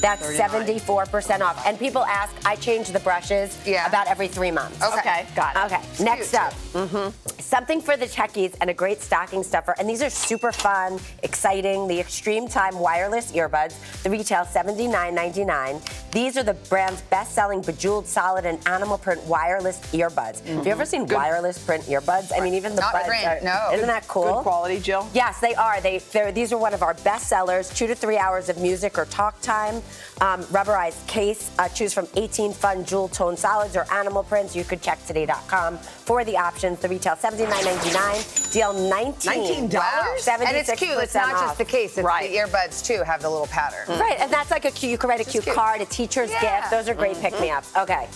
That's 0.00 0.26
74% 0.38 1.40
off. 1.40 1.66
And 1.66 1.78
people 1.78 2.04
ask, 2.04 2.34
I 2.44 2.56
change 2.56 2.88
the 2.88 3.00
brushes 3.00 3.58
yeah. 3.66 3.88
about 3.88 4.06
every 4.06 4.28
three 4.28 4.50
months. 4.50 4.82
Okay. 4.82 5.26
got 5.34 5.56
it. 5.56 5.72
Okay, 5.72 6.04
next 6.04 6.34
up. 6.34 6.52
Mm-hmm. 6.72 7.40
Something 7.40 7.80
for 7.80 7.96
the 7.96 8.06
techies 8.06 8.54
and 8.60 8.70
a 8.70 8.74
great 8.74 9.00
stocking 9.00 9.42
stuffer. 9.42 9.74
And 9.78 9.88
these 9.88 10.02
are 10.02 10.10
super 10.10 10.52
fun, 10.52 10.98
exciting. 11.22 11.88
The 11.88 11.98
Extreme 11.98 12.48
Time 12.48 12.78
wireless 12.78 13.32
earbuds. 13.32 13.74
The 14.02 14.10
retail 14.10 14.44
$79.99. 14.44 16.10
These 16.12 16.36
are 16.36 16.42
the 16.42 16.54
brand's 16.54 17.02
best-selling 17.02 17.62
bejeweled 17.62 18.06
solid 18.06 18.44
and 18.44 18.58
animal 18.68 18.98
print 18.98 19.22
wireless 19.24 19.80
earbuds. 19.92 20.40
Have 20.40 20.48
you 20.48 20.54
mm-hmm. 20.56 20.68
ever 20.68 20.84
seen 20.84 21.06
wireless 21.06 21.64
print 21.64 21.84
earbuds? 21.84 22.30
I 22.36 22.40
mean, 22.40 22.54
even 22.54 22.74
the 22.74 22.82
Not 22.82 22.92
buds 22.92 23.08
print, 23.08 23.26
are- 23.26 23.40
no. 23.42 23.70
Isn't 23.74 23.86
that 23.86 24.06
cool? 24.06 24.34
Good 24.34 24.42
quality, 24.42 24.80
Jill? 24.80 25.08
Yes, 25.14 25.40
they 25.40 25.54
are. 25.54 25.73
They 25.80 25.98
they're, 25.98 26.32
these 26.32 26.52
are 26.52 26.58
one 26.58 26.74
of 26.74 26.82
our 26.82 26.94
best 27.04 27.28
sellers. 27.28 27.68
Two 27.68 27.86
to 27.86 27.94
three 27.94 28.16
hours 28.18 28.48
of 28.48 28.58
music 28.58 28.98
or 28.98 29.04
talk 29.06 29.40
time. 29.40 29.76
Um, 30.20 30.42
rubberized 30.44 31.06
case. 31.06 31.50
Uh, 31.58 31.68
choose 31.68 31.92
from 31.92 32.06
18 32.16 32.52
fun 32.52 32.84
jewel 32.84 33.08
tone 33.08 33.36
solids 33.36 33.76
or 33.76 33.84
animal 33.92 34.22
prints. 34.22 34.54
You 34.54 34.64
could 34.64 34.82
check 34.82 35.04
today.com 35.06 35.78
for 35.78 36.24
the 36.24 36.36
options. 36.36 36.80
The 36.80 36.88
retail 36.88 37.14
$79.99. 37.14 38.52
Deal 38.52 38.72
19 38.72 39.70
Wow. 39.70 40.14
And 40.28 40.56
it's 40.56 40.72
cute. 40.74 40.98
It's 40.98 41.14
not 41.14 41.30
just 41.32 41.58
the 41.58 41.64
case. 41.64 41.96
It's 41.98 42.04
Right. 42.04 42.30
the 42.30 42.36
earbuds 42.36 42.84
too 42.84 43.02
have 43.02 43.22
the 43.22 43.30
little 43.30 43.46
pattern. 43.46 43.98
Right, 43.98 44.18
and 44.20 44.30
that's 44.32 44.50
like 44.50 44.64
a 44.64 44.70
cute, 44.70 44.92
you 44.92 44.98
could 44.98 45.08
write 45.08 45.20
a 45.20 45.24
cute, 45.24 45.44
cute. 45.44 45.54
card, 45.56 45.80
a 45.80 45.86
teacher's 45.86 46.30
Yeah. 46.30 46.60
gift. 46.60 46.70
Those 46.70 46.88
are 46.88 46.94
great 46.94 47.18
pick 47.20 47.38
me 47.40 47.50
ups. 47.50 47.70
Okay. 47.76 48.08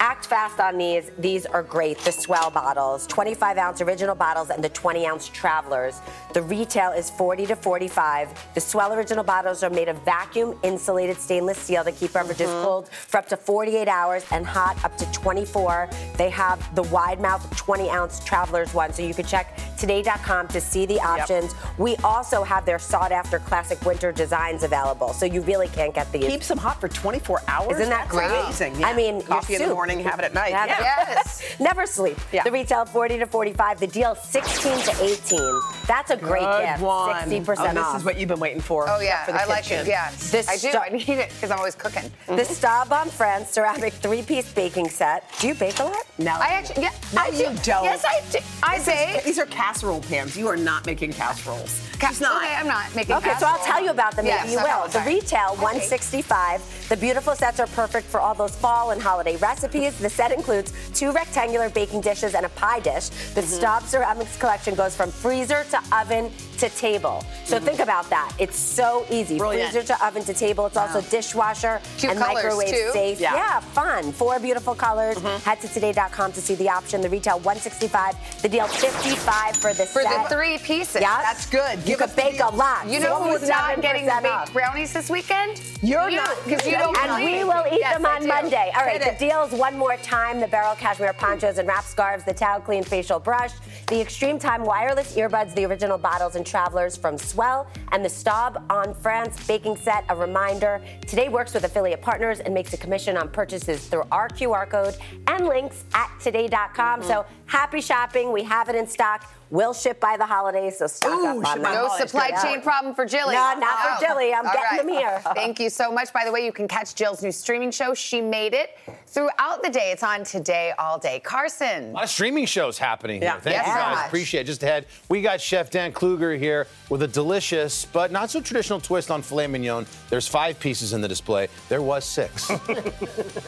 Act 0.00 0.26
fast 0.26 0.60
on 0.60 0.76
these. 0.76 1.10
These 1.18 1.46
are 1.46 1.62
great. 1.62 1.98
The 1.98 2.10
S'well 2.10 2.52
bottles, 2.52 3.06
25 3.06 3.56
ounce 3.56 3.80
original 3.80 4.14
bottles, 4.14 4.50
and 4.50 4.62
the 4.62 4.68
20 4.68 5.06
ounce 5.06 5.28
travelers. 5.28 6.00
The 6.34 6.42
retail 6.42 6.92
is 6.92 7.08
40 7.10 7.46
to 7.46 7.56
45. 7.56 8.28
The 8.54 8.60
S'well 8.60 8.94
original 8.94 9.24
bottles 9.24 9.62
are 9.62 9.70
made 9.70 9.88
of 9.88 10.02
vacuum 10.04 10.58
insulated 10.62 11.16
stainless 11.16 11.58
steel 11.58 11.82
to 11.82 11.92
keep 11.92 12.12
beverages 12.12 12.48
mm-hmm. 12.48 12.64
cold 12.64 12.88
for 12.88 13.18
up 13.18 13.26
to 13.28 13.36
48 13.36 13.88
hours 13.88 14.24
and 14.32 14.44
hot 14.44 14.82
up 14.84 14.96
to 14.98 15.10
24. 15.12 15.88
They 16.16 16.28
have 16.28 16.74
the 16.74 16.82
wide 16.84 17.20
mouth 17.20 17.56
20 17.56 17.88
ounce 17.88 18.22
travelers 18.22 18.74
one, 18.74 18.92
so 18.92 19.02
you 19.02 19.14
can 19.14 19.24
check 19.24 19.58
today.com 19.78 20.48
to 20.48 20.60
see 20.60 20.84
the 20.84 21.00
options. 21.00 21.54
We 21.78 21.96
also 21.96 22.42
have 22.42 22.66
their 22.66 22.78
sought 22.78 23.12
after 23.12 23.38
classic 23.38 23.80
winter 23.86 24.12
designs 24.12 24.62
available, 24.62 25.14
so 25.14 25.24
you 25.24 25.40
really 25.42 25.68
can't 25.68 25.94
get 25.94 26.10
these. 26.12 26.26
Keeps 26.26 26.48
them 26.48 26.58
hot 26.58 26.80
for 26.80 26.88
24 26.88 27.42
hours. 27.48 27.72
Isn't 27.78 27.90
that 27.90 28.08
That's 28.08 28.10
great? 28.10 28.26
Amazing. 28.26 28.84
I 28.84 28.92
mean, 28.94 29.22
coffee 29.22 29.54
your 29.54 29.62
in 29.62 29.68
the 29.68 29.74
soup. 29.74 29.78
Morning, 29.86 30.04
have 30.04 30.18
it 30.18 30.24
at 30.24 30.34
night. 30.34 30.52
Have 30.52 30.68
Yeah. 30.68 30.80
Yes. 30.80 31.42
Never 31.60 31.86
sleep. 31.86 32.18
The 32.32 32.50
retail 32.50 32.84
40 32.86 33.18
to 33.18 33.26
45. 33.26 33.80
The 33.80 33.86
deal 33.86 34.14
16 34.14 34.72
to 34.82 35.04
18. 35.04 35.60
That's 35.86 36.10
a 36.10 36.16
great 36.16 36.42
Good 36.42 36.64
gift. 36.66 36.82
one. 36.82 37.14
60% 37.14 37.30
oh, 37.58 37.74
this 37.74 37.78
off. 37.84 37.96
is 37.98 38.04
what 38.04 38.18
you've 38.18 38.28
been 38.28 38.40
waiting 38.40 38.60
for. 38.60 38.88
Oh 38.88 39.00
yeah, 39.00 39.24
for 39.24 39.32
the 39.32 39.40
I 39.42 39.44
like 39.46 39.70
it. 39.70 39.86
Yeah, 39.86 40.10
This 40.30 40.48
I 40.48 40.56
do. 40.56 40.68
stu- 40.70 40.78
I 40.78 40.88
need 40.88 41.08
it 41.08 41.30
because 41.30 41.50
I'm 41.50 41.58
always 41.58 41.74
cooking. 41.74 42.10
The 42.26 42.44
Staub 42.44 42.92
on 42.92 43.08
France 43.08 43.50
ceramic 43.50 43.92
three-piece 43.94 44.52
baking 44.52 44.88
set. 44.88 45.24
Do 45.38 45.48
you 45.48 45.54
bake 45.54 45.78
a 45.78 45.84
lot? 45.84 45.96
No. 46.18 46.32
I 46.32 46.48
actually, 46.48 46.82
yeah, 46.82 46.90
No, 47.14 47.22
I 47.22 47.30
do. 47.30 47.36
you 47.36 47.44
don't. 47.62 47.84
Yes, 47.84 48.04
I 48.04 48.20
do. 48.32 48.38
I 48.62 48.78
This 48.78 48.88
is- 48.88 48.94
bake. 49.14 49.24
These 49.24 49.38
are 49.38 49.46
casserole 49.46 50.00
pans. 50.00 50.36
You 50.36 50.48
are 50.48 50.56
not 50.56 50.86
making 50.86 51.12
casseroles. 51.12 51.80
Ca- 52.00 52.08
She's 52.08 52.20
not. 52.20 52.42
Okay, 52.42 52.54
I'm 52.54 52.66
not 52.66 52.94
making. 52.94 53.14
Okay, 53.16 53.34
so 53.38 53.46
I'll 53.46 53.64
tell 53.64 53.82
you 53.82 53.90
about 53.90 54.16
them. 54.16 54.26
Yes, 54.26 54.42
Maybe 54.44 54.52
you 54.52 54.58
will. 54.58 54.84
The 54.86 54.90
sorry. 54.92 55.14
retail 55.14 55.56
165. 55.56 56.86
The 56.88 56.96
beautiful 56.96 57.34
sets 57.34 57.58
are 57.60 57.66
perfect 57.68 58.06
for 58.06 58.20
all 58.20 58.34
those 58.34 58.54
fall 58.54 58.90
and 58.90 59.00
holiday 59.00 59.36
recipes. 59.36 59.96
The 59.98 60.10
set 60.10 60.30
includes 60.32 60.72
two 60.94 61.10
rectangular 61.12 61.68
baking 61.70 62.00
dishes 62.02 62.34
and 62.34 62.44
a 62.44 62.48
pie 62.50 62.80
dish. 62.80 63.08
The 63.34 63.40
Mm-hmm. 63.46 63.50
Staub 63.54 63.82
Ceramics 63.84 64.36
collection 64.38 64.74
goes 64.74 64.94
from 64.96 65.10
freezer 65.10 65.64
to 65.70 65.75
oven 65.92 66.30
to 66.58 66.68
table. 66.70 67.24
So 67.44 67.58
think 67.58 67.80
about 67.80 68.08
that. 68.10 68.32
It's 68.38 68.58
so 68.58 69.04
easy. 69.10 69.34
Mm-hmm. 69.34 69.38
Brilliant. 69.38 69.72
Freezer 69.72 69.86
to 69.94 70.06
oven 70.06 70.24
to 70.24 70.34
table. 70.34 70.66
It's 70.66 70.76
also 70.76 71.00
dishwasher 71.02 71.80
Cute 71.98 72.12
and 72.12 72.20
microwave 72.20 72.68
too. 72.68 72.90
safe. 72.92 73.20
Yeah. 73.20 73.34
yeah, 73.34 73.60
fun. 73.60 74.12
Four 74.12 74.38
beautiful 74.40 74.74
colors. 74.74 75.16
Mm-hmm. 75.16 75.44
Head 75.48 75.60
to 75.60 75.68
today.com 75.68 76.32
to 76.32 76.40
see 76.40 76.54
the 76.54 76.68
option. 76.68 77.00
The 77.00 77.08
retail 77.10 77.38
165. 77.40 78.42
The 78.42 78.48
deal 78.48 78.66
55 78.66 79.56
for 79.56 79.72
the 79.74 79.86
For 79.86 80.02
set. 80.02 80.28
the 80.28 80.34
three 80.34 80.58
pieces. 80.58 81.00
Yeah. 81.00 81.20
That's 81.22 81.46
good. 81.48 81.86
You 81.88 81.96
could 81.96 82.14
bake 82.16 82.40
a 82.40 82.54
lot. 82.54 82.86
You 82.88 83.00
know 83.00 83.22
who's 83.24 83.48
not 83.48 83.80
getting 83.82 84.06
the 84.06 84.18
baked 84.22 84.52
brownies 84.52 84.92
this 84.92 85.10
weekend? 85.10 85.60
You're 85.82 86.08
you, 86.10 86.16
not. 86.16 86.36
because 86.44 86.66
you 86.66 86.72
don't. 86.72 86.96
And 86.98 87.24
we 87.24 87.44
will 87.44 87.64
eat 87.72 87.80
Yes, 87.80 87.96
them 87.96 88.06
on. 88.06 88.26
Monday. 88.26 88.72
All 88.76 88.84
right, 88.84 89.00
the 89.02 89.14
deals 89.18 89.52
one 89.52 89.76
more 89.76 89.96
time 89.98 90.40
the 90.40 90.46
barrel 90.48 90.74
Cashmere 90.74 91.12
ponchos 91.12 91.58
and 91.58 91.68
wrap 91.68 91.84
scarves, 91.84 92.24
the 92.24 92.32
Tao 92.34 92.58
Clean 92.58 92.82
facial 92.82 93.18
brush, 93.20 93.52
the 93.88 94.00
Extreme 94.00 94.38
Time 94.38 94.64
wireless 94.64 95.16
earbuds, 95.16 95.54
the 95.54 95.64
original 95.64 95.98
bottles 95.98 96.36
and 96.36 96.45
travelers 96.46 96.96
from 96.96 97.16
S'well, 97.16 97.66
and 97.92 98.04
the 98.04 98.08
Staub 98.08 98.64
on 98.70 98.94
France 98.94 99.46
baking 99.46 99.76
set. 99.76 100.04
A 100.08 100.16
reminder 100.16 100.80
today 101.06 101.28
works 101.28 101.52
with 101.52 101.64
affiliate 101.64 102.00
partners 102.00 102.40
and 102.40 102.54
makes 102.54 102.72
a 102.72 102.76
commission 102.76 103.16
on 103.16 103.28
purchases 103.28 103.86
through 103.88 104.04
our 104.10 104.28
QR 104.28 104.68
code 104.68 104.96
and 105.26 105.46
links 105.46 105.84
at 105.92 106.10
today.com. 106.20 107.00
Mm-hmm. 107.00 107.08
So 107.08 107.26
happy 107.46 107.80
shopping. 107.80 108.32
We 108.32 108.42
have 108.44 108.68
it 108.68 108.74
in 108.76 108.86
stock. 108.86 109.30
We'll 109.48 109.74
ship 109.74 110.00
by 110.00 110.16
the 110.16 110.26
holidays, 110.26 110.78
so 110.78 110.88
stock 110.88 111.12
Ooh, 111.20 111.26
up 111.26 111.36
on 111.36 111.44
ship 111.44 111.54
them. 111.54 111.62
by 111.62 111.70
the 111.74 111.88
No 111.88 111.96
supply 111.96 112.30
Good. 112.30 112.42
chain 112.42 112.60
problem 112.62 112.94
for 112.96 113.04
Jilly. 113.06 113.34
No, 113.34 113.54
not 113.58 113.98
for. 114.00 114.04
Jilly. 114.04 114.34
I'm 114.34 114.44
All 114.46 114.52
getting 114.52 114.62
right. 114.70 114.78
them 114.78 114.88
here. 114.88 115.20
Thank 115.34 115.60
you 115.60 115.70
so 115.70 115.92
much. 115.92 116.12
By 116.12 116.24
the 116.24 116.32
way, 116.32 116.44
you 116.44 116.50
can 116.52 116.66
catch 116.66 116.94
Jill's 116.96 117.22
new 117.22 117.30
streaming 117.30 117.70
show. 117.70 117.94
She 117.94 118.20
made 118.20 118.54
it 118.54 118.70
throughout 119.06 119.62
the 119.62 119.70
day. 119.70 119.92
It's 119.92 120.02
on 120.02 120.24
today 120.24 120.72
all 120.78 120.98
day. 120.98 121.20
Carson. 121.20 121.90
A 121.90 121.92
lot 121.92 122.04
of 122.04 122.10
streaming 122.10 122.46
shows 122.46 122.76
happening 122.76 123.20
here. 123.22 123.30
Yeah. 123.34 123.40
Thank 123.40 123.54
Yes, 123.56 123.66
you 123.68 123.74
guys. 123.74 124.06
Appreciate 124.08 124.40
it. 124.40 124.44
Just 124.46 124.62
ahead, 124.64 124.86
we 125.08 125.22
got 125.22 125.40
Chef 125.40 125.70
Dan 125.70 125.92
Kluger 125.92 126.36
here 126.36 126.66
with 126.90 127.02
a 127.02 127.08
delicious 127.08 127.84
but 127.84 128.10
not 128.10 128.30
so 128.30 128.40
traditional 128.40 128.80
twist 128.80 129.10
on 129.12 129.22
filet 129.22 129.46
mignon. 129.46 129.86
There's 130.10 130.26
five 130.26 130.58
pieces 130.58 130.92
in 130.92 131.00
the 131.00 131.08
display. 131.08 131.46
There 131.68 131.82
was 131.82 132.04
six. 132.04 132.48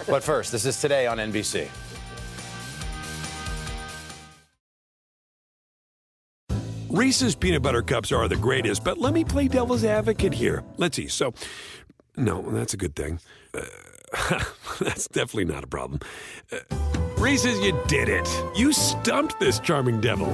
but 0.09 0.23
first, 0.23 0.53
this 0.53 0.65
is 0.65 0.81
today 0.81 1.09
on 1.09 1.19
NBC. 1.19 1.69
Reese's 6.99 7.37
peanut 7.37 7.63
butter 7.63 7.81
cups 7.81 8.11
are 8.11 8.27
the 8.27 8.35
greatest, 8.35 8.83
but 8.83 8.99
let 8.99 9.15
me 9.15 9.23
play 9.23 9.47
devil's 9.47 9.85
advocate 9.85 10.35
here. 10.35 10.65
Let's 10.79 10.97
see. 10.97 11.07
So, 11.07 11.33
no, 12.17 12.43
that's 12.51 12.75
a 12.75 12.77
good 12.77 12.97
thing. 12.97 13.21
Uh, 13.55 13.61
that's 14.81 15.07
definitely 15.07 15.45
not 15.45 15.63
a 15.63 15.69
problem. 15.69 16.01
Uh, 16.51 16.59
Reese's, 17.17 17.61
you 17.61 17.81
did 17.87 18.09
it. 18.09 18.29
You 18.57 18.73
stumped 18.73 19.39
this 19.39 19.61
charming 19.61 20.01
devil. 20.01 20.27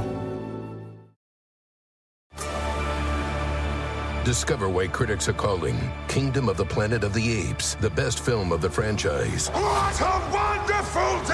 Discover 4.24 4.70
why 4.70 4.86
critics 4.86 5.28
are 5.28 5.34
calling 5.34 5.78
Kingdom 6.08 6.48
of 6.48 6.56
the 6.56 6.64
Planet 6.64 7.04
of 7.04 7.12
the 7.12 7.30
Apes 7.30 7.74
the 7.74 7.90
best 7.90 8.24
film 8.24 8.52
of 8.52 8.62
the 8.62 8.70
franchise. 8.70 9.48
What 9.48 10.00
a 10.00 10.30
wonderful 10.32 11.28
day! 11.28 11.33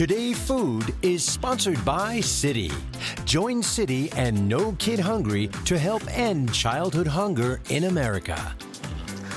Today 0.00 0.32
Food 0.32 0.94
is 1.02 1.22
sponsored 1.22 1.84
by 1.84 2.20
Citi. 2.20 2.72
Join 3.26 3.60
Citi 3.60 4.10
and 4.16 4.48
No 4.48 4.72
Kid 4.78 4.98
Hungry 4.98 5.48
to 5.66 5.78
help 5.78 6.02
end 6.16 6.54
childhood 6.54 7.06
hunger 7.06 7.60
in 7.68 7.84
America. 7.84 8.56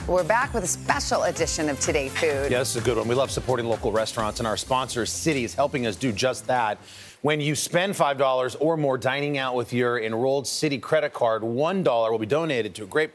We're 0.08 0.24
back 0.24 0.54
with 0.54 0.64
a 0.64 0.68
special 0.68 1.24
edition 1.24 1.68
of 1.68 1.82
Today 1.82 2.08
Food. 2.08 2.50
Yeah, 2.50 2.60
this 2.60 2.78
is 2.78 2.82
a 2.82 2.86
good 2.86 2.96
one. 2.96 3.10
We 3.10 3.16
love 3.16 3.30
supporting 3.30 3.66
local 3.66 3.92
restaurants, 3.92 4.40
and 4.40 4.48
our 4.48 4.56
sponsor, 4.56 5.04
Citi, 5.04 5.44
is 5.44 5.54
helping 5.54 5.86
us 5.86 5.98
do 5.98 6.14
just 6.14 6.48
that. 6.48 6.78
When 7.24 7.42
you 7.42 7.56
spend 7.56 7.94
$5 7.94 8.56
or 8.62 8.78
more 8.78 8.98
dining 8.98 9.38
out 9.38 9.56
with 9.56 9.74
your 9.74 10.00
enrolled 10.00 10.46
Citi 10.46 10.82
credit 10.82 11.12
card, 11.12 11.42
$1 11.42 12.12
will 12.12 12.20
be 12.20 12.26
donated 12.26 12.74
to 12.76 12.84
a 12.84 12.88
great 12.88 13.12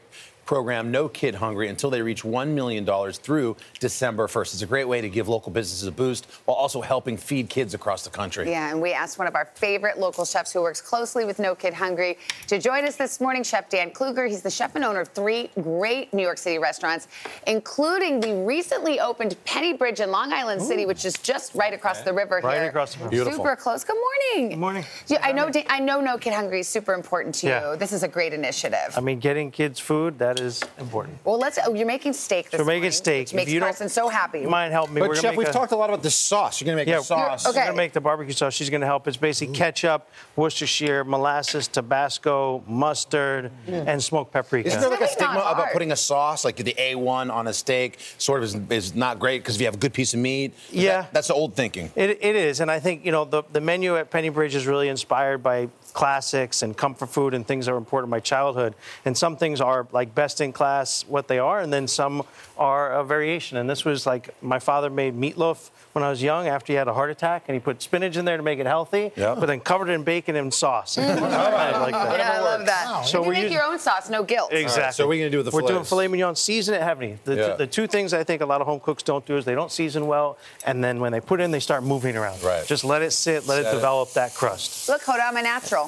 program, 0.49 0.89
No 0.89 1.07
Kid 1.07 1.35
Hungry, 1.35 1.67
until 1.67 1.91
they 1.91 2.01
reach 2.01 2.23
$1 2.23 2.47
million 2.47 2.83
through 3.13 3.55
December 3.79 4.25
1st. 4.25 4.53
It's 4.55 4.61
a 4.63 4.65
great 4.65 4.87
way 4.87 4.99
to 4.99 5.07
give 5.07 5.27
local 5.27 5.51
businesses 5.51 5.87
a 5.87 5.91
boost 5.91 6.25
while 6.45 6.57
also 6.57 6.81
helping 6.81 7.17
feed 7.17 7.49
kids 7.49 7.75
across 7.75 8.03
the 8.03 8.09
country. 8.09 8.49
Yeah, 8.49 8.71
and 8.71 8.81
we 8.81 8.91
asked 8.91 9.19
one 9.19 9.27
of 9.27 9.35
our 9.35 9.45
favorite 9.53 9.99
local 9.99 10.25
chefs 10.25 10.51
who 10.51 10.63
works 10.63 10.81
closely 10.81 11.23
with 11.23 11.37
No 11.37 11.53
Kid 11.53 11.75
Hungry 11.75 12.17
to 12.47 12.57
join 12.57 12.83
us 12.85 12.95
this 12.95 13.21
morning, 13.21 13.43
Chef 13.43 13.69
Dan 13.69 13.91
Kluger. 13.91 14.27
He's 14.27 14.41
the 14.41 14.49
chef 14.49 14.75
and 14.75 14.83
owner 14.83 15.01
of 15.01 15.09
three 15.09 15.51
great 15.61 16.11
New 16.15 16.23
York 16.23 16.39
City 16.39 16.57
restaurants, 16.57 17.07
including 17.45 18.19
the 18.19 18.33
recently 18.33 18.99
opened 18.99 19.35
Penny 19.45 19.73
Bridge 19.73 19.99
in 19.99 20.09
Long 20.09 20.33
Island 20.33 20.63
City, 20.63 20.87
which 20.87 21.05
is 21.05 21.13
just 21.21 21.53
right 21.53 21.75
across 21.75 22.01
the 22.01 22.11
river 22.11 22.41
Right 22.43 22.53
here. 22.53 22.61
Right 22.63 22.67
across 22.69 22.93
the 22.95 23.01
river. 23.01 23.11
Beautiful. 23.11 23.37
Super 23.37 23.55
close. 23.55 23.83
Good 23.83 23.97
morning. 24.33 24.49
Good 24.49 24.59
morning. 24.59 24.85
I 25.21 25.31
know. 25.31 25.51
I 25.69 25.79
know. 25.79 26.01
No 26.01 26.17
Kid 26.17 26.33
Hungry 26.33 26.61
is 26.61 26.67
super 26.67 26.95
important 26.95 27.35
to 27.35 27.47
Yeah. 27.47 27.71
you. 27.73 27.77
This 27.77 27.91
is 27.91 28.01
a 28.01 28.07
great 28.07 28.33
initiative. 28.33 28.95
I 28.97 29.01
mean, 29.01 29.19
getting 29.19 29.51
kids 29.51 29.79
food, 29.79 30.17
that 30.17 30.38
is 30.39 30.63
important. 30.77 31.17
well, 31.23 31.37
let's. 31.37 31.59
Oh, 31.65 31.73
you're 31.73 31.85
making 31.85 32.13
steak 32.13 32.49
this 32.49 32.57
So 32.57 32.63
we're 32.63 32.69
making 32.69 32.81
morning, 32.81 32.91
steak. 32.91 33.27
Which 33.27 33.33
makes 33.33 33.51
you 33.51 33.59
don't- 33.59 33.69
Carson 33.69 33.89
so 33.89 34.09
happy. 34.09 34.39
You 34.39 34.49
mind 34.49 34.71
help 34.71 34.89
me? 34.89 35.01
But 35.01 35.09
We're 35.09 35.15
Chef, 35.15 35.31
make 35.31 35.37
we've 35.37 35.47
a- 35.47 35.53
talked 35.53 35.71
a 35.71 35.75
lot 35.75 35.89
about 35.89 36.03
the 36.03 36.11
sauce. 36.11 36.59
You're 36.59 36.65
going 36.67 36.77
to 36.77 36.81
make 36.81 36.87
yeah, 36.87 36.99
a 36.99 37.03
sauce. 37.03 37.45
She's 37.45 37.53
gonna 37.53 37.73
make 37.73 37.93
the 37.93 38.01
barbecue 38.01 38.33
sauce. 38.33 38.53
She's 38.53 38.69
gonna 38.69 38.85
help. 38.85 39.07
It's 39.07 39.17
basically 39.17 39.53
mm-hmm. 39.53 39.63
ketchup, 39.63 40.09
Worcestershire, 40.35 41.03
molasses, 41.03 41.67
Tabasco, 41.67 42.63
mustard, 42.67 43.51
mm. 43.67 43.87
and 43.87 44.01
smoked 44.03 44.31
paprika. 44.31 44.69
Isn't 44.69 44.81
there 44.81 44.89
like 44.89 45.01
a 45.01 45.07
stigma 45.07 45.39
about 45.39 45.71
putting 45.71 45.91
a 45.91 45.95
sauce, 45.95 46.45
like 46.45 46.55
the 46.57 46.73
A1 46.73 47.31
on 47.31 47.47
a 47.47 47.53
steak, 47.53 47.99
sort 48.17 48.43
of 48.43 48.69
is, 48.71 48.87
is 48.87 48.95
not 48.95 49.19
great 49.19 49.39
because 49.39 49.55
if 49.55 49.61
you 49.61 49.67
have 49.67 49.75
a 49.75 49.79
good 49.79 49.93
piece 49.93 50.13
of 50.13 50.19
meat? 50.19 50.53
Yeah. 50.71 51.01
that- 51.01 51.19
that's 51.19 51.27
the 51.27 51.33
old 51.33 51.53
thinking. 51.53 51.91
It, 51.95 52.19
it 52.21 52.35
is, 52.35 52.61
and 52.61 52.71
I 52.71 52.79
think 52.79 53.05
you 53.05 53.11
know 53.11 53.25
the, 53.25 53.43
the 53.51 53.59
menu 53.59 53.97
at 53.97 54.09
Penny 54.09 54.29
Bridge 54.29 54.55
is 54.55 54.65
really 54.65 54.87
inspired 54.87 55.43
by 55.43 55.67
classics 55.93 56.61
and 56.61 56.75
comfort 56.77 57.07
food 57.09 57.33
and 57.33 57.45
things 57.45 57.65
that 57.65 57.73
are 57.73 57.77
important 57.77 58.07
in 58.07 58.11
my 58.11 58.19
childhood. 58.19 58.75
And 59.05 59.17
some 59.17 59.35
things 59.37 59.61
are 59.61 59.87
like 59.91 60.13
best 60.15 60.41
in 60.41 60.51
class, 60.53 61.03
what 61.07 61.27
they 61.27 61.39
are, 61.39 61.59
and 61.59 61.71
then 61.71 61.87
some 61.87 62.23
are 62.57 62.91
a 62.91 63.03
variation. 63.03 63.57
And 63.57 63.69
this 63.69 63.85
was 63.85 64.05
like 64.05 64.29
my 64.41 64.59
father 64.59 64.89
made 64.89 65.15
meatloaf 65.15 65.69
when 65.93 66.03
I 66.03 66.09
was 66.11 66.21
young 66.21 66.47
after 66.47 66.71
he 66.71 66.77
had 66.77 66.87
a 66.87 66.93
heart 66.93 67.09
attack, 67.09 67.45
and 67.47 67.55
he 67.55 67.59
put 67.59 67.81
spinach 67.81 68.15
in 68.15 68.23
there 68.23 68.37
to 68.37 68.43
make 68.43 68.59
it 68.59 68.67
healthy, 68.67 69.11
Yep. 69.15 69.39
but 69.39 69.47
then 69.47 69.59
covered 69.59 69.89
it 69.89 69.93
in 69.93 70.03
bacon 70.03 70.35
and 70.35 70.53
sauce. 70.53 70.97
Mm. 71.09 71.21
I 71.23 71.79
like 71.79 71.91
that. 71.93 72.19
Yeah, 72.19 72.31
I 72.33 72.39
love 72.41 72.65
that. 72.67 73.05
So 73.05 73.21
you 73.21 73.27
we're 73.27 73.33
make 73.33 73.43
using- 73.43 73.57
your 73.57 73.63
own 73.65 73.79
sauce, 73.79 74.09
no 74.09 74.23
guilt. 74.23 74.53
Exactly. 74.53 74.93
so 74.93 75.07
what 75.07 75.13
are 75.13 75.15
you 75.15 75.23
gonna 75.23 75.31
do 75.31 75.37
with 75.37 75.45
the 75.47 75.51
We're 75.51 75.67
doing 75.67 75.83
filet 75.83 76.07
mignon, 76.07 76.35
season 76.35 76.75
it 76.75 76.81
heavily. 76.83 77.17
The, 77.25 77.35
Yeah. 77.35 77.53
the 77.55 77.65
two 77.67 77.87
things 77.87 78.13
I 78.13 78.23
think 78.23 78.41
a 78.41 78.45
lot 78.45 78.61
of 78.61 78.67
home 78.67 78.79
cooks 78.79 79.01
don't 79.03 79.25
do 79.25 79.37
is 79.37 79.45
they 79.45 79.55
don't 79.55 79.71
season 79.71 80.05
well, 80.07 80.37
and 80.65 80.83
then 80.83 80.99
when 80.99 81.11
they 81.11 81.19
put 81.21 81.39
it 81.41 81.43
in, 81.43 81.51
they 81.51 81.59
start 81.59 81.83
moving 81.83 82.15
around. 82.15 82.43
Right. 82.43 82.65
Just 82.67 82.83
let 82.83 83.01
it 83.01 83.11
sit, 83.11 83.47
let 83.47 83.55
Set 83.63 83.65
it 83.65 83.67
it. 83.69 83.73
develop 83.73 84.13
that 84.13 84.35
crust. 84.35 84.87
Look, 84.89 85.01
Hoda, 85.01 85.27
I'm 85.27 85.37
a 85.37 85.41
natural. 85.41 85.78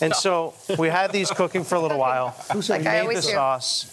And 0.00 0.14
so 0.14 0.54
we 0.78 0.88
had 0.88 1.10
these 1.12 1.30
cooking 1.30 1.64
for 1.64 1.76
a 1.76 1.80
little 1.80 1.98
while. 1.98 2.30
Who 2.52 2.60
said 2.60 2.84
made 2.84 3.00
I 3.00 3.06
the 3.06 3.14
do. 3.14 3.20
sauce. 3.22 3.86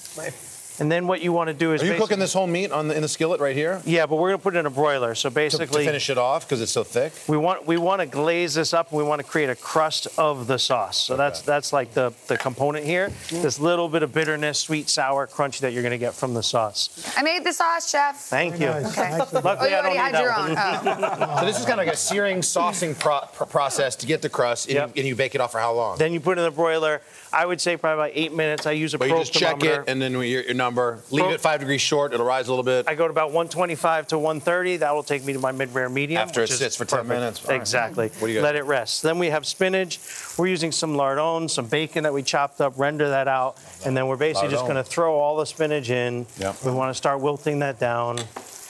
And 0.80 0.92
then 0.92 1.08
what 1.08 1.22
you 1.22 1.32
want 1.32 1.50
to 1.50 1.54
do 1.54 1.74
is 1.74 1.84
Are 1.84 1.86
you 1.86 1.96
cooking 1.96 2.20
this 2.20 2.34
whole 2.34 2.48
meat 2.48 2.72
on 2.72 2.88
the, 2.88 2.96
in 2.96 3.02
the 3.02 3.08
skillet 3.08 3.40
right 3.40 3.56
here? 3.56 3.82
Yeah, 3.86 4.06
but 4.06 4.16
we're 4.16 4.30
going 4.30 4.40
to 4.40 4.44
put 4.44 4.56
it 4.56 4.60
in 4.60 4.66
a 4.66 4.70
broiler. 4.72 5.14
So 5.16 5.30
basically, 5.30 5.84
to 5.84 5.90
finish 5.90 6.10
it 6.10 6.18
off 6.18 6.46
because 6.48 6.62
it's 6.62 6.72
so 6.72 6.84
thick? 6.84 7.14
we 7.28 7.38
want 7.38 7.68
we 7.68 7.78
want 7.78 8.02
to 8.02 8.06
glaze 8.08 8.56
this 8.56 8.74
up 8.74 8.90
and 8.90 8.98
we 8.98 9.04
want 9.04 9.22
to 9.22 9.28
create 9.28 9.50
a 9.50 9.56
crust 9.56 10.08
of 10.18 10.48
the 10.48 10.58
sauce. 10.58 10.98
So 10.98 11.16
that's 11.16 11.42
that's 11.42 11.72
like 11.74 11.94
the 11.94 12.14
the 12.28 12.38
component 12.38 12.86
here. 12.86 13.12
This 13.30 13.60
little 13.60 13.88
bit 13.88 14.04
of 14.04 14.14
bitterness, 14.14 14.60
sweet, 14.60 14.90
sour, 14.90 15.28
crunchy 15.28 15.60
that 15.60 15.74
you're 15.74 15.84
going 15.84 15.92
to 15.92 15.98
get 15.98 16.14
from 16.14 16.34
the 16.34 16.44
sauce. 16.44 17.14
I 17.16 17.22
made 17.22 17.44
the 17.44 17.54
sauce, 17.54 17.90
chef. 17.90 18.18
Thank 18.20 18.60
you. 18.60 18.68
Okay. 18.68 19.18
Luckily, 19.18 19.42
oh, 19.44 19.66
you 19.68 19.76
I 19.76 19.80
already 19.80 19.96
don't 19.96 19.98
had 19.98 20.12
need 20.14 20.20
your 20.20 20.30
that 20.30 20.86
own. 20.86 21.02
one. 21.02 21.20
Oh. 21.30 21.38
So 21.44 21.46
this 21.46 21.60
is 21.60 21.66
kind 21.66 21.80
of 21.80 21.86
like 21.86 21.94
a 21.94 21.98
searing, 21.98 22.38
saucing 22.40 22.98
pro- 22.98 23.22
pr- 23.34 23.44
process 23.46 23.96
to 23.98 24.06
get 24.06 24.22
the 24.22 24.30
crust, 24.30 24.70
and, 24.70 24.76
you, 24.76 24.82
and 25.02 25.08
you 25.08 25.16
bake 25.16 25.36
it 25.36 25.42
off 25.42 25.52
for 25.52 25.60
how 25.60 25.74
long? 25.74 25.98
Then 25.98 26.14
you 26.14 26.20
put 26.22 26.38
it 26.38 26.42
in 26.42 26.46
the 26.46 26.52
broiler. 26.52 27.02
I 27.34 27.46
would 27.46 27.60
say 27.60 27.76
probably 27.78 28.04
about 28.06 28.12
eight 28.18 28.32
minutes. 28.34 28.68
I 28.68 28.74
use 28.74 28.94
a 28.94 28.98
But 29.00 29.10
you 29.10 29.18
just 29.18 29.34
check 29.34 29.64
it, 29.64 29.86
and 29.88 30.00
then 30.02 30.18
we- 30.18 30.28
your, 30.30 30.44
your 30.44 30.54
number. 30.54 31.00
Leave 31.10 31.24
Probe- 31.24 31.34
it 31.36 31.42
five 31.42 31.60
degrees 31.60 31.82
short. 31.82 32.14
It'll 32.14 32.26
rise 32.26 32.48
a 32.48 32.52
little 32.52 32.64
bit. 32.64 32.88
I 32.88 32.94
go 32.96 33.08
to 33.08 33.12
about 33.12 33.32
125 33.32 34.08
to 34.10 34.20
130. 34.20 34.78
That 34.78 34.94
will 34.94 35.02
take 35.04 35.26
me 35.26 35.34
to 35.34 35.40
my 35.40 35.52
mid-rare 35.52 35.90
medium. 35.90 36.22
After 36.22 36.44
it 36.44 36.50
sits 36.50 36.76
for 36.76 36.86
10 36.86 37.00
perfect. 37.00 37.10
minutes. 37.10 37.44
All 37.44 37.52
right. 37.52 37.60
Exactly. 37.60 38.10
What 38.20 38.28
do 38.28 38.34
you 38.34 38.40
got? 38.40 38.44
Let 38.46 38.56
it 38.56 38.66
rest. 38.66 39.02
Then 39.02 39.18
we 39.18 39.28
have 39.28 39.46
spinach. 39.46 40.00
We're 40.38 40.48
using 40.48 40.72
some 40.72 40.96
lardons, 40.96 41.54
some 41.54 41.66
bacon 41.66 42.04
that 42.04 42.14
we 42.14 42.22
chopped 42.22 42.62
up, 42.62 42.74
render 42.78 43.10
that 43.10 43.28
out, 43.28 43.58
and 43.86 43.98
then 43.98 44.08
we're 44.08 44.18
basically 44.18 44.50
just 44.50 44.64
going 44.64 44.76
to 44.76 44.84
throw 44.84 45.16
all 45.16 45.38
the 45.38 45.46
spinach 45.46 45.90
in. 45.90 46.28
Yep. 46.38 46.64
We 46.66 46.72
want 46.72 46.92
to 46.92 46.94
start 46.96 47.20
wilting 47.20 47.60
that 47.60 47.80
down. 47.80 48.20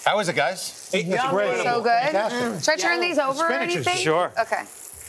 How 0.05 0.19
is 0.19 0.27
it, 0.29 0.35
guys? 0.35 0.89
It's 0.93 1.29
great. 1.29 1.63
So 1.63 1.81
good. 1.81 2.61
Should 2.63 2.73
I 2.73 2.75
turn 2.77 2.99
these 3.01 3.17
over 3.17 3.41
or 3.41 3.45
Spinach 3.49 3.69
is- 3.69 3.75
anything? 3.87 4.03
Sure. 4.03 4.31
Okay. 4.39 4.63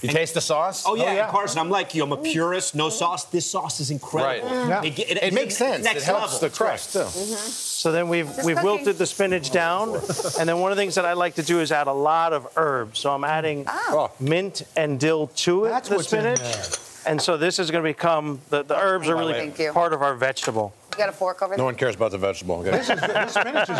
You 0.04 0.12
taste 0.12 0.34
the 0.34 0.40
sauce? 0.40 0.84
Oh 0.86 0.94
yeah, 0.96 1.04
oh, 1.04 1.12
yeah 1.14 1.30
Carson. 1.30 1.58
I'm 1.60 1.70
like 1.70 1.94
you. 1.94 2.02
I'm 2.04 2.12
a 2.12 2.16
purist. 2.18 2.74
No 2.74 2.90
sauce. 2.90 3.24
This 3.24 3.50
sauce 3.50 3.80
is 3.80 3.90
incredible. 3.90 4.48
Right. 4.50 4.84
Yeah. 4.84 5.04
It, 5.08 5.22
It 5.22 5.32
makes 5.34 5.56
sense. 5.56 5.82
Next 5.84 6.02
It 6.02 6.04
helps 6.04 6.34
level. 6.34 6.48
the 6.48 6.54
crust, 6.54 6.92
too. 6.92 6.98
Mm-hmm. 6.98 7.34
So 7.34 7.90
then 7.90 8.08
we've 8.08 8.26
Just 8.26 8.44
we've 8.44 8.56
cooking. 8.56 8.70
wilted 8.76 8.98
the 8.98 9.06
spinach 9.06 9.50
down, 9.50 9.94
and 10.38 10.48
then 10.48 10.60
one 10.60 10.72
of 10.72 10.76
the 10.76 10.82
things 10.82 10.94
that 10.96 11.06
I 11.06 11.14
like 11.14 11.36
to 11.36 11.42
do 11.42 11.60
is 11.60 11.72
add 11.72 11.86
a 11.86 11.92
lot 11.92 12.32
of 12.34 12.46
herbs. 12.56 12.98
So 12.98 13.12
I'm 13.14 13.24
adding 13.24 13.64
ah. 13.66 13.84
Oh. 13.88 14.10
mint 14.20 14.62
and 14.76 15.00
dill 15.00 15.28
to 15.28 15.64
it, 15.64 15.70
That's 15.70 15.88
the 15.88 15.96
what's 15.96 16.08
spinach. 16.08 16.38
there. 16.40 16.62
And 17.06 17.20
so 17.20 17.36
this 17.36 17.58
is 17.58 17.70
going 17.70 17.82
to 17.84 17.88
become 17.90 18.40
the, 18.50 18.62
the 18.62 18.78
herbs 18.78 19.08
are 19.08 19.16
really 19.16 19.34
Thank 19.34 19.58
you. 19.58 19.72
part 19.72 19.92
of 19.92 20.02
our 20.02 20.14
vegetable. 20.14 20.74
You 20.92 20.98
got 20.98 21.08
a 21.08 21.12
fork 21.12 21.42
over 21.42 21.50
there? 21.50 21.58
No 21.58 21.64
one 21.64 21.74
cares 21.74 21.94
about 21.96 22.12
the 22.12 22.18
vegetable. 22.18 22.56
Okay. 22.60 22.70
This, 22.70 22.88
is 22.90 23.00
this 23.00 23.32
spinach 23.34 23.68
is 23.70 23.78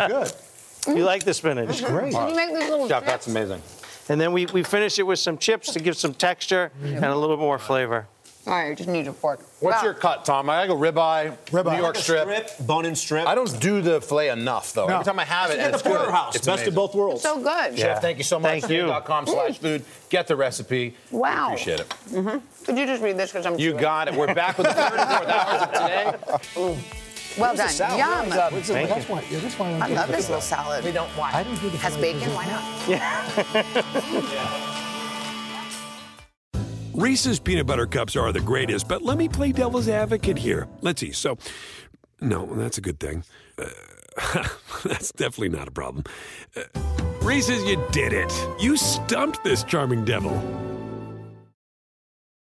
good. 0.86 0.96
You 0.98 1.04
like 1.04 1.24
the 1.24 1.32
spinach? 1.32 1.70
It's 1.70 1.80
Great. 1.80 2.12
Can 2.12 2.28
you 2.28 2.36
make 2.36 2.50
these 2.50 2.68
little 2.68 2.86
Chef, 2.88 3.00
chips? 3.00 3.10
that's 3.10 3.26
amazing. 3.28 3.62
And 4.08 4.20
then 4.20 4.32
we, 4.32 4.46
we 4.46 4.62
finish 4.62 4.98
it 4.98 5.02
with 5.04 5.18
some 5.18 5.38
chips 5.38 5.72
to 5.72 5.80
give 5.80 5.96
some 5.96 6.12
texture 6.14 6.70
and 6.82 7.04
a 7.04 7.16
little 7.16 7.36
more 7.36 7.58
flavor. 7.58 8.06
All 8.46 8.52
right, 8.52 8.68
you 8.68 8.76
just 8.76 8.90
need 8.90 9.06
a 9.06 9.12
fork. 9.14 9.40
What's 9.60 9.78
Wow. 9.78 9.84
your 9.84 9.94
cut, 9.94 10.26
Tom? 10.26 10.50
I 10.50 10.66
go 10.66 10.76
ribeye, 10.76 11.34
Ribeye. 11.46 11.76
New 11.76 11.80
York 11.82 11.96
strip. 11.96 12.24
strip, 12.24 12.66
bone 12.66 12.84
and 12.84 12.98
strip. 12.98 13.26
I 13.26 13.34
don't 13.34 13.58
do 13.58 13.80
the 13.80 14.02
filet 14.02 14.28
enough, 14.28 14.74
though. 14.74 14.86
No. 14.86 14.96
Every 14.96 15.04
time 15.06 15.18
I 15.18 15.24
have 15.24 15.50
it, 15.50 15.54
Get 15.56 15.64
and 15.64 15.72
the 15.72 15.78
it's 15.78 15.82
good. 15.82 15.96
porterhouse. 15.96 16.36
It's 16.36 16.44
Best 16.44 16.56
amazing. 16.58 16.68
of 16.68 16.74
both 16.74 16.94
worlds. 16.94 17.22
So 17.22 17.36
good. 17.36 17.78
Yeah. 17.78 17.94
Chef, 17.94 18.02
thank 18.02 18.18
you 18.18 18.24
so 18.24 18.38
much. 18.38 18.60
Thank 18.60 18.70
you. 18.70 18.92
com 19.06 19.26
slash 19.26 19.58
food. 19.58 19.82
Get 20.10 20.26
the 20.26 20.36
recipe. 20.36 20.94
Wow. 21.10 21.46
Appreciate 21.52 21.80
it. 21.80 21.88
Mm-hmm. 22.10 22.64
Could 22.66 22.76
you 22.76 22.84
just 22.84 23.02
read 23.02 23.16
this 23.16 23.32
because 23.32 23.46
I'm 23.46 23.54
You 23.58 23.70
chewing. 23.70 23.80
got 23.80 24.08
it. 24.08 24.14
We're 24.14 24.34
back 24.34 24.58
with 24.58 24.66
the 24.66 24.74
third 24.74 24.92
and 25.00 25.10
fourth 25.10 25.28
hours 25.30 25.62
of 25.62 25.72
today. 25.72 26.84
Well 27.38 27.56
done. 27.56 27.98
Yum. 27.98 28.30
Thank 28.62 28.88
That's 28.88 29.08
you. 29.08 29.14
why, 29.14 29.24
yeah, 29.30 29.38
that's 29.40 29.58
why 29.58 29.72
I, 29.72 29.88
I 29.88 29.88
love 29.88 30.08
this 30.08 30.28
little 30.28 30.40
salad. 30.40 30.84
We 30.84 30.92
don't 30.92 31.08
why. 31.10 31.32
I 31.32 31.42
don't 31.42 31.60
do 31.60 31.68
the 31.70 31.78
Has 31.78 31.96
bacon? 31.96 32.30
Why 32.32 32.46
well. 32.46 32.62
not? 32.88 34.24
Reese's 36.94 37.40
peanut 37.40 37.66
butter 37.66 37.86
cups 37.86 38.14
are 38.14 38.30
the 38.32 38.40
greatest, 38.40 38.86
but 38.86 39.02
let 39.02 39.18
me 39.18 39.28
play 39.28 39.50
devil's 39.50 39.88
advocate 39.88 40.38
here. 40.38 40.68
Let's 40.80 41.00
see. 41.00 41.10
So, 41.10 41.38
no, 42.20 42.46
that's 42.54 42.78
a 42.78 42.80
good 42.80 43.00
thing. 43.00 43.24
Uh, 43.58 43.64
that's 44.84 45.10
definitely 45.10 45.48
not 45.48 45.66
a 45.66 45.72
problem. 45.72 46.04
Uh, 46.56 46.62
Reese's, 47.20 47.64
you 47.64 47.82
did 47.90 48.12
it. 48.12 48.32
You 48.60 48.76
stumped 48.76 49.42
this 49.42 49.64
charming 49.64 50.04
devil. 50.04 50.40